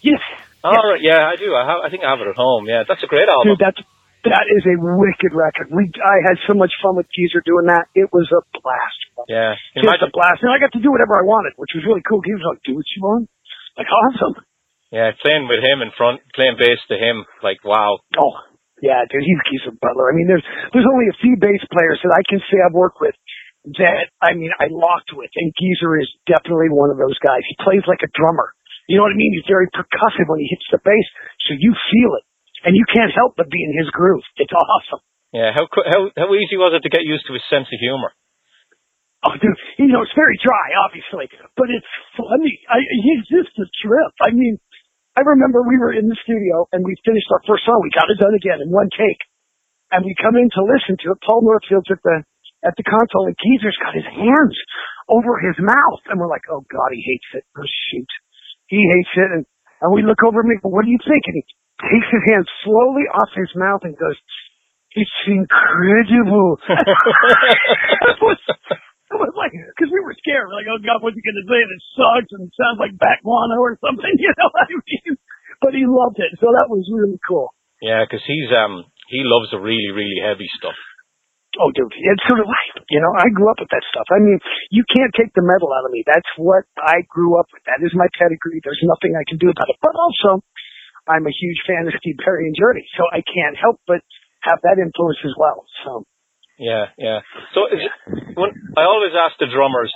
Yes. 0.00 0.18
Oh, 0.64 0.70
right, 0.70 1.00
yeah, 1.00 1.28
I 1.28 1.36
do. 1.36 1.54
I 1.54 1.64
have. 1.64 1.78
I 1.84 1.90
think 1.90 2.02
I 2.02 2.10
have 2.10 2.20
it 2.20 2.26
at 2.26 2.34
home. 2.34 2.66
Yeah, 2.66 2.82
that's 2.88 3.04
a 3.04 3.06
great 3.06 3.28
album. 3.28 3.54
Dude, 3.54 3.58
that's 3.60 3.78
that 4.24 4.46
is 4.52 4.62
a 4.68 4.76
wicked 4.76 5.32
record. 5.32 5.72
We 5.72 5.88
I 6.00 6.20
had 6.24 6.36
so 6.44 6.52
much 6.52 6.72
fun 6.82 6.96
with 6.96 7.08
Geezer 7.12 7.40
doing 7.44 7.72
that. 7.72 7.88
It 7.96 8.12
was 8.12 8.28
a 8.32 8.42
blast. 8.56 9.00
Yeah, 9.28 9.56
it 9.76 9.84
was 9.84 10.00
a 10.00 10.12
blast. 10.12 10.44
And 10.44 10.52
I 10.52 10.60
got 10.60 10.72
to 10.76 10.82
do 10.82 10.92
whatever 10.92 11.16
I 11.16 11.24
wanted, 11.24 11.56
which 11.56 11.72
was 11.72 11.84
really 11.84 12.04
cool. 12.04 12.20
He 12.24 12.32
was 12.36 12.44
like, 12.44 12.60
do 12.64 12.76
what 12.76 12.88
you 12.96 13.00
want. 13.00 13.28
Like, 13.76 13.88
awesome. 13.88 14.44
Yeah, 14.90 15.14
playing 15.22 15.46
with 15.46 15.62
him 15.62 15.86
in 15.86 15.94
front, 15.94 16.20
playing 16.34 16.58
bass 16.58 16.82
to 16.90 16.98
him, 16.98 17.22
like 17.46 17.62
wow. 17.62 18.02
Oh, 18.18 18.34
yeah, 18.82 19.06
dude, 19.06 19.22
he's 19.22 19.40
Geezer 19.46 19.76
Butler. 19.76 20.10
I 20.10 20.14
mean, 20.16 20.26
there's 20.26 20.44
there's 20.72 20.88
only 20.88 21.06
a 21.12 21.20
few 21.20 21.38
bass 21.38 21.62
players 21.70 22.00
that 22.02 22.16
I 22.16 22.24
can 22.26 22.42
say 22.50 22.58
I've 22.58 22.74
worked 22.74 22.98
with 22.98 23.14
that 23.76 24.08
I 24.24 24.32
mean 24.32 24.50
I 24.56 24.72
locked 24.72 25.12
with, 25.12 25.30
and 25.36 25.52
Geezer 25.52 26.00
is 26.00 26.08
definitely 26.24 26.72
one 26.72 26.88
of 26.88 26.96
those 26.96 27.16
guys. 27.20 27.44
He 27.44 27.56
plays 27.60 27.84
like 27.84 28.00
a 28.00 28.10
drummer. 28.16 28.56
You 28.88 28.98
know 28.98 29.06
what 29.06 29.14
I 29.14 29.20
mean? 29.20 29.30
He's 29.36 29.46
very 29.46 29.70
percussive 29.70 30.26
when 30.26 30.40
he 30.42 30.50
hits 30.50 30.66
the 30.72 30.82
bass, 30.82 31.08
so 31.46 31.54
you 31.54 31.70
feel 31.92 32.18
it, 32.18 32.26
and 32.64 32.76
you 32.76 32.84
can't 32.88 33.12
help 33.12 33.36
but 33.36 33.48
be 33.48 33.62
in 33.62 33.72
his 33.76 33.90
groove. 33.90 34.24
It's 34.36 34.52
awesome. 34.52 35.00
Yeah, 35.32 35.54
how 35.54 35.70
how 35.70 36.10
how 36.16 36.28
easy 36.34 36.58
was 36.58 36.74
it 36.74 36.82
to 36.82 36.90
get 36.90 37.06
used 37.06 37.26
to 37.30 37.34
his 37.34 37.46
sense 37.46 37.70
of 37.70 37.78
humor? 37.78 38.10
Oh, 39.20 39.36
dude, 39.36 39.60
you 39.76 39.92
know, 39.92 40.00
it's 40.00 40.16
very 40.16 40.40
dry, 40.40 40.80
obviously, 40.80 41.28
but 41.52 41.68
it's 41.68 41.92
funny. 42.16 42.56
I, 42.72 42.80
he's 42.80 43.28
just 43.28 43.52
a 43.60 43.68
trip. 43.84 44.16
I 44.24 44.32
mean, 44.32 44.56
I 45.12 45.20
remember 45.28 45.60
we 45.60 45.76
were 45.76 45.92
in 45.92 46.08
the 46.08 46.16
studio 46.24 46.64
and 46.72 46.80
we 46.80 46.96
finished 47.04 47.28
our 47.28 47.44
first 47.44 47.68
song. 47.68 47.84
We 47.84 47.92
got 47.92 48.08
it 48.08 48.16
done 48.16 48.32
again 48.32 48.64
in 48.64 48.72
one 48.72 48.88
take. 48.88 49.20
And 49.92 50.08
we 50.08 50.16
come 50.16 50.40
in 50.40 50.48
to 50.48 50.62
listen 50.64 50.96
to 51.04 51.12
it. 51.12 51.20
Paul 51.20 51.44
Northfield's 51.44 51.92
at 51.92 52.00
the, 52.00 52.24
at 52.64 52.74
the 52.80 52.86
console 52.86 53.28
and 53.28 53.36
Geezer's 53.36 53.76
got 53.76 53.92
his 53.92 54.08
hands 54.08 54.56
over 55.10 55.36
his 55.44 55.58
mouth. 55.60 56.02
And 56.08 56.16
we're 56.16 56.30
like, 56.30 56.48
oh 56.48 56.64
God, 56.64 56.88
he 56.94 57.04
hates 57.04 57.30
it. 57.36 57.44
Oh 57.58 57.68
shoot. 57.92 58.08
He 58.72 58.80
hates 58.80 59.12
it. 59.20 59.30
And, 59.36 59.44
and 59.84 59.92
we 59.92 60.00
look 60.00 60.24
over 60.24 60.40
at 60.40 60.48
me, 60.48 60.56
what 60.64 60.88
do 60.88 60.94
you 60.94 61.02
think? 61.04 61.28
And 61.28 61.36
he 61.36 61.44
takes 61.88 62.08
his 62.12 62.24
hands 62.28 62.48
slowly 62.64 63.06
off 63.08 63.32
his 63.32 63.50
mouth 63.56 63.82
and 63.84 63.96
goes, 63.96 64.18
it's 64.92 65.20
incredible. 65.26 66.58
it 66.68 68.18
was, 68.18 68.40
it 68.42 69.18
was 69.18 69.34
like, 69.38 69.54
because 69.54 69.90
we 69.90 70.02
were 70.02 70.16
scared. 70.18 70.50
We're 70.50 70.58
like, 70.58 70.70
oh 70.70 70.82
God, 70.82 71.00
what's 71.00 71.14
he 71.14 71.22
going 71.22 71.38
to 71.38 71.46
say? 71.46 71.60
And 71.62 71.72
it 71.72 71.82
sucks 71.94 72.30
and 72.34 72.42
it 72.50 72.54
sounds 72.58 72.78
like 72.82 72.98
back 72.98 73.22
guano 73.22 73.62
or 73.62 73.78
something, 73.78 74.14
you 74.18 74.32
know 74.34 74.50
what 74.50 74.66
I 74.66 74.74
mean? 74.74 75.14
But 75.62 75.72
he 75.76 75.84
loved 75.86 76.18
it. 76.18 76.34
So 76.40 76.50
that 76.50 76.66
was 76.66 76.88
really 76.90 77.20
cool. 77.22 77.54
Yeah, 77.80 78.04
because 78.04 78.24
he's 78.28 78.48
um 78.52 78.84
he 79.08 79.24
loves 79.24 79.48
the 79.52 79.60
really 79.60 79.92
really 79.92 80.20
heavy 80.20 80.48
stuff. 80.56 80.76
Oh, 81.58 81.74
dude, 81.74 81.90
it's 81.90 82.22
sort 82.30 82.38
of 82.38 82.46
I. 82.46 82.62
You 82.94 83.02
know, 83.02 83.10
I 83.10 83.26
grew 83.34 83.50
up 83.50 83.58
with 83.58 83.74
that 83.74 83.82
stuff. 83.90 84.06
I 84.14 84.22
mean, 84.22 84.38
you 84.70 84.86
can't 84.86 85.10
take 85.18 85.34
the 85.34 85.42
metal 85.42 85.74
out 85.74 85.82
of 85.82 85.90
me. 85.90 86.06
That's 86.06 86.30
what 86.38 86.62
I 86.78 87.02
grew 87.10 87.34
up 87.42 87.50
with. 87.50 87.66
That 87.66 87.82
is 87.82 87.90
my 87.90 88.06
pedigree. 88.14 88.62
There's 88.62 88.80
nothing 88.86 89.18
I 89.18 89.26
can 89.26 89.42
do 89.42 89.50
about 89.50 89.66
it. 89.66 89.78
But 89.82 89.98
also, 89.98 90.46
I'm 91.08 91.24
a 91.26 91.34
huge 91.34 91.60
fan 91.66 91.86
of 91.88 91.94
Steve 92.00 92.16
Perry 92.22 92.46
and 92.46 92.56
Journey, 92.56 92.84
so 92.96 93.04
I 93.12 93.22
can't 93.24 93.56
help 93.56 93.80
but 93.86 94.00
have 94.42 94.60
that 94.64 94.80
influence 94.80 95.20
as 95.24 95.34
well. 95.36 95.64
So, 95.84 96.04
Yeah, 96.58 96.92
yeah. 96.98 97.20
So 97.54 97.68
it, 97.68 97.80
when, 98.36 98.50
I 98.76 98.84
always 98.84 99.12
ask 99.16 99.36
the 99.40 99.48
drummers 99.52 99.92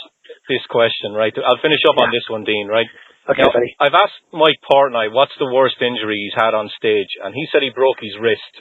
this 0.49 0.65
question, 0.69 1.13
right? 1.13 1.33
I'll 1.37 1.61
finish 1.63 1.81
up 1.89 1.97
on 2.01 2.09
this 2.13 2.25
one, 2.29 2.45
Deen, 2.45 2.69
right? 2.69 2.89
okay, 3.29 3.41
Now, 3.45 3.53
buddy. 3.53 3.73
I've 3.81 3.97
asked 3.97 4.21
Mike 4.33 4.61
Portnoy 4.65 5.13
what's 5.13 5.37
the 5.41 5.49
worst 5.49 5.77
injury 5.81 6.17
he's 6.21 6.37
had 6.37 6.53
on 6.57 6.69
stage, 6.77 7.13
and 7.23 7.33
he 7.35 7.45
said 7.53 7.61
he 7.65 7.71
broke 7.73 8.01
his 8.01 8.17
wrist. 8.21 8.53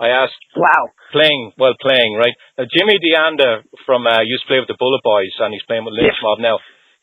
I 0.00 0.08
asked 0.14 0.38
Wow. 0.54 0.94
playing, 1.10 1.52
well, 1.58 1.74
playing, 1.80 2.14
right? 2.16 2.32
Now, 2.56 2.64
Jimmy 2.70 2.96
D'Anda 3.02 3.64
from 3.84 4.06
uh, 4.06 4.22
used 4.22 4.44
to 4.44 4.48
play 4.48 4.60
with 4.62 4.68
the 4.70 4.78
Bullet 4.78 5.02
Boys, 5.02 5.34
and 5.40 5.52
he's 5.52 5.64
playing 5.66 5.84
with 5.84 5.92
Lynch 5.96 6.14
Yes. 6.14 6.22
Mob 6.22 6.38
now. 6.38 6.56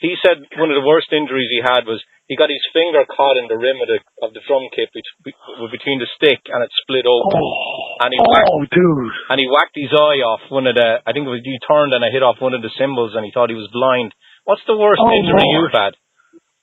He 0.06 0.14
said 0.22 0.38
one 0.62 0.70
of 0.70 0.78
the 0.78 0.86
worst 0.86 1.10
injuries 1.10 1.50
he 1.50 1.66
had 1.66 1.90
was 1.90 1.98
he 2.30 2.38
got 2.38 2.50
his 2.54 2.62
finger 2.74 3.02
caught 3.10 3.38
in 3.42 3.50
the 3.50 3.58
rim 3.58 3.78
of 3.82 3.90
the 3.90 4.00
of 4.22 4.30
the 4.38 4.42
drum 4.46 4.70
kit 4.74 4.90
between 4.94 5.98
the 6.02 6.10
stick, 6.18 6.42
and 6.50 6.62
it 6.62 6.70
split 6.86 7.06
open. 7.10 7.42
Oh, 7.42 8.06
And 8.06 8.14
he 8.14 8.20
whacked, 8.22 8.50
oh, 8.54 8.66
dude. 8.70 9.14
and 9.34 9.38
he 9.42 9.48
whacked 9.50 9.74
his 9.78 9.94
eye 9.94 10.22
off 10.26 10.42
one 10.54 10.66
of 10.70 10.78
the. 10.78 11.02
I 11.06 11.10
think 11.14 11.26
it 11.26 11.34
was 11.34 11.42
he 11.42 11.58
turned 11.66 11.94
and 11.94 12.06
I 12.06 12.10
hit 12.14 12.22
off 12.26 12.38
one 12.42 12.54
of 12.54 12.62
the 12.62 12.74
cymbals, 12.78 13.14
and 13.18 13.26
he 13.26 13.32
thought 13.34 13.50
he 13.50 13.58
was 13.58 13.70
blind. 13.74 14.14
What's 14.46 14.66
the 14.70 14.78
worst 14.78 15.02
Oh, 15.02 15.10
injury 15.10 15.42
Lord. 15.42 15.54
you've 15.70 15.74
had? 15.78 15.94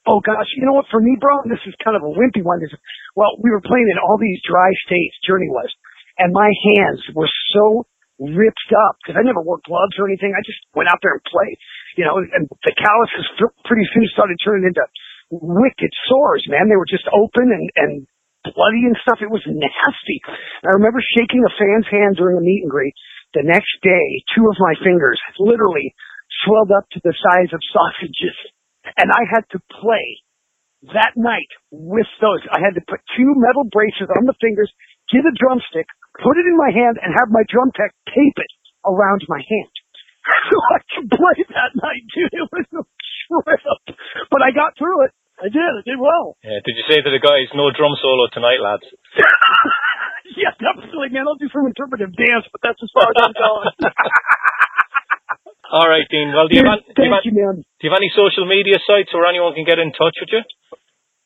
Oh 0.07 0.18
gosh, 0.18 0.51
you 0.59 0.66
know 0.66 0.74
what? 0.74 0.90
For 0.90 0.99
me, 0.99 1.14
bro, 1.18 1.47
this 1.47 1.62
is 1.66 1.74
kind 1.82 1.95
of 1.95 2.03
a 2.03 2.11
wimpy 2.11 2.43
one. 2.43 2.59
Is 2.62 2.74
well, 3.14 3.38
we 3.38 3.51
were 3.55 3.62
playing 3.62 3.86
in 3.90 3.99
all 4.03 4.18
these 4.18 4.43
dry 4.43 4.70
states. 4.86 5.14
Journey 5.26 5.47
was, 5.51 5.70
and 6.18 6.34
my 6.34 6.51
hands 6.74 7.03
were 7.14 7.30
so 7.55 7.86
ripped 8.18 8.70
up 8.74 8.99
because 9.03 9.14
I 9.18 9.22
never 9.22 9.43
wore 9.43 9.62
gloves 9.62 9.95
or 9.99 10.07
anything. 10.11 10.34
I 10.34 10.43
just 10.43 10.59
went 10.74 10.90
out 10.90 10.99
there 11.03 11.14
and 11.18 11.22
played, 11.26 11.55
you 11.97 12.05
know. 12.05 12.18
And 12.20 12.49
the 12.51 12.74
calluses 12.76 13.26
pretty 13.64 13.86
soon 13.95 14.07
started 14.12 14.38
turning 14.45 14.68
into 14.68 14.84
wicked 15.30 15.93
sores. 16.09 16.45
Man, 16.49 16.68
they 16.68 16.78
were 16.78 16.88
just 16.88 17.09
open 17.12 17.51
and 17.53 17.66
and 17.76 17.93
bloody 18.45 18.84
and 18.88 18.99
stuff. 19.03 19.22
It 19.22 19.30
was 19.32 19.45
nasty. 19.47 20.18
And 20.62 20.72
I 20.72 20.78
remember 20.78 21.01
shaking 21.16 21.43
a 21.45 21.53
fan's 21.57 21.88
hand 21.88 22.16
during 22.18 22.38
a 22.38 22.45
meet 22.45 22.64
and 22.66 22.72
greet. 22.72 22.95
The 23.34 23.47
next 23.47 23.72
day, 23.80 24.07
two 24.36 24.45
of 24.49 24.57
my 24.61 24.74
fingers 24.84 25.20
literally 25.40 25.95
swelled 26.45 26.72
up 26.74 26.84
to 26.93 27.01
the 27.05 27.14
size 27.16 27.53
of 27.55 27.61
sausages 27.72 28.36
and 28.84 29.09
I 29.11 29.22
had 29.30 29.45
to 29.53 29.61
play 29.70 30.07
that 30.95 31.14
night 31.16 31.51
with 31.70 32.11
those. 32.20 32.43
I 32.51 32.59
had 32.59 32.74
to 32.74 32.84
put 32.88 33.01
two 33.16 33.30
metal 33.38 33.64
braces 33.70 34.11
on 34.11 34.26
the 34.26 34.36
fingers, 34.43 34.70
get 35.12 35.22
a 35.22 35.34
drumstick, 35.38 35.86
put 36.18 36.38
it 36.38 36.47
in 36.47 36.59
my 36.59 36.74
hand, 36.74 36.99
and 36.99 37.14
have 37.14 37.30
my 37.30 37.47
drum 37.49 37.70
tech 37.76 37.95
tape 38.11 38.38
it 38.38 38.53
around 38.84 39.22
my 39.28 39.38
hand. 39.38 39.74
So 40.23 40.57
I 40.77 40.79
could 40.87 41.09
play 41.11 41.39
that 41.51 41.73
night, 41.75 42.05
dude. 42.14 42.31
It 42.31 42.47
was 42.47 42.66
a 42.70 42.83
trip. 42.87 43.99
But 44.31 44.41
I 44.43 44.55
got 44.55 44.79
through 44.79 45.07
it. 45.07 45.12
I 45.43 45.51
did. 45.51 45.59
I 45.59 45.83
did 45.83 45.99
well. 45.99 46.39
Yeah, 46.47 46.62
did 46.62 46.79
you 46.79 46.87
say 46.87 47.03
to 47.03 47.11
the 47.11 47.18
guys, 47.18 47.51
no 47.59 47.75
drum 47.75 47.99
solo 47.99 48.31
tonight, 48.31 48.62
lads? 48.62 48.87
yeah, 50.39 50.55
definitely, 50.55 51.11
man. 51.11 51.27
I'll 51.27 51.41
do 51.41 51.51
some 51.51 51.66
interpretive 51.66 52.14
dance, 52.14 52.47
but 52.55 52.62
that's 52.62 52.79
as 52.79 52.91
far 52.95 53.11
as 53.11 53.16
I'm 53.18 53.35
going. 53.35 53.66
All 55.73 55.89
right, 55.89 56.05
Deen. 56.07 56.31
Well, 56.31 56.47
do 56.47 56.55
you, 56.61 56.68
have, 56.68 56.85
do, 56.85 57.01
you 57.01 57.11
have, 57.11 57.25
you, 57.25 57.33
man. 57.33 57.64
do 57.64 57.83
you 57.83 57.91
have 57.91 57.99
any 57.99 58.12
social 58.12 58.45
media 58.45 58.77
sites 58.85 59.11
where 59.11 59.25
anyone 59.25 59.57
can 59.57 59.64
get 59.64 59.81
in 59.81 59.91
touch 59.91 60.14
with 60.20 60.31
you? 60.31 60.45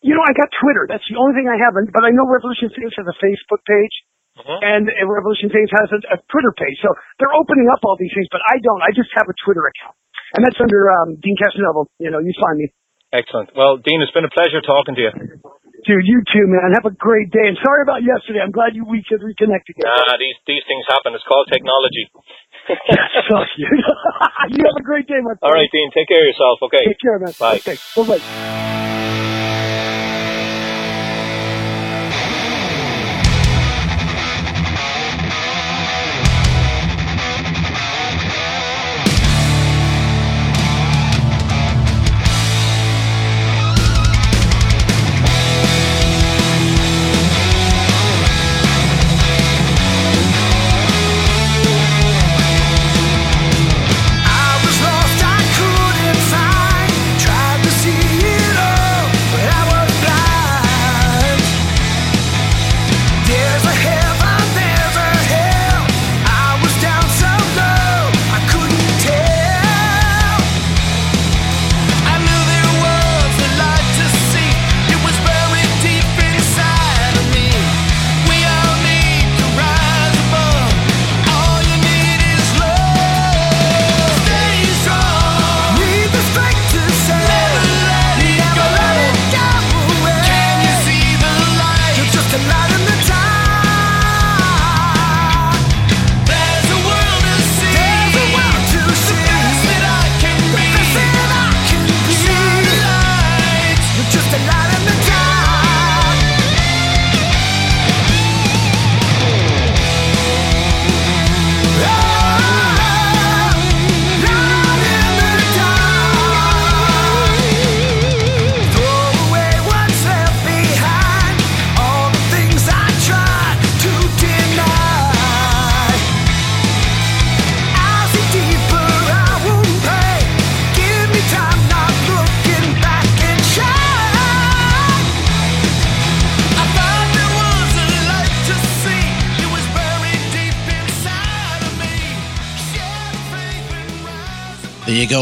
You 0.06 0.14
know, 0.14 0.22
I 0.22 0.32
got 0.38 0.48
Twitter. 0.54 0.86
That's 0.86 1.04
the 1.10 1.18
only 1.18 1.34
thing 1.34 1.50
I 1.50 1.58
haven't. 1.58 1.90
But 1.90 2.06
I 2.06 2.14
know 2.14 2.24
Revolution 2.30 2.70
Saints 2.70 2.94
has 2.94 3.10
a 3.10 3.16
Facebook 3.18 3.60
page, 3.66 3.90
Mhm. 4.36 4.58
and 4.60 4.84
uh, 4.84 5.04
Revolution 5.08 5.48
Saints 5.48 5.72
has 5.72 5.88
a, 5.96 6.00
a 6.12 6.18
Twitter 6.28 6.52
page. 6.52 6.76
So 6.84 6.92
they're 7.16 7.32
opening 7.32 7.72
up 7.72 7.80
all 7.88 7.96
these 7.96 8.12
things, 8.12 8.28
but 8.28 8.44
I 8.44 8.60
don't. 8.60 8.84
I 8.84 8.92
just 8.92 9.08
have 9.16 9.24
a 9.28 9.36
Twitter 9.44 9.64
account, 9.64 9.96
and 10.36 10.44
that's 10.44 10.60
under 10.60 10.92
um, 10.92 11.16
Deen 11.24 11.36
Castronovo. 11.40 11.88
You 11.96 12.12
know, 12.12 12.20
you 12.20 12.36
find 12.36 12.60
me. 12.60 12.68
Excellent. 13.16 13.56
Well, 13.56 13.80
Deen, 13.80 14.04
it's 14.04 14.12
been 14.12 14.28
a 14.28 14.32
pleasure 14.32 14.60
talking 14.60 14.94
to 15.00 15.02
you. 15.08 15.12
Dude, 15.86 16.02
you 16.02 16.18
too, 16.26 16.44
man. 16.50 16.74
Have 16.74 16.84
a 16.84 16.92
great 16.92 17.30
day. 17.30 17.46
And 17.46 17.56
sorry 17.62 17.86
about 17.86 18.02
yesterday. 18.02 18.42
I'm 18.42 18.50
glad 18.50 18.74
you 18.74 18.84
we 18.84 19.06
could 19.06 19.22
reconnect 19.22 19.70
again. 19.70 19.86
Nah, 19.86 20.18
these 20.18 20.34
these 20.44 20.64
things 20.66 20.84
happen. 20.90 21.14
It's 21.14 21.22
called 21.24 21.46
technology. 21.48 22.10
Fuck 23.30 23.48
you. 23.60 23.70
you 24.52 24.60
have 24.66 24.76
a 24.76 24.82
great 24.82 25.06
day, 25.06 25.22
my 25.22 25.38
friend. 25.38 25.46
All 25.46 25.54
right, 25.54 25.70
Deen. 25.70 25.88
Take 25.94 26.08
care 26.10 26.20
of 26.20 26.26
yourself. 26.26 26.58
Okay. 26.66 26.82
Take 26.90 27.00
care, 27.00 27.18
man. 27.22 27.32
Bye. 27.38 27.62
Okay. 27.62 27.78
Bye-bye. 27.94 28.95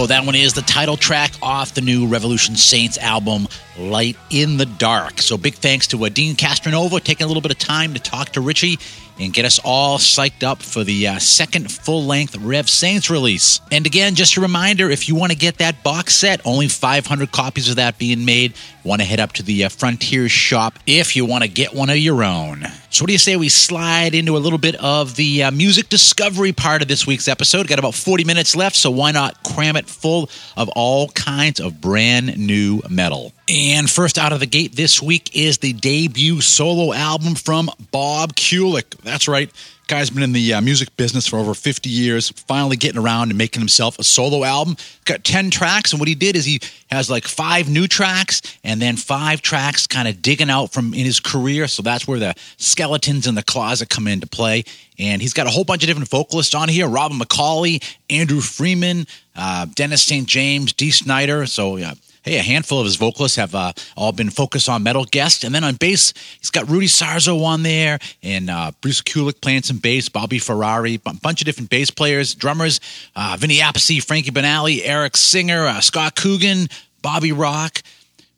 Go. 0.05 0.09
That 0.09 0.27
one 0.27 0.35
is 0.35 0.53
the 0.53 0.61
title 0.63 0.99
track 0.99 1.33
off 1.41 1.73
the 1.73 1.81
new 1.81 2.07
Revolution 2.07 2.57
Saints 2.57 2.99
album, 2.99 3.49
Light 3.79 4.19
in 4.29 4.59
the 4.59 4.67
Dark. 4.67 5.23
So 5.23 5.39
big 5.39 5.55
thanks 5.55 5.87
to 5.89 6.05
uh, 6.05 6.11
Deen 6.11 6.37
Castronovo 6.37 7.03
taking 7.03 7.25
a 7.25 7.29
little 7.29 7.41
bit 7.41 7.53
of 7.53 7.59
time 7.59 7.95
to 7.95 8.01
talk 8.01 8.31
to 8.31 8.43
Richie 8.43 8.79
and 9.19 9.33
get 9.33 9.47
us 9.47 9.59
all 9.65 9.97
psyched 9.97 10.43
up 10.43 10.61
for 10.61 10.85
the 10.85 11.09
uh, 11.09 11.19
second 11.19 11.73
full 11.73 12.05
length 12.05 12.37
Rev 12.37 12.69
Saints 12.69 13.09
release. 13.09 13.61
And 13.73 13.87
again, 13.87 14.15
just 14.15 14.37
a 14.37 14.41
reminder 14.43 14.91
if 14.91 15.09
you 15.09 15.15
want 15.15 15.33
to 15.33 15.39
get 15.39 15.59
that 15.59 15.83
box 15.83 16.15
set, 16.15 16.41
only 16.45 16.69
500 16.69 17.33
copies 17.33 17.71
of 17.71 17.77
that 17.77 17.97
being 17.97 18.25
made. 18.25 18.53
Want 18.85 19.01
to 19.01 19.07
head 19.07 19.21
up 19.21 19.33
to 19.35 19.43
the 19.43 19.65
uh, 19.65 19.69
Frontier 19.71 20.29
shop 20.29 20.79
if 20.87 21.17
you 21.17 21.25
want 21.25 21.45
to 21.45 21.49
get 21.49 21.73
one 21.73 21.89
of 21.89 21.97
your 21.97 22.23
own. 22.23 22.67
So, 22.95 23.03
what 23.03 23.09
do 23.09 23.13
you 23.13 23.19
say 23.19 23.35
we 23.35 23.49
slide 23.49 24.15
into 24.15 24.37
a 24.37 24.39
little 24.39 24.57
bit 24.57 24.77
of 24.77 25.17
the 25.17 25.43
uh, 25.43 25.51
music 25.51 25.89
discovery 25.89 26.53
part 26.53 26.81
of 26.81 26.87
this 26.87 27.05
week's 27.05 27.27
episode? 27.27 27.67
Got 27.67 27.81
about 27.81 27.97
40 27.97 28.23
minutes 28.23 28.55
left, 28.55 28.77
so 28.77 28.89
why 28.89 29.11
not 29.11 29.43
cram 29.43 29.75
it 29.75 29.89
full 29.89 30.31
of 30.57 30.69
all 30.77 31.09
kinds 31.09 31.59
of 31.59 31.81
brand 31.81 32.39
new 32.39 32.83
metal? 32.89 33.33
And 33.49 33.91
first 33.91 34.17
out 34.17 34.33
of 34.33 34.39
the 34.39 34.47
gate 34.47 34.77
this 34.77 35.03
week 35.03 35.35
is 35.35 35.59
the 35.59 35.73
debut 35.73 36.41
solo 36.41 36.93
album 36.93 37.35
from 37.35 37.69
Bob 37.91 38.37
Kulick. 38.37 38.97
That's 39.03 39.27
right. 39.27 39.51
Guy's 39.87 40.09
been 40.09 40.23
in 40.23 40.33
the 40.33 40.55
uh, 40.55 40.61
music 40.63 40.97
business 40.97 41.27
for 41.27 41.39
over 41.39 41.53
50 41.53 41.91
years, 41.91 42.31
finally 42.31 42.77
getting 42.77 43.01
around 43.01 43.31
and 43.31 43.37
making 43.37 43.61
himself 43.61 43.99
a 43.99 44.05
solo 44.05 44.43
album. 44.43 44.77
Got 45.05 45.25
10 45.25 45.51
tracks, 45.51 45.93
and 45.93 46.01
what 46.01 46.09
he 46.09 46.15
did 46.15 46.37
is 46.37 46.47
he 46.47 46.61
has 46.91 47.11
like 47.11 47.27
five 47.27 47.69
new 47.69 47.87
tracks 47.87 48.41
and 48.65 48.81
then 48.81 48.97
five 48.97 49.43
tracks 49.43 49.87
kind 49.87 50.09
of 50.09 50.23
digging 50.23 50.49
out 50.49 50.73
from 50.73 50.95
in 50.95 51.05
his 51.05 51.21
career. 51.21 51.69
So 51.69 51.83
that's 51.83 52.09
where 52.09 52.19
the 52.19 52.35
skeletons 52.57 53.27
in 53.27 53.35
the 53.35 53.43
closet 53.43 53.91
come 53.91 54.09
into 54.09 54.27
play. 54.27 54.65
And 54.99 55.21
he's 55.21 55.35
got 55.35 55.47
a 55.47 55.51
whole 55.51 55.65
bunch 55.65 55.83
of 55.83 55.89
different 55.89 56.09
vocalists 56.09 56.55
on 56.55 56.69
here 56.69 56.89
Robin 56.89 57.19
McAuley, 57.19 57.83
Andrew 58.09 58.41
Freeman, 58.41 59.07
uh, 59.37 59.67
Dennis 59.75 60.03
St. 60.03 60.27
James, 60.27 60.73
Dee 60.73 60.93
Snider. 60.93 61.45
So, 61.47 61.77
yeah 61.77 61.95
hey, 62.25 62.39
a 62.39 62.43
handful 62.43 62.81
of 62.81 62.87
his 62.87 62.97
vocalists 62.97 63.37
have 63.37 63.55
uh, 63.55 63.73
all 63.97 64.13
been 64.13 64.31
focused 64.31 64.69
on 64.69 64.83
metal 64.83 65.05
guests. 65.05 65.45
And 65.45 65.55
then 65.55 65.63
on 65.63 65.77
bass, 65.77 66.13
he's 66.41 66.51
got 66.51 66.69
Rudy 66.69 66.87
Sarzo 66.87 67.45
on 67.45 67.63
there 67.63 67.99
and 68.23 68.51
uh, 68.51 68.73
Bruce 68.81 69.03
Kulick 69.03 69.41
playing 69.41 69.63
some 69.63 69.79
bass, 69.79 70.09
Bobby 70.09 70.39
Ferrari, 70.39 71.01
a 71.07 71.15
bunch 71.15 71.41
of 71.41 71.45
different 71.45 71.71
bass 71.71 71.91
players, 71.91 72.35
drummers, 72.35 72.81
uh, 73.15 73.37
Vinny 73.39 73.59
Appice, 73.59 74.03
Frankie 74.03 74.31
Banali, 74.31 74.81
Eric 74.83 75.17
Singer, 75.17 75.67
uh, 75.67 75.81
Scott 75.81 76.17
Coogan, 76.17 76.69
Bobby 77.03 77.33
Rock. 77.33 77.83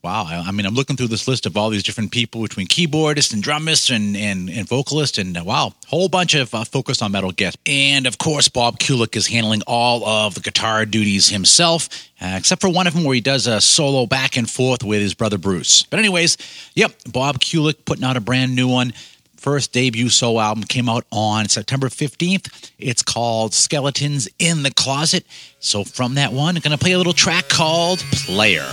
Wow, 0.07 0.25
I, 0.29 0.37
I 0.37 0.53
mean, 0.53 0.67
I'm 0.67 0.75
looking 0.77 0.95
through 0.95 1.09
this 1.09 1.27
list 1.27 1.47
of 1.47 1.57
all 1.57 1.69
these 1.69 1.83
different 1.83 2.13
people 2.13 2.41
between 2.41 2.69
keyboardists 2.69 3.33
and 3.33 3.43
drummers 3.43 3.91
and 3.91 4.17
and, 4.17 4.49
and 4.49 4.69
vocalists, 4.69 5.19
and 5.19 5.37
uh, 5.37 5.43
wow, 5.45 5.75
whole 5.89 6.09
bunch 6.09 6.37
of 6.37 6.55
uh, 6.55 6.63
focus 6.63 7.03
on 7.03 7.11
metal 7.11 7.33
guests. 7.33 7.61
And 7.67 8.07
of 8.07 8.17
course, 8.17 8.47
Bob 8.47 8.79
Kulick 8.79 9.17
is 9.17 9.27
handling 9.27 9.63
all 9.67 10.07
of 10.07 10.35
the 10.35 10.41
guitar 10.41 10.87
duties 10.87 11.29
himself, 11.29 11.89
uh, 12.23 12.37
except 12.39 12.61
for 12.61 12.71
one 12.71 12.87
of 12.87 12.95
them 12.95 13.03
where 13.03 13.17
he 13.17 13.21
does 13.21 13.49
a 13.49 13.61
solo 13.61 14.07
back 14.07 14.37
and 14.37 14.49
forth 14.49 14.85
with 14.85 15.01
his 15.01 15.13
brother 15.13 15.39
Bruce. 15.39 15.83
But 15.83 15.99
anyways, 15.99 16.37
yep, 16.77 16.93
Bob 17.11 17.41
Kulick 17.41 17.85
putting 17.85 18.05
out 18.05 18.17
a 18.17 18.21
brand 18.21 18.55
new 18.55 18.69
one. 18.69 18.93
First 19.47 19.73
debut 19.73 20.09
solo 20.09 20.41
album 20.41 20.65
came 20.65 20.89
out 20.89 21.07
on 21.13 21.49
September 21.49 21.87
15th. 21.87 22.73
It's 22.81 23.01
called 23.01 23.55
Skeletons 23.55 24.29
in 24.41 24.65
the 24.65 24.73
Closet. 24.73 25.25
So 25.61 25.85
from 25.85 26.15
that 26.15 26.33
one, 26.33 26.57
I'm 26.57 26.63
going 26.63 26.77
to 26.77 26.85
play 26.85 26.91
a 26.91 26.99
little 26.99 27.13
track 27.13 27.49
called 27.49 28.01
Player. 28.11 28.67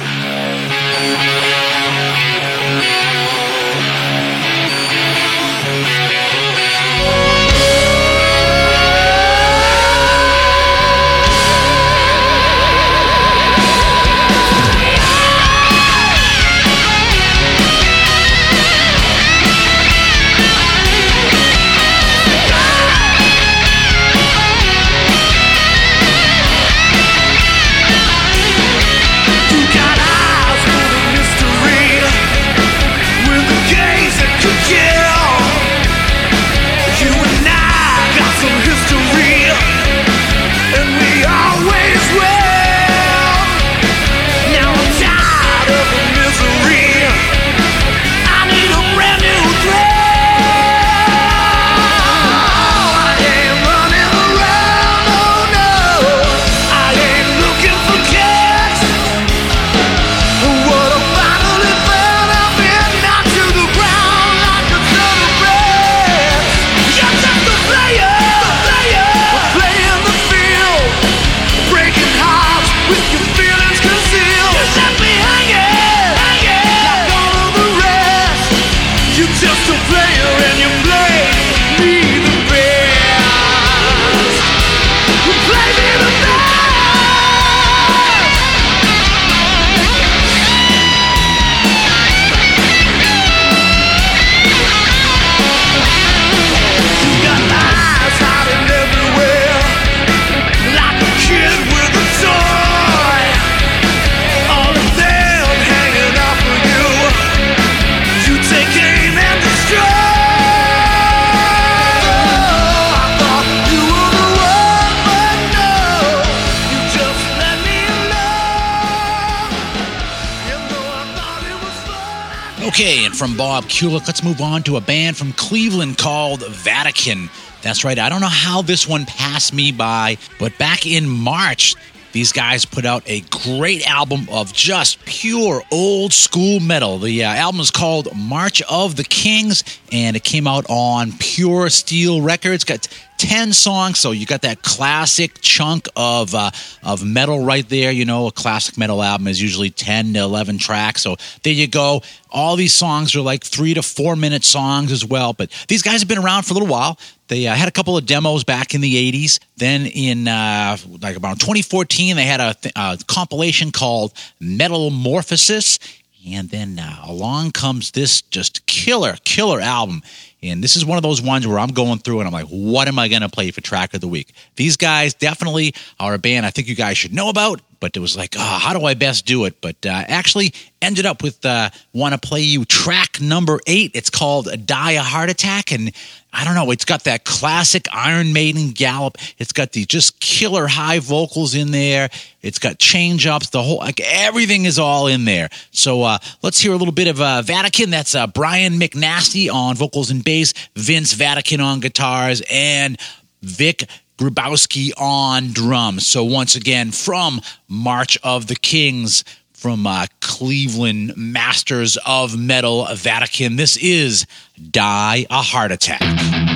Bob 123.53 123.65
Kulick, 123.65 124.07
let's 124.07 124.23
move 124.23 124.41
on 124.41 124.63
to 124.63 124.77
a 124.77 124.81
band 124.81 125.15
from 125.15 125.31
Cleveland 125.33 125.99
called 125.99 126.43
Vatican. 126.47 127.29
That's 127.61 127.83
right, 127.83 127.99
I 127.99 128.09
don't 128.09 128.19
know 128.19 128.25
how 128.25 128.63
this 128.63 128.87
one 128.87 129.05
passed 129.05 129.53
me 129.53 129.71
by, 129.71 130.17
but 130.39 130.57
back 130.57 130.87
in 130.87 131.07
March, 131.07 131.75
these 132.13 132.31
guys 132.31 132.65
put 132.65 132.83
out 132.83 133.03
a 133.05 133.21
great 133.29 133.87
album 133.87 134.27
of 134.31 134.51
just 134.53 135.05
pure 135.05 135.61
old 135.71 136.13
school 136.13 136.61
metal. 136.61 136.97
The 136.97 137.25
uh, 137.25 137.29
album 137.29 137.61
is 137.61 137.69
called 137.69 138.07
March 138.15 138.63
of 138.63 138.95
the 138.95 139.03
Kings, 139.03 139.63
and 139.91 140.15
it 140.15 140.23
came 140.23 140.47
out 140.47 140.65
on 140.67 141.11
Pure 141.19 141.69
Steel 141.69 142.23
Records. 142.23 142.63
Got 142.63 142.87
10 143.24 143.53
songs 143.53 143.99
so 143.99 144.11
you 144.11 144.26
got 144.26 144.41
that 144.41 144.61
classic 144.63 145.32
chunk 145.39 145.88
of 145.95 146.36
uh, 146.36 146.51
of 146.84 147.05
metal 147.05 147.45
right 147.45 147.69
there 147.69 147.89
you 147.89 148.03
know 148.03 148.28
a 148.28 148.32
classic 148.34 148.78
metal 148.78 149.01
album 149.01 149.30
is 149.30 149.41
usually 149.41 149.69
10 149.69 150.11
to 150.11 150.19
11 150.19 150.57
tracks 150.57 151.01
so 151.01 151.15
there 151.43 151.53
you 151.53 151.65
go 151.65 152.01
all 152.30 152.57
these 152.57 152.74
songs 152.74 153.15
are 153.15 153.21
like 153.21 153.41
three 153.41 153.74
to 153.74 153.82
four 153.82 154.17
minute 154.17 154.43
songs 154.43 154.91
as 154.91 155.05
well 155.05 155.32
but 155.32 155.49
these 155.69 155.82
guys 155.82 156.01
have 156.01 156.09
been 156.09 156.17
around 156.17 156.43
for 156.43 156.51
a 156.51 156.55
little 156.55 156.67
while 156.67 156.99
they 157.30 157.47
uh, 157.47 157.55
had 157.55 157.69
a 157.69 157.71
couple 157.71 157.97
of 157.97 158.05
demos 158.05 158.43
back 158.43 158.76
in 158.76 158.82
the 158.82 159.11
80s 159.13 159.39
then 159.55 159.86
in 159.86 160.28
uh, 160.28 160.76
like 161.01 161.15
about 161.15 161.39
2014 161.39 162.17
they 162.17 162.26
had 162.26 162.41
a, 162.41 162.53
th- 162.55 162.74
a 162.76 162.97
compilation 163.07 163.71
called 163.71 164.11
metamorphosis 164.41 165.80
and 166.26 166.49
then 166.49 166.80
uh, 166.80 167.01
along 167.05 167.51
comes 167.51 167.91
this 167.91 168.21
just 168.21 168.65
killer, 168.65 169.15
killer 169.26 169.59
album. 169.59 170.01
And 170.43 170.61
this 170.61 170.75
is 170.75 170.85
one 170.85 170.97
of 170.97 171.03
those 171.03 171.21
ones 171.21 171.47
where 171.47 171.57
I'm 171.57 171.71
going 171.71 171.99
through 171.99 172.19
and 172.19 172.27
I'm 172.27 172.33
like, 172.33 172.47
what 172.47 172.87
am 172.89 172.99
I 172.99 173.07
going 173.07 173.21
to 173.21 173.29
play 173.29 173.49
for 173.51 173.61
track 173.61 173.93
of 173.93 174.01
the 174.01 174.07
week? 174.09 174.33
These 174.57 174.75
guys 174.75 175.13
definitely 175.13 175.73
are 175.99 176.13
a 176.13 176.19
band 176.19 176.45
I 176.45 176.49
think 176.49 176.67
you 176.67 176.75
guys 176.75 176.97
should 176.97 177.13
know 177.13 177.29
about, 177.29 177.61
but 177.79 177.95
it 177.95 177.99
was 177.99 178.17
like, 178.17 178.35
oh, 178.37 178.59
how 178.61 178.77
do 178.77 178.85
I 178.85 178.93
best 178.93 179.25
do 179.25 179.45
it? 179.45 179.61
But 179.61 179.85
uh, 179.85 180.03
actually 180.07 180.53
ended 180.81 181.05
up 181.05 181.23
with 181.23 181.45
uh, 181.45 181.69
want 181.93 182.13
to 182.13 182.19
play 182.19 182.41
you 182.41 182.65
track 182.65 183.21
number 183.21 183.59
eight. 183.67 183.91
It's 183.93 184.09
called 184.09 184.49
Die 184.65 184.91
a 184.91 185.01
Heart 185.01 185.29
Attack. 185.29 185.71
And 185.71 185.93
I 186.33 186.43
don't 186.45 186.55
know, 186.55 186.71
it's 186.71 186.85
got 186.85 187.03
that 187.03 187.25
classic 187.25 187.87
Iron 187.93 188.33
Maiden 188.33 188.71
gallop. 188.71 189.17
It's 189.37 189.53
got 189.53 189.71
the 189.71 189.85
just 189.85 190.19
killer 190.19 190.67
high 190.67 190.99
vocals 190.99 191.55
in 191.55 191.71
there. 191.71 192.09
It's 192.41 192.59
got 192.59 192.79
change 192.79 193.27
ups, 193.27 193.49
the 193.51 193.61
whole, 193.61 193.77
like 193.77 194.01
everything 194.01 194.65
is 194.65 194.79
all 194.79 195.07
in 195.07 195.25
there. 195.25 195.49
So 195.71 196.03
uh, 196.03 196.17
let's 196.41 196.59
hear 196.59 196.73
a 196.73 196.75
little 196.75 196.93
bit 196.93 197.07
of 197.07 197.21
uh, 197.21 197.41
Vatican. 197.41 197.89
That's 197.89 198.15
uh, 198.15 198.27
Brian 198.27 198.73
McNasty 198.73 199.49
on 199.49 199.75
vocals 199.75 200.09
and 200.09 200.23
bass, 200.23 200.32
Vince 200.75 201.13
Vatican 201.13 201.61
on 201.61 201.79
guitars, 201.79 202.41
and 202.49 202.97
Vic 203.41 203.88
Grabowski 204.17 204.91
on 204.97 205.51
drums. 205.51 206.07
So 206.07 206.23
once 206.23 206.55
again, 206.55 206.91
from 206.91 207.41
March 207.67 208.17
of 208.23 208.47
the 208.47 208.55
Kings, 208.55 209.23
from 209.53 209.88
uh, 209.88 210.07
Cleveland 210.21 211.13
Masters 211.15 211.97
of 212.05 212.38
Metal 212.38 212.88
Vatican, 212.95 213.55
this 213.55 213.77
is 213.77 214.25
Die 214.71 215.25
a 215.29 215.41
Heart 215.41 215.71
Attack. 215.71 216.52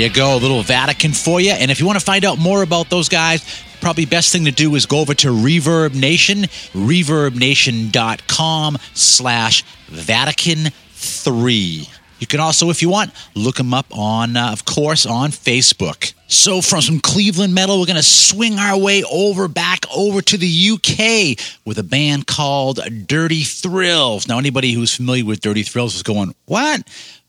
You 0.00 0.08
go, 0.08 0.36
a 0.36 0.38
little 0.38 0.62
Vatican 0.62 1.12
for 1.12 1.40
you. 1.40 1.52
And 1.52 1.70
if 1.70 1.78
you 1.78 1.86
want 1.86 1.98
to 1.98 2.04
find 2.04 2.24
out 2.24 2.38
more 2.38 2.62
about 2.62 2.88
those 2.88 3.10
guys, 3.10 3.44
probably 3.80 4.06
best 4.06 4.32
thing 4.32 4.46
to 4.46 4.50
do 4.50 4.74
is 4.74 4.86
go 4.86 5.00
over 5.00 5.12
to 5.14 5.28
Reverb 5.28 5.94
Nation, 5.94 6.44
reverbnation.com 6.72 8.78
slash 8.94 9.62
Vatican 9.88 10.70
3. 10.92 11.86
You 12.18 12.26
can 12.26 12.40
also, 12.40 12.70
if 12.70 12.80
you 12.82 12.88
want, 12.88 13.12
look 13.34 13.56
them 13.56 13.74
up 13.74 13.86
on, 13.90 14.36
uh, 14.36 14.52
of 14.52 14.64
course, 14.64 15.06
on 15.06 15.30
Facebook. 15.30 16.12
So 16.28 16.60
from 16.60 16.82
some 16.82 17.00
Cleveland 17.00 17.54
metal, 17.54 17.80
we're 17.80 17.86
going 17.86 17.96
to 17.96 18.02
swing 18.02 18.58
our 18.58 18.78
way 18.78 19.02
over 19.10 19.48
back 19.48 19.86
over 19.94 20.20
to 20.22 20.36
the 20.36 20.70
UK 20.72 21.38
with 21.66 21.78
a 21.78 21.82
band 21.82 22.26
called 22.26 22.78
Dirty 23.06 23.42
Thrills. 23.42 24.28
Now, 24.28 24.38
anybody 24.38 24.72
who's 24.72 24.94
familiar 24.94 25.24
with 25.24 25.40
Dirty 25.40 25.62
Thrills 25.62 25.94
is 25.94 26.02
going, 26.02 26.34
what? 26.44 26.82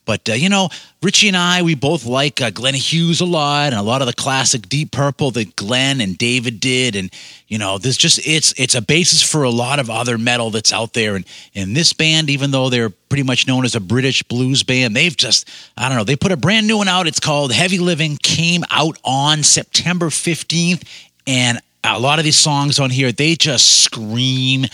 But, 0.06 0.28
uh, 0.30 0.34
you 0.34 0.50
know, 0.50 0.70
Richie 1.04 1.28
and 1.28 1.38
I, 1.38 1.62
we 1.62 1.76
both 1.76 2.06
like 2.06 2.42
uh, 2.42 2.50
Glenn 2.50 2.74
Hughes 2.74 3.22
a 3.22 3.26
lot 3.26 3.72
and 3.72 3.76
a 3.76 3.84
lot 3.84 4.02
of 4.02 4.08
the 4.08 4.14
classic 4.14 4.68
Deep 4.68 4.92
Purple 4.92 5.32
that 5.32 5.56
Glenn 5.56 6.02
and 6.02 6.18
David 6.18 6.60
did. 6.60 6.96
And, 6.96 7.12
you 7.48 7.58
know, 7.58 7.78
there's 7.78 7.98
just, 7.98 8.20
it's, 8.26 8.54
it's 8.58 8.76
a 8.76 8.82
basis 8.82 9.22
for 9.22 9.44
a 9.44 9.50
lot 9.50 9.80
of 9.80 9.90
other 9.90 10.18
metal 10.18 10.50
that's 10.50 10.74
out 10.74 10.94
there. 10.94 11.16
And, 11.16 11.26
and 11.54 11.76
this 11.76 11.94
band, 11.94 12.30
even 12.30 12.52
though 12.52 12.70
they're 12.70 12.90
pretty 12.90 13.24
much 13.24 13.48
known 13.48 13.64
as 13.64 13.76
a 13.76 13.80
British 13.80 14.24
blues 14.24 14.64
band, 14.64 14.96
they've 14.96 15.16
just, 15.16 15.48
I 15.78 15.88
don't 15.88 15.98
know, 15.98 16.04
they 16.04 16.16
put 16.16 16.32
a 16.32 16.38
brand 16.38 16.68
new 16.68 16.78
one 16.78 16.88
out. 16.88 17.08
It's 17.08 17.20
called 17.20 17.52
Heavy 17.52 17.80
Living, 17.80 18.18
came 18.18 18.64
out 18.72 18.98
on 19.04 19.44
September 19.44 20.08
15th. 20.08 20.84
And 21.28 21.60
a 21.84 22.00
lot 22.00 22.20
of 22.20 22.26
these 22.26 22.38
songs 22.38 22.80
on 22.80 22.90
here, 22.90 23.12
they 23.12 23.36
just 23.36 23.84
scream 23.84 24.66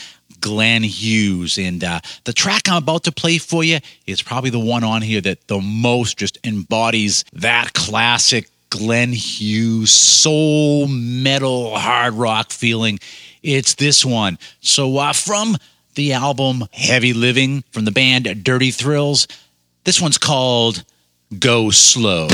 Glenn 0.48 0.82
Hughes. 0.82 1.58
And 1.58 1.84
uh, 1.84 2.00
the 2.24 2.32
track 2.32 2.70
I'm 2.70 2.78
about 2.78 3.04
to 3.04 3.12
play 3.12 3.38
for 3.38 3.66
you 3.66 3.80
is 4.06 4.22
probably 4.22 4.50
the 4.50 4.60
one 4.60 4.86
on 4.86 5.02
here 5.02 5.20
that 5.20 5.45
the 5.50 5.60
most 5.60 6.18
just 6.18 6.38
embodies 6.45 7.26
that 7.34 7.74
classic 7.74 8.50
Glenn 8.70 9.12
Hughes 9.12 9.91
soul 9.91 10.88
metal 10.88 11.78
hard 11.78 12.14
rock 12.14 12.52
feeling. 12.52 12.98
It's 13.43 13.76
this 13.76 14.06
one. 14.06 14.39
So 14.62 14.98
uh, 14.98 15.12
from 15.12 15.58
the 15.95 16.14
album 16.14 16.64
Heavy 16.72 17.12
Living 17.12 17.66
from 17.72 17.84
the 17.84 17.91
band 17.91 18.43
Dirty 18.45 18.72
Thrills, 18.72 19.28
this 19.84 20.00
one's 20.00 20.18
called 20.18 20.86
Go 21.38 21.72
Slow. 21.72 22.30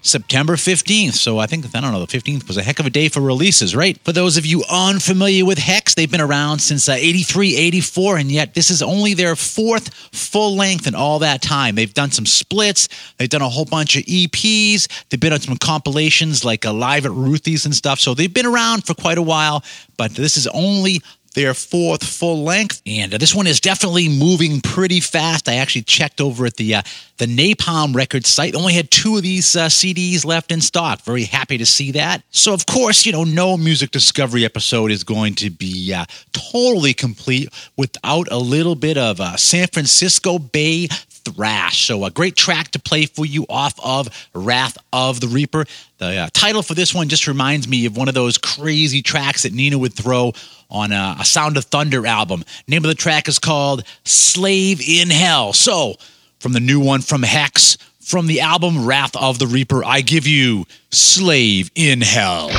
September 0.05 0.55
15th. 0.55 1.13
So 1.13 1.39
I 1.39 1.47
think, 1.47 1.65
I 1.75 1.81
don't 1.81 1.91
know, 1.91 2.05
the 2.05 2.05
15th 2.05 2.47
was 2.47 2.57
a 2.57 2.63
heck 2.63 2.79
of 2.79 2.85
a 2.85 2.91
day 2.91 3.09
for 3.09 3.21
releases, 3.21 3.75
right? 3.75 3.97
For 4.03 4.11
those 4.11 4.37
of 4.37 4.45
you 4.45 4.63
unfamiliar 4.69 5.43
with 5.45 5.57
Hexx, 5.57 5.95
they've 5.95 6.09
been 6.09 6.21
around 6.21 6.59
since 6.59 6.87
uh, 6.87 6.93
83, 6.93 7.55
84, 7.55 8.17
and 8.17 8.31
yet 8.31 8.53
this 8.53 8.69
is 8.69 8.83
only 8.83 9.15
their 9.15 9.35
fourth 9.35 9.91
full 10.13 10.55
length 10.55 10.85
in 10.85 10.93
all 10.93 11.19
that 11.19 11.41
time. 11.41 11.73
They've 11.73 11.91
done 11.91 12.11
some 12.11 12.27
splits, 12.27 12.87
they've 13.17 13.27
done 13.27 13.41
a 13.41 13.49
whole 13.49 13.65
bunch 13.65 13.95
of 13.95 14.03
EPs, 14.03 14.87
they've 15.09 15.19
been 15.19 15.33
on 15.33 15.41
some 15.41 15.57
compilations 15.57 16.45
like 16.45 16.65
uh, 16.65 16.73
Live 16.73 17.07
at 17.07 17.11
Ruthie's 17.11 17.65
and 17.65 17.73
stuff. 17.73 17.99
So 17.99 18.13
they've 18.13 18.31
been 18.31 18.45
around 18.45 18.85
for 18.85 18.93
quite 18.93 19.17
a 19.17 19.23
while, 19.23 19.63
but 19.97 20.11
this 20.11 20.37
is 20.37 20.45
only 20.47 21.01
their 21.35 21.53
fourth 21.53 22.03
full 22.03 22.43
length, 22.43 22.81
and 22.85 23.13
uh, 23.13 23.17
this 23.17 23.35
one 23.35 23.45
is 23.45 23.59
definitely 23.59 24.09
moving 24.09 24.61
pretty 24.61 24.99
fast. 24.99 25.47
I 25.47 25.55
actually 25.55 25.83
checked 25.83 26.19
over 26.19 26.45
at 26.45 26.55
the 26.55 26.75
uh, 26.75 26.81
the 27.17 27.27
Napalm 27.27 27.93
Records 27.93 28.29
site; 28.29 28.55
only 28.55 28.73
had 28.73 28.89
two 28.89 29.17
of 29.17 29.23
these 29.23 29.55
uh, 29.55 29.67
CDs 29.67 30.25
left 30.25 30.51
in 30.51 30.61
stock. 30.61 31.01
Very 31.01 31.25
happy 31.25 31.57
to 31.57 31.65
see 31.65 31.91
that. 31.91 32.23
So, 32.31 32.53
of 32.53 32.65
course, 32.65 33.05
you 33.05 33.11
know, 33.11 33.23
no 33.23 33.57
music 33.57 33.91
discovery 33.91 34.43
episode 34.45 34.91
is 34.91 35.03
going 35.03 35.35
to 35.35 35.49
be 35.49 35.93
uh, 35.93 36.05
totally 36.31 36.93
complete 36.93 37.49
without 37.77 38.27
a 38.31 38.37
little 38.37 38.75
bit 38.75 38.97
of 38.97 39.21
uh, 39.21 39.37
San 39.37 39.67
Francisco 39.67 40.39
Bay 40.39 40.87
thrash. 41.25 41.85
So, 41.85 42.05
a 42.05 42.11
great 42.11 42.35
track 42.35 42.71
to 42.71 42.79
play 42.79 43.05
for 43.05 43.25
you 43.25 43.45
off 43.49 43.73
of 43.83 44.09
Wrath 44.33 44.77
of 44.93 45.19
the 45.19 45.27
Reaper. 45.27 45.65
The 45.97 46.17
uh, 46.17 46.29
title 46.33 46.61
for 46.61 46.73
this 46.73 46.93
one 46.93 47.09
just 47.09 47.27
reminds 47.27 47.67
me 47.67 47.85
of 47.85 47.97
one 47.97 48.07
of 48.07 48.13
those 48.13 48.37
crazy 48.37 49.01
tracks 49.01 49.43
that 49.43 49.53
Nina 49.53 49.77
would 49.77 49.93
throw 49.93 50.33
on 50.69 50.91
a, 50.91 51.17
a 51.19 51.25
Sound 51.25 51.57
of 51.57 51.65
Thunder 51.65 52.05
album. 52.05 52.43
Name 52.67 52.83
of 52.83 52.89
the 52.89 52.95
track 52.95 53.27
is 53.27 53.39
called 53.39 53.83
Slave 54.03 54.81
in 54.81 55.09
Hell. 55.09 55.53
So, 55.53 55.95
from 56.39 56.53
the 56.53 56.59
new 56.59 56.79
one 56.79 57.01
from 57.01 57.21
Hexx, 57.21 57.77
from 57.99 58.27
the 58.27 58.41
album 58.41 58.85
Wrath 58.85 59.15
of 59.15 59.39
the 59.39 59.47
Reaper, 59.47 59.83
I 59.83 60.01
give 60.01 60.27
you 60.27 60.65
Slave 60.91 61.71
in 61.75 62.01
Hell. 62.01 62.51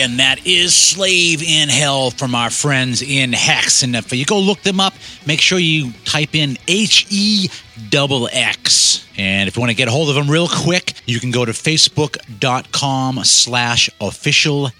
Again, 0.00 0.16
that 0.16 0.46
is 0.46 0.74
Slave 0.74 1.42
in 1.42 1.68
Hell 1.68 2.10
from 2.10 2.34
our 2.34 2.48
friends 2.48 3.02
in 3.02 3.32
Hexx. 3.32 3.82
And 3.82 3.94
if 3.94 4.10
you 4.14 4.24
go 4.24 4.38
look 4.38 4.62
them 4.62 4.80
up, 4.80 4.94
make 5.26 5.42
sure 5.42 5.58
you 5.58 5.92
type 6.06 6.34
in 6.34 6.56
H 6.66 7.06
E 7.10 7.50
double 7.90 8.26
X. 8.32 9.06
And 9.18 9.46
if 9.46 9.56
you 9.56 9.60
want 9.60 9.72
to 9.72 9.76
get 9.76 9.88
a 9.88 9.90
hold 9.90 10.08
of 10.08 10.14
them 10.14 10.30
real 10.30 10.48
quick, 10.48 10.94
you 11.04 11.20
can 11.20 11.30
go 11.30 11.44
to 11.44 11.52
facebook.com 11.52 13.24
slash 13.24 13.90
official 14.00 14.70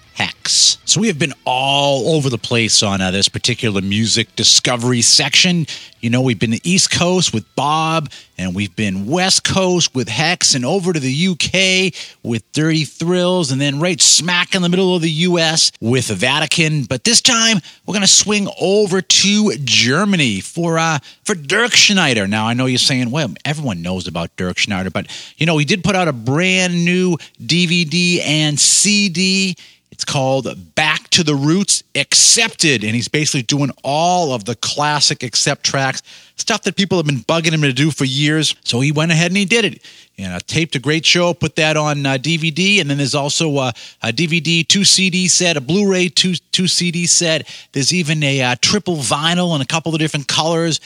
So 0.91 0.99
we 0.99 1.07
have 1.07 1.17
been 1.17 1.33
all 1.45 2.17
over 2.17 2.29
the 2.29 2.37
place 2.37 2.83
on 2.83 2.99
uh, 2.99 3.11
this 3.11 3.29
particular 3.29 3.79
music 3.79 4.35
discovery 4.35 5.01
section. 5.01 5.65
You 6.01 6.09
know, 6.09 6.21
we've 6.21 6.37
been 6.37 6.51
the 6.51 6.59
East 6.69 6.91
Coast 6.91 7.33
with 7.33 7.45
Bob, 7.55 8.11
and 8.37 8.53
we've 8.53 8.75
been 8.75 9.05
West 9.05 9.45
Coast 9.45 9.95
with 9.95 10.09
Hexx, 10.09 10.53
and 10.53 10.65
over 10.65 10.91
to 10.91 10.99
the 10.99 11.27
UK 11.29 11.93
with 12.23 12.43
Dirty 12.51 12.83
Thrills, 12.83 13.53
and 13.53 13.61
then 13.61 13.79
right 13.79 14.01
smack 14.01 14.53
in 14.53 14.61
the 14.61 14.67
middle 14.67 14.93
of 14.93 15.01
the 15.01 15.09
US 15.09 15.71
with 15.79 16.07
Vatican. 16.07 16.83
But 16.83 17.05
this 17.05 17.21
time, 17.21 17.59
we're 17.85 17.93
going 17.93 18.01
to 18.01 18.07
swing 18.07 18.49
over 18.59 19.01
to 19.01 19.55
Germany 19.63 20.41
for 20.41 20.77
uh, 20.77 20.99
for 21.23 21.35
Dirk 21.35 21.71
Schneider. 21.71 22.27
Now, 22.27 22.47
I 22.47 22.53
know 22.53 22.65
you're 22.65 22.79
saying, 22.79 23.11
well, 23.11 23.33
everyone 23.45 23.81
knows 23.81 24.07
about 24.07 24.35
Dirk 24.35 24.57
Schneider, 24.57 24.89
but 24.89 25.07
you 25.37 25.45
know, 25.45 25.57
he 25.57 25.63
did 25.63 25.85
put 25.85 25.95
out 25.95 26.09
a 26.09 26.13
brand 26.13 26.83
new 26.83 27.15
DVD 27.41 28.19
and 28.25 28.59
CD. 28.59 29.55
It's 29.91 30.05
called 30.05 30.73
Back 30.75 31.09
to 31.09 31.23
the 31.23 31.35
Roots 31.35 31.83
Accepted. 31.95 32.83
And 32.83 32.95
he's 32.95 33.09
basically 33.09 33.43
doing 33.43 33.71
all 33.83 34.33
of 34.33 34.45
the 34.45 34.55
classic 34.55 35.21
Accept 35.21 35.63
tracks, 35.65 36.01
stuff 36.37 36.63
that 36.63 36.75
people 36.75 36.97
have 36.97 37.05
been 37.05 37.19
bugging 37.19 37.51
him 37.51 37.61
to 37.61 37.73
do 37.73 37.91
for 37.91 38.05
years. 38.05 38.55
So 38.63 38.79
he 38.79 38.91
went 38.91 39.11
ahead 39.11 39.31
and 39.31 39.37
he 39.37 39.45
did 39.45 39.65
it. 39.65 39.85
And 40.17 40.33
know, 40.33 40.39
taped 40.45 40.75
a 40.75 40.79
great 40.79 41.05
show, 41.05 41.33
put 41.33 41.55
that 41.55 41.77
on 41.77 42.05
uh, 42.05 42.13
DVD. 42.13 42.79
And 42.79 42.89
then 42.89 42.97
there's 42.97 43.15
also 43.15 43.57
a 43.57 43.73
DVD, 44.03 44.67
two 44.67 44.83
CD 44.83 45.27
set, 45.27 45.57
a 45.57 45.61
Blu 45.61 45.91
ray, 45.91 46.07
two, 46.09 46.35
two 46.51 46.67
CD 46.67 47.05
set. 47.07 47.47
There's 47.73 47.93
even 47.93 48.23
a 48.23 48.41
uh, 48.41 48.55
triple 48.61 48.97
vinyl 48.97 49.55
in 49.55 49.61
a 49.61 49.65
couple 49.65 49.93
of 49.93 49.99
different 49.99 50.27
colors 50.27 50.79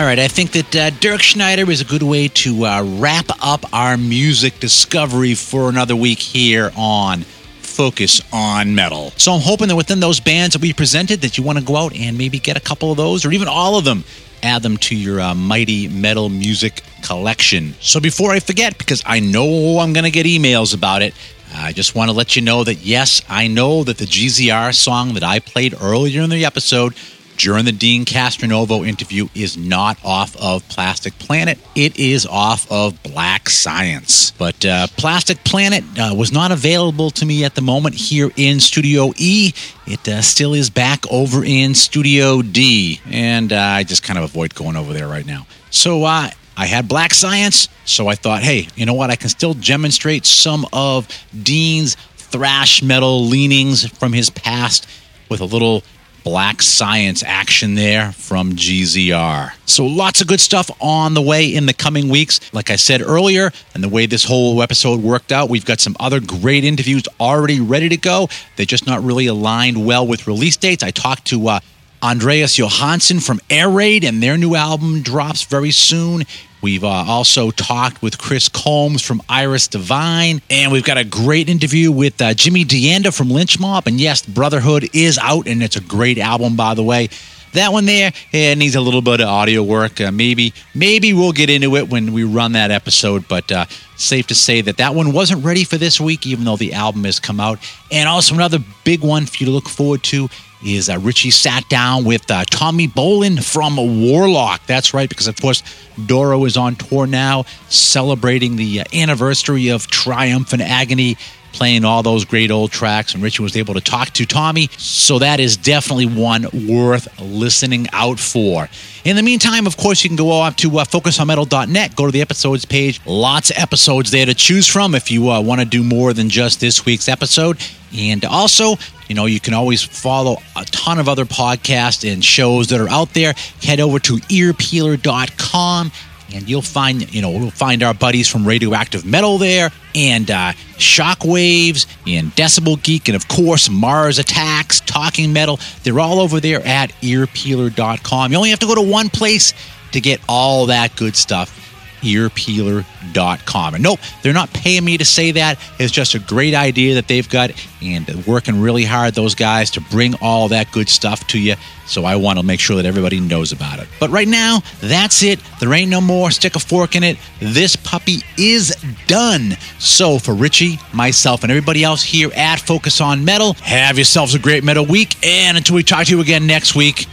All 0.01 0.07
right, 0.07 0.19
I 0.19 0.29
think 0.29 0.53
that 0.53 0.77
uh, 0.77 0.91
Dirk 0.99 1.21
Schneider 1.21 1.71
is 1.71 1.83
a 1.83 1.85
good 1.85 2.03
way 2.03 2.29
to 2.29 2.65
uh, 2.65 2.83
wrap 2.83 3.27
up 3.43 3.71
our 3.71 3.99
music 3.99 4.59
discovery 4.59 5.35
for 5.35 5.69
another 5.69 5.95
week 5.95 6.21
here 6.21 6.73
on 6.75 7.21
Focus 7.61 8.23
on 8.33 8.75
Metal. 8.75 9.11
So 9.19 9.33
I'm 9.33 9.43
hoping 9.43 9.69
that 9.69 9.77
within 9.77 10.01
those 10.01 10.19
bands 10.19 10.55
that 10.55 10.63
we 10.63 10.73
presented, 10.73 11.21
that 11.21 11.37
you 11.37 11.45
want 11.45 11.59
to 11.59 11.65
go 11.65 11.77
out 11.77 11.95
and 11.95 12.17
maybe 12.17 12.39
get 12.39 12.57
a 12.57 12.61
couple 12.61 12.91
of 12.91 12.97
those, 12.97 13.27
or 13.27 13.31
even 13.31 13.47
all 13.47 13.77
of 13.77 13.85
them, 13.85 14.05
add 14.43 14.63
them 14.63 14.79
to 14.79 14.97
your 14.97 15.21
uh, 15.21 15.35
mighty 15.35 15.87
metal 15.87 16.31
music 16.31 16.83
collection. 17.03 17.75
So 17.81 18.01
before 18.01 18.31
I 18.31 18.41
forget, 18.41 18.79
because 18.79 19.03
I 19.05 19.21
know 19.21 19.81
I'm 19.81 19.93
going 19.93 20.05
to 20.05 20.11
get 20.11 20.25
emails 20.25 20.75
about 20.75 21.03
it. 21.03 21.13
I 21.55 21.75
just 21.75 21.95
want 21.95 22.11
to 22.11 22.17
let 22.17 22.37
you 22.37 22.41
know 22.41 22.65
that 22.65 22.77
yes, 22.77 23.21
I 23.29 23.49
know 23.49 23.85
that 23.85 23.99
the 23.99 24.07
GZR 24.07 24.75
song 24.75 25.13
that 25.13 25.25
I 25.25 25.41
played 25.41 25.75
earlier 25.79 26.23
in 26.23 26.31
the 26.31 26.47
episode 26.47 26.95
during 27.41 27.65
the 27.65 27.73
Deen 27.73 28.05
Castronovo 28.05 28.87
interview 28.87 29.27
is 29.35 29.57
not 29.57 29.99
off 30.05 30.37
of 30.37 30.69
Plastic 30.69 31.19
Planet. 31.19 31.59
It 31.75 31.99
is 31.99 32.27
off 32.27 32.71
of 32.71 33.03
Black 33.03 33.49
Science. 33.49 34.33
But 34.33 34.63
uh, 34.67 34.89
Plastic 34.99 35.43
Planet 35.43 35.83
uh, 35.99 36.15
was 36.15 36.33
not 36.33 36.53
available 36.53 37.11
to 37.13 37.25
me 37.25 37.45
at 37.45 37.55
the 37.55 37.63
moment 37.63 37.95
here 37.95 38.31
in 38.37 38.61
Studio 38.61 39.15
E. 39.17 39.55
It 39.87 40.07
uh, 40.07 40.21
still 40.21 40.53
is 40.53 40.69
back 40.69 41.11
over 41.11 41.43
in 41.43 41.75
Studio 41.75 42.43
D. 42.43 43.01
And 43.07 43.55
uh, 43.55 43.59
I 43.59 43.85
just 43.85 44.03
kind 44.03 44.19
of 44.19 44.25
avoid 44.27 44.55
going 44.55 44.77
over 44.77 44.93
there 44.93 45.09
right 45.09 45.25
now. 45.25 45.47
So 45.71 46.05
uh, 46.05 46.29
I 46.59 46.67
had 46.67 46.89
Black 46.89 47.15
Science, 47.15 47.71
so 47.87 48.07
I 48.09 48.17
thought, 48.17 48.43
hey, 48.43 48.69
you 48.77 48.85
know 48.85 48.93
what? 48.95 49.09
I 49.09 49.17
can 49.17 49.31
still 49.31 49.55
demonstrate 49.55 50.27
some 50.27 50.67
of 50.75 51.09
Deen's 51.43 51.95
thrash 52.17 52.83
metal 52.83 53.25
leanings 53.25 53.89
from 53.89 54.13
his 54.13 54.29
past 54.29 54.87
with 55.31 55.41
a 55.41 55.47
little 55.47 55.83
Black 56.23 56.63
Science 56.63 57.23
action 57.23 57.75
there 57.75 58.13
from 58.13 58.53
GZR. 58.53 59.53
So 59.67 59.87
lots 59.87 60.21
of 60.21 60.27
good 60.27 60.41
stuff 60.41 60.71
on 60.81 61.15
the 61.15 61.23
way 61.23 61.55
in 61.55 61.67
the 61.67 61.73
coming 61.73 62.09
weeks. 62.09 62.41
Like 62.53 62.71
I 62.71 62.77
said 62.77 63.01
earlier, 63.03 63.53
and 63.75 63.83
the 63.83 63.89
way 63.89 64.07
this 64.07 64.25
whole 64.25 64.63
episode 64.63 65.01
worked 65.03 65.33
out, 65.33 65.49
we've 65.49 65.65
got 65.65 65.81
some 65.81 65.97
other 66.01 66.21
great 66.21 66.65
interviews 66.65 67.05
already 67.19 67.61
ready 67.61 67.89
to 67.89 67.97
go. 67.97 68.29
They're 68.57 68.67
just 68.67 68.87
not 68.87 69.03
really 69.03 69.27
aligned 69.27 69.85
well 69.87 70.07
with 70.07 70.27
release 70.27 70.57
dates. 70.57 70.83
I 70.83 70.91
talked 70.91 71.27
to 71.27 71.49
uh, 71.49 71.61
Andreas 72.03 72.57
Johansson 72.59 73.21
from 73.21 73.41
Air 73.51 73.69
Raid, 73.69 74.05
and 74.05 74.23
their 74.23 74.37
new 74.37 74.55
album 74.55 75.03
drops 75.03 75.45
very 75.45 75.71
soon. 75.71 76.25
We've 76.63 76.85
uh, 76.85 76.89
also 76.89 77.51
talked 77.51 78.03
with 78.03 78.19
Chris 78.19 78.49
Combs 78.49 79.03
from 79.03 79.23
Iris 79.29 79.67
Divine, 79.67 80.43
and 80.51 80.71
we've 80.71 80.85
got 80.85 80.99
a 80.99 81.05
great 81.05 81.49
interview 81.49 81.91
with 81.91 82.21
uh, 82.21 82.35
Jimmy 82.35 82.65
D'Anda 82.65 83.13
from 83.13 83.31
Lynch 83.31 83.59
Mob. 83.59 83.87
And 83.87 83.99
yes, 83.99 84.23
Brotherhood 84.27 84.91
is 84.93 85.19
out, 85.19 85.47
and 85.47 85.63
it's 85.63 85.77
a 85.77 85.81
great 85.81 86.19
album, 86.19 86.57
by 86.57 86.75
the 86.75 86.83
way. 86.83 87.09
That 87.53 87.73
one 87.73 87.87
there 87.87 88.13
it 88.31 88.59
needs 88.59 88.77
a 88.77 88.81
little 88.81 89.03
bit 89.03 89.21
of 89.21 89.27
audio 89.27 89.63
work. 89.63 90.01
Uh, 90.01 90.13
maybe, 90.13 90.53
maybe 90.75 91.13
we'll 91.13 91.33
get 91.33 91.51
into 91.51 91.77
it 91.77 91.89
when 91.89 92.13
we 92.13 92.25
run 92.25 92.53
that 92.53 92.71
episode. 92.71 93.27
But 93.27 93.51
uh, 93.51 93.65
safe 93.97 94.29
to 94.29 94.35
say 94.35 94.61
that 94.61 94.77
that 94.77 94.95
one 94.95 95.13
wasn't 95.13 95.45
ready 95.45 95.65
for 95.65 95.77
this 95.77 96.01
week, 96.01 96.27
even 96.27 96.45
though 96.45 96.57
the 96.57 96.75
album 96.75 97.05
has 97.05 97.19
come 97.19 97.41
out. 97.41 97.59
And 97.91 98.09
also 98.09 98.35
another 98.35 98.59
big 98.85 99.01
one 99.01 99.27
for 99.27 99.39
you 99.39 99.47
to 99.47 99.53
look 99.53 99.69
forward 99.69 100.03
to 100.05 100.29
is 100.65 100.89
uh, 100.91 100.99
Richie 100.99 101.31
sat 101.31 101.69
down 101.69 102.05
with 102.05 102.31
uh, 102.31 102.45
Tommy 102.45 102.87
Bolan 102.87 103.39
from 103.39 103.77
Warlock. 103.77 104.67
That's 104.67 104.93
right, 104.95 105.09
because 105.09 105.29
of 105.29 105.41
course 105.41 105.63
Doro 106.07 106.45
is 106.45 106.57
on 106.57 106.77
tour 106.77 107.07
now, 107.07 107.45
celebrating 107.69 108.57
the 108.57 108.81
uh, 108.81 108.85
anniversary 108.93 109.69
of 109.69 109.87
Triumph 109.87 110.53
and 110.53 110.63
Agony. 110.63 111.17
playing 111.53 111.85
all 111.85 112.03
those 112.03 112.25
great 112.25 112.51
old 112.51 112.71
tracks, 112.71 113.15
and 113.15 113.23
Richie 113.23 113.43
was 113.43 113.57
able 113.57 113.75
to 113.75 113.81
talk 113.81 114.11
to 114.11 114.27
Tommy. 114.27 114.69
So 114.77 115.19
that 115.19 115.41
is 115.41 115.57
definitely 115.57 116.07
one 116.07 116.47
worth 116.69 117.21
listening 117.21 117.89
out 117.93 118.19
for. 118.19 118.69
In 119.05 119.17
the 119.17 119.23
meantime, 119.23 119.67
of 119.67 119.77
course, 119.77 120.05
you 120.05 120.11
can 120.11 120.17
go 120.17 120.43
up 120.43 120.57
to 120.59 120.79
uh, 120.79 120.85
focusonmetal.net, 120.85 121.97
go 121.97 122.07
to 122.07 122.13
the 122.13 122.21
episodes 122.21 122.65
page. 122.65 123.01
Lots 123.07 123.51
of 123.51 123.59
episodes 123.59 124.11
there 124.11 124.27
to 124.27 124.35
choose 124.35 124.67
from 124.67 124.95
if 124.95 125.11
you 125.11 125.31
uh, 125.31 125.41
want 125.41 125.61
to 125.61 125.67
do 125.67 125.83
more 125.83 126.13
than 126.13 126.29
just 126.29 126.61
this 126.61 126.85
week's 126.85 127.09
episode. 127.09 127.59
And 127.97 128.25
also, 128.25 128.77
you 129.09 129.15
know, 129.15 129.27
you 129.27 129.41
can 129.41 129.55
always 129.55 129.83
follow 129.83 130.37
a 130.57 130.65
ton 130.67 130.99
of 130.99 131.09
other 131.09 131.25
podcasts 131.25 132.11
and 132.11 132.25
shows 132.25 132.69
that 132.69 132.81
are 132.81 132.89
out 132.89 133.13
there. 133.15 133.35
Head 133.63 133.81
over 133.81 133.99
to 134.01 134.17
earpeeler.com 134.17 135.93
and 136.33 136.49
you'll 136.49 136.63
find, 136.63 137.13
you 137.13 137.23
know, 137.23 137.31
we'll 137.31 137.51
find 137.51 137.83
our 137.83 137.95
buddies 137.95 138.29
from 138.29 138.47
Radioactive 138.47 139.05
Metal 139.05 139.39
there 139.39 139.71
and 139.95 140.31
uh, 140.31 140.53
Shockwaves 140.79 141.87
and 142.07 142.31
Decibel 142.37 142.81
Geek 142.81 143.09
and, 143.09 143.17
of 143.17 143.27
course, 143.27 143.69
Mars 143.69 144.19
Attacks, 144.19 144.81
Talking 144.81 145.33
Metal. 145.33 145.59
They're 145.83 145.99
all 145.99 146.21
over 146.21 146.39
there 146.39 146.65
at 146.65 146.93
earpeeler.com. 147.01 148.31
You 148.31 148.39
only 148.39 148.51
have 148.51 148.61
to 148.61 148.67
go 148.67 148.77
to 148.77 148.83
one 148.83 149.09
place 149.09 149.53
to 149.93 150.01
get 150.01 150.21
all 150.29 150.67
that 150.67 150.95
good 150.95 151.17
stuff 151.17 151.57
earpeeler.com. 152.01 153.75
And 153.75 153.83
nope, 153.83 154.01
they're 154.23 154.33
not 154.33 154.53
paying 154.53 154.85
me 154.85 154.99
to 154.99 155.05
say 155.05 155.33
that. 155.33 155.59
It's 155.79 155.93
just 155.93 156.15
a 156.15 156.19
great 156.19 156.55
idea 156.55 156.95
that 156.95 157.09
they've 157.09 157.29
got 157.29 157.51
and 157.83 158.27
working 158.27 158.61
really 158.61 158.85
hard, 158.85 159.15
those 159.15 159.35
guys, 159.35 159.71
to 159.73 159.81
bring 159.81 160.15
all 160.21 160.49
that 160.49 160.71
good 160.73 160.89
stuff 160.89 161.27
to 161.29 161.39
you. 161.39 161.55
So 161.87 162.05
I 162.05 162.17
want 162.17 162.39
to 162.39 162.45
make 162.45 162.61
sure 162.61 162.77
that 162.77 162.87
everybody 162.87 163.21
knows 163.21 163.53
about 163.53 163.79
it. 163.79 163.89
But 163.99 164.11
right 164.11 164.29
now, 164.29 164.61
that's 164.81 165.23
it. 165.23 165.41
There 165.59 165.73
ain't 165.73 165.91
no 165.91 166.01
more. 166.01 166.31
Stick 166.31 166.57
a 166.57 166.61
fork 166.61 166.95
in 166.95 167.03
it. 167.03 167.19
This 167.41 167.77
puppy 167.77 168.19
is 168.39 168.77
done. 169.07 169.57
So 169.79 170.19
for 170.19 170.35
Richie, 170.35 170.79
myself, 170.93 171.43
and 171.43 171.51
everybody 171.51 171.83
else 171.83 172.03
here 172.03 172.31
at 172.37 172.61
Focus 172.61 173.01
on 173.01 173.25
Metal, 173.25 173.55
have 173.55 173.97
yourselves 173.97 174.35
a 174.35 174.39
great 174.39 174.63
metal 174.63 174.87
week. 174.87 175.17
And 175.27 175.57
until 175.57 175.77
we 175.77 175.83
talk 175.83 176.07
to 176.07 176.15
you 176.15 176.21
again 176.21 176.47
next 176.47 176.75
week, 176.75 177.07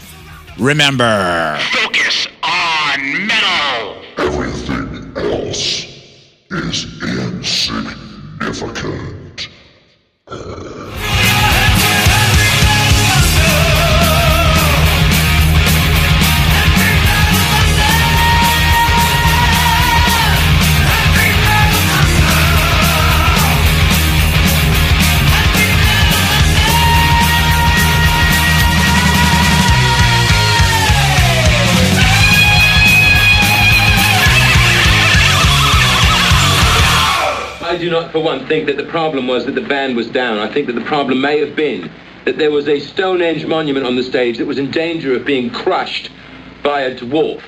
remember. 0.59 1.57
Focus 1.71 2.27
on 2.43 3.27
metal. 3.27 3.66
Else 5.27 5.83
is 6.51 6.85
insignificant. 7.03 9.49
Do 37.87 37.93
not, 37.93 38.11
for 38.11 38.19
one, 38.19 38.45
think 38.47 38.67
that 38.67 38.75
the 38.75 38.83
problem 38.83 39.27
was 39.27 39.45
that 39.45 39.55
the 39.55 39.61
band 39.61 39.95
was 39.95 40.07
down. 40.07 40.39
I 40.39 40.51
think 40.51 40.67
that 40.67 40.73
the 40.73 40.81
problem 40.81 41.21
may 41.21 41.39
have 41.39 41.55
been 41.55 41.89
that 42.25 42.37
there 42.37 42.51
was 42.51 42.67
a 42.67 42.79
Stonehenge 42.79 43.45
monument 43.45 43.85
on 43.85 43.95
the 43.95 44.03
stage 44.03 44.37
that 44.39 44.45
was 44.45 44.57
in 44.57 44.69
danger 44.71 45.15
of 45.15 45.25
being 45.25 45.49
crushed 45.49 46.11
by 46.63 46.81
a 46.81 46.93
dwarf. 46.93 47.41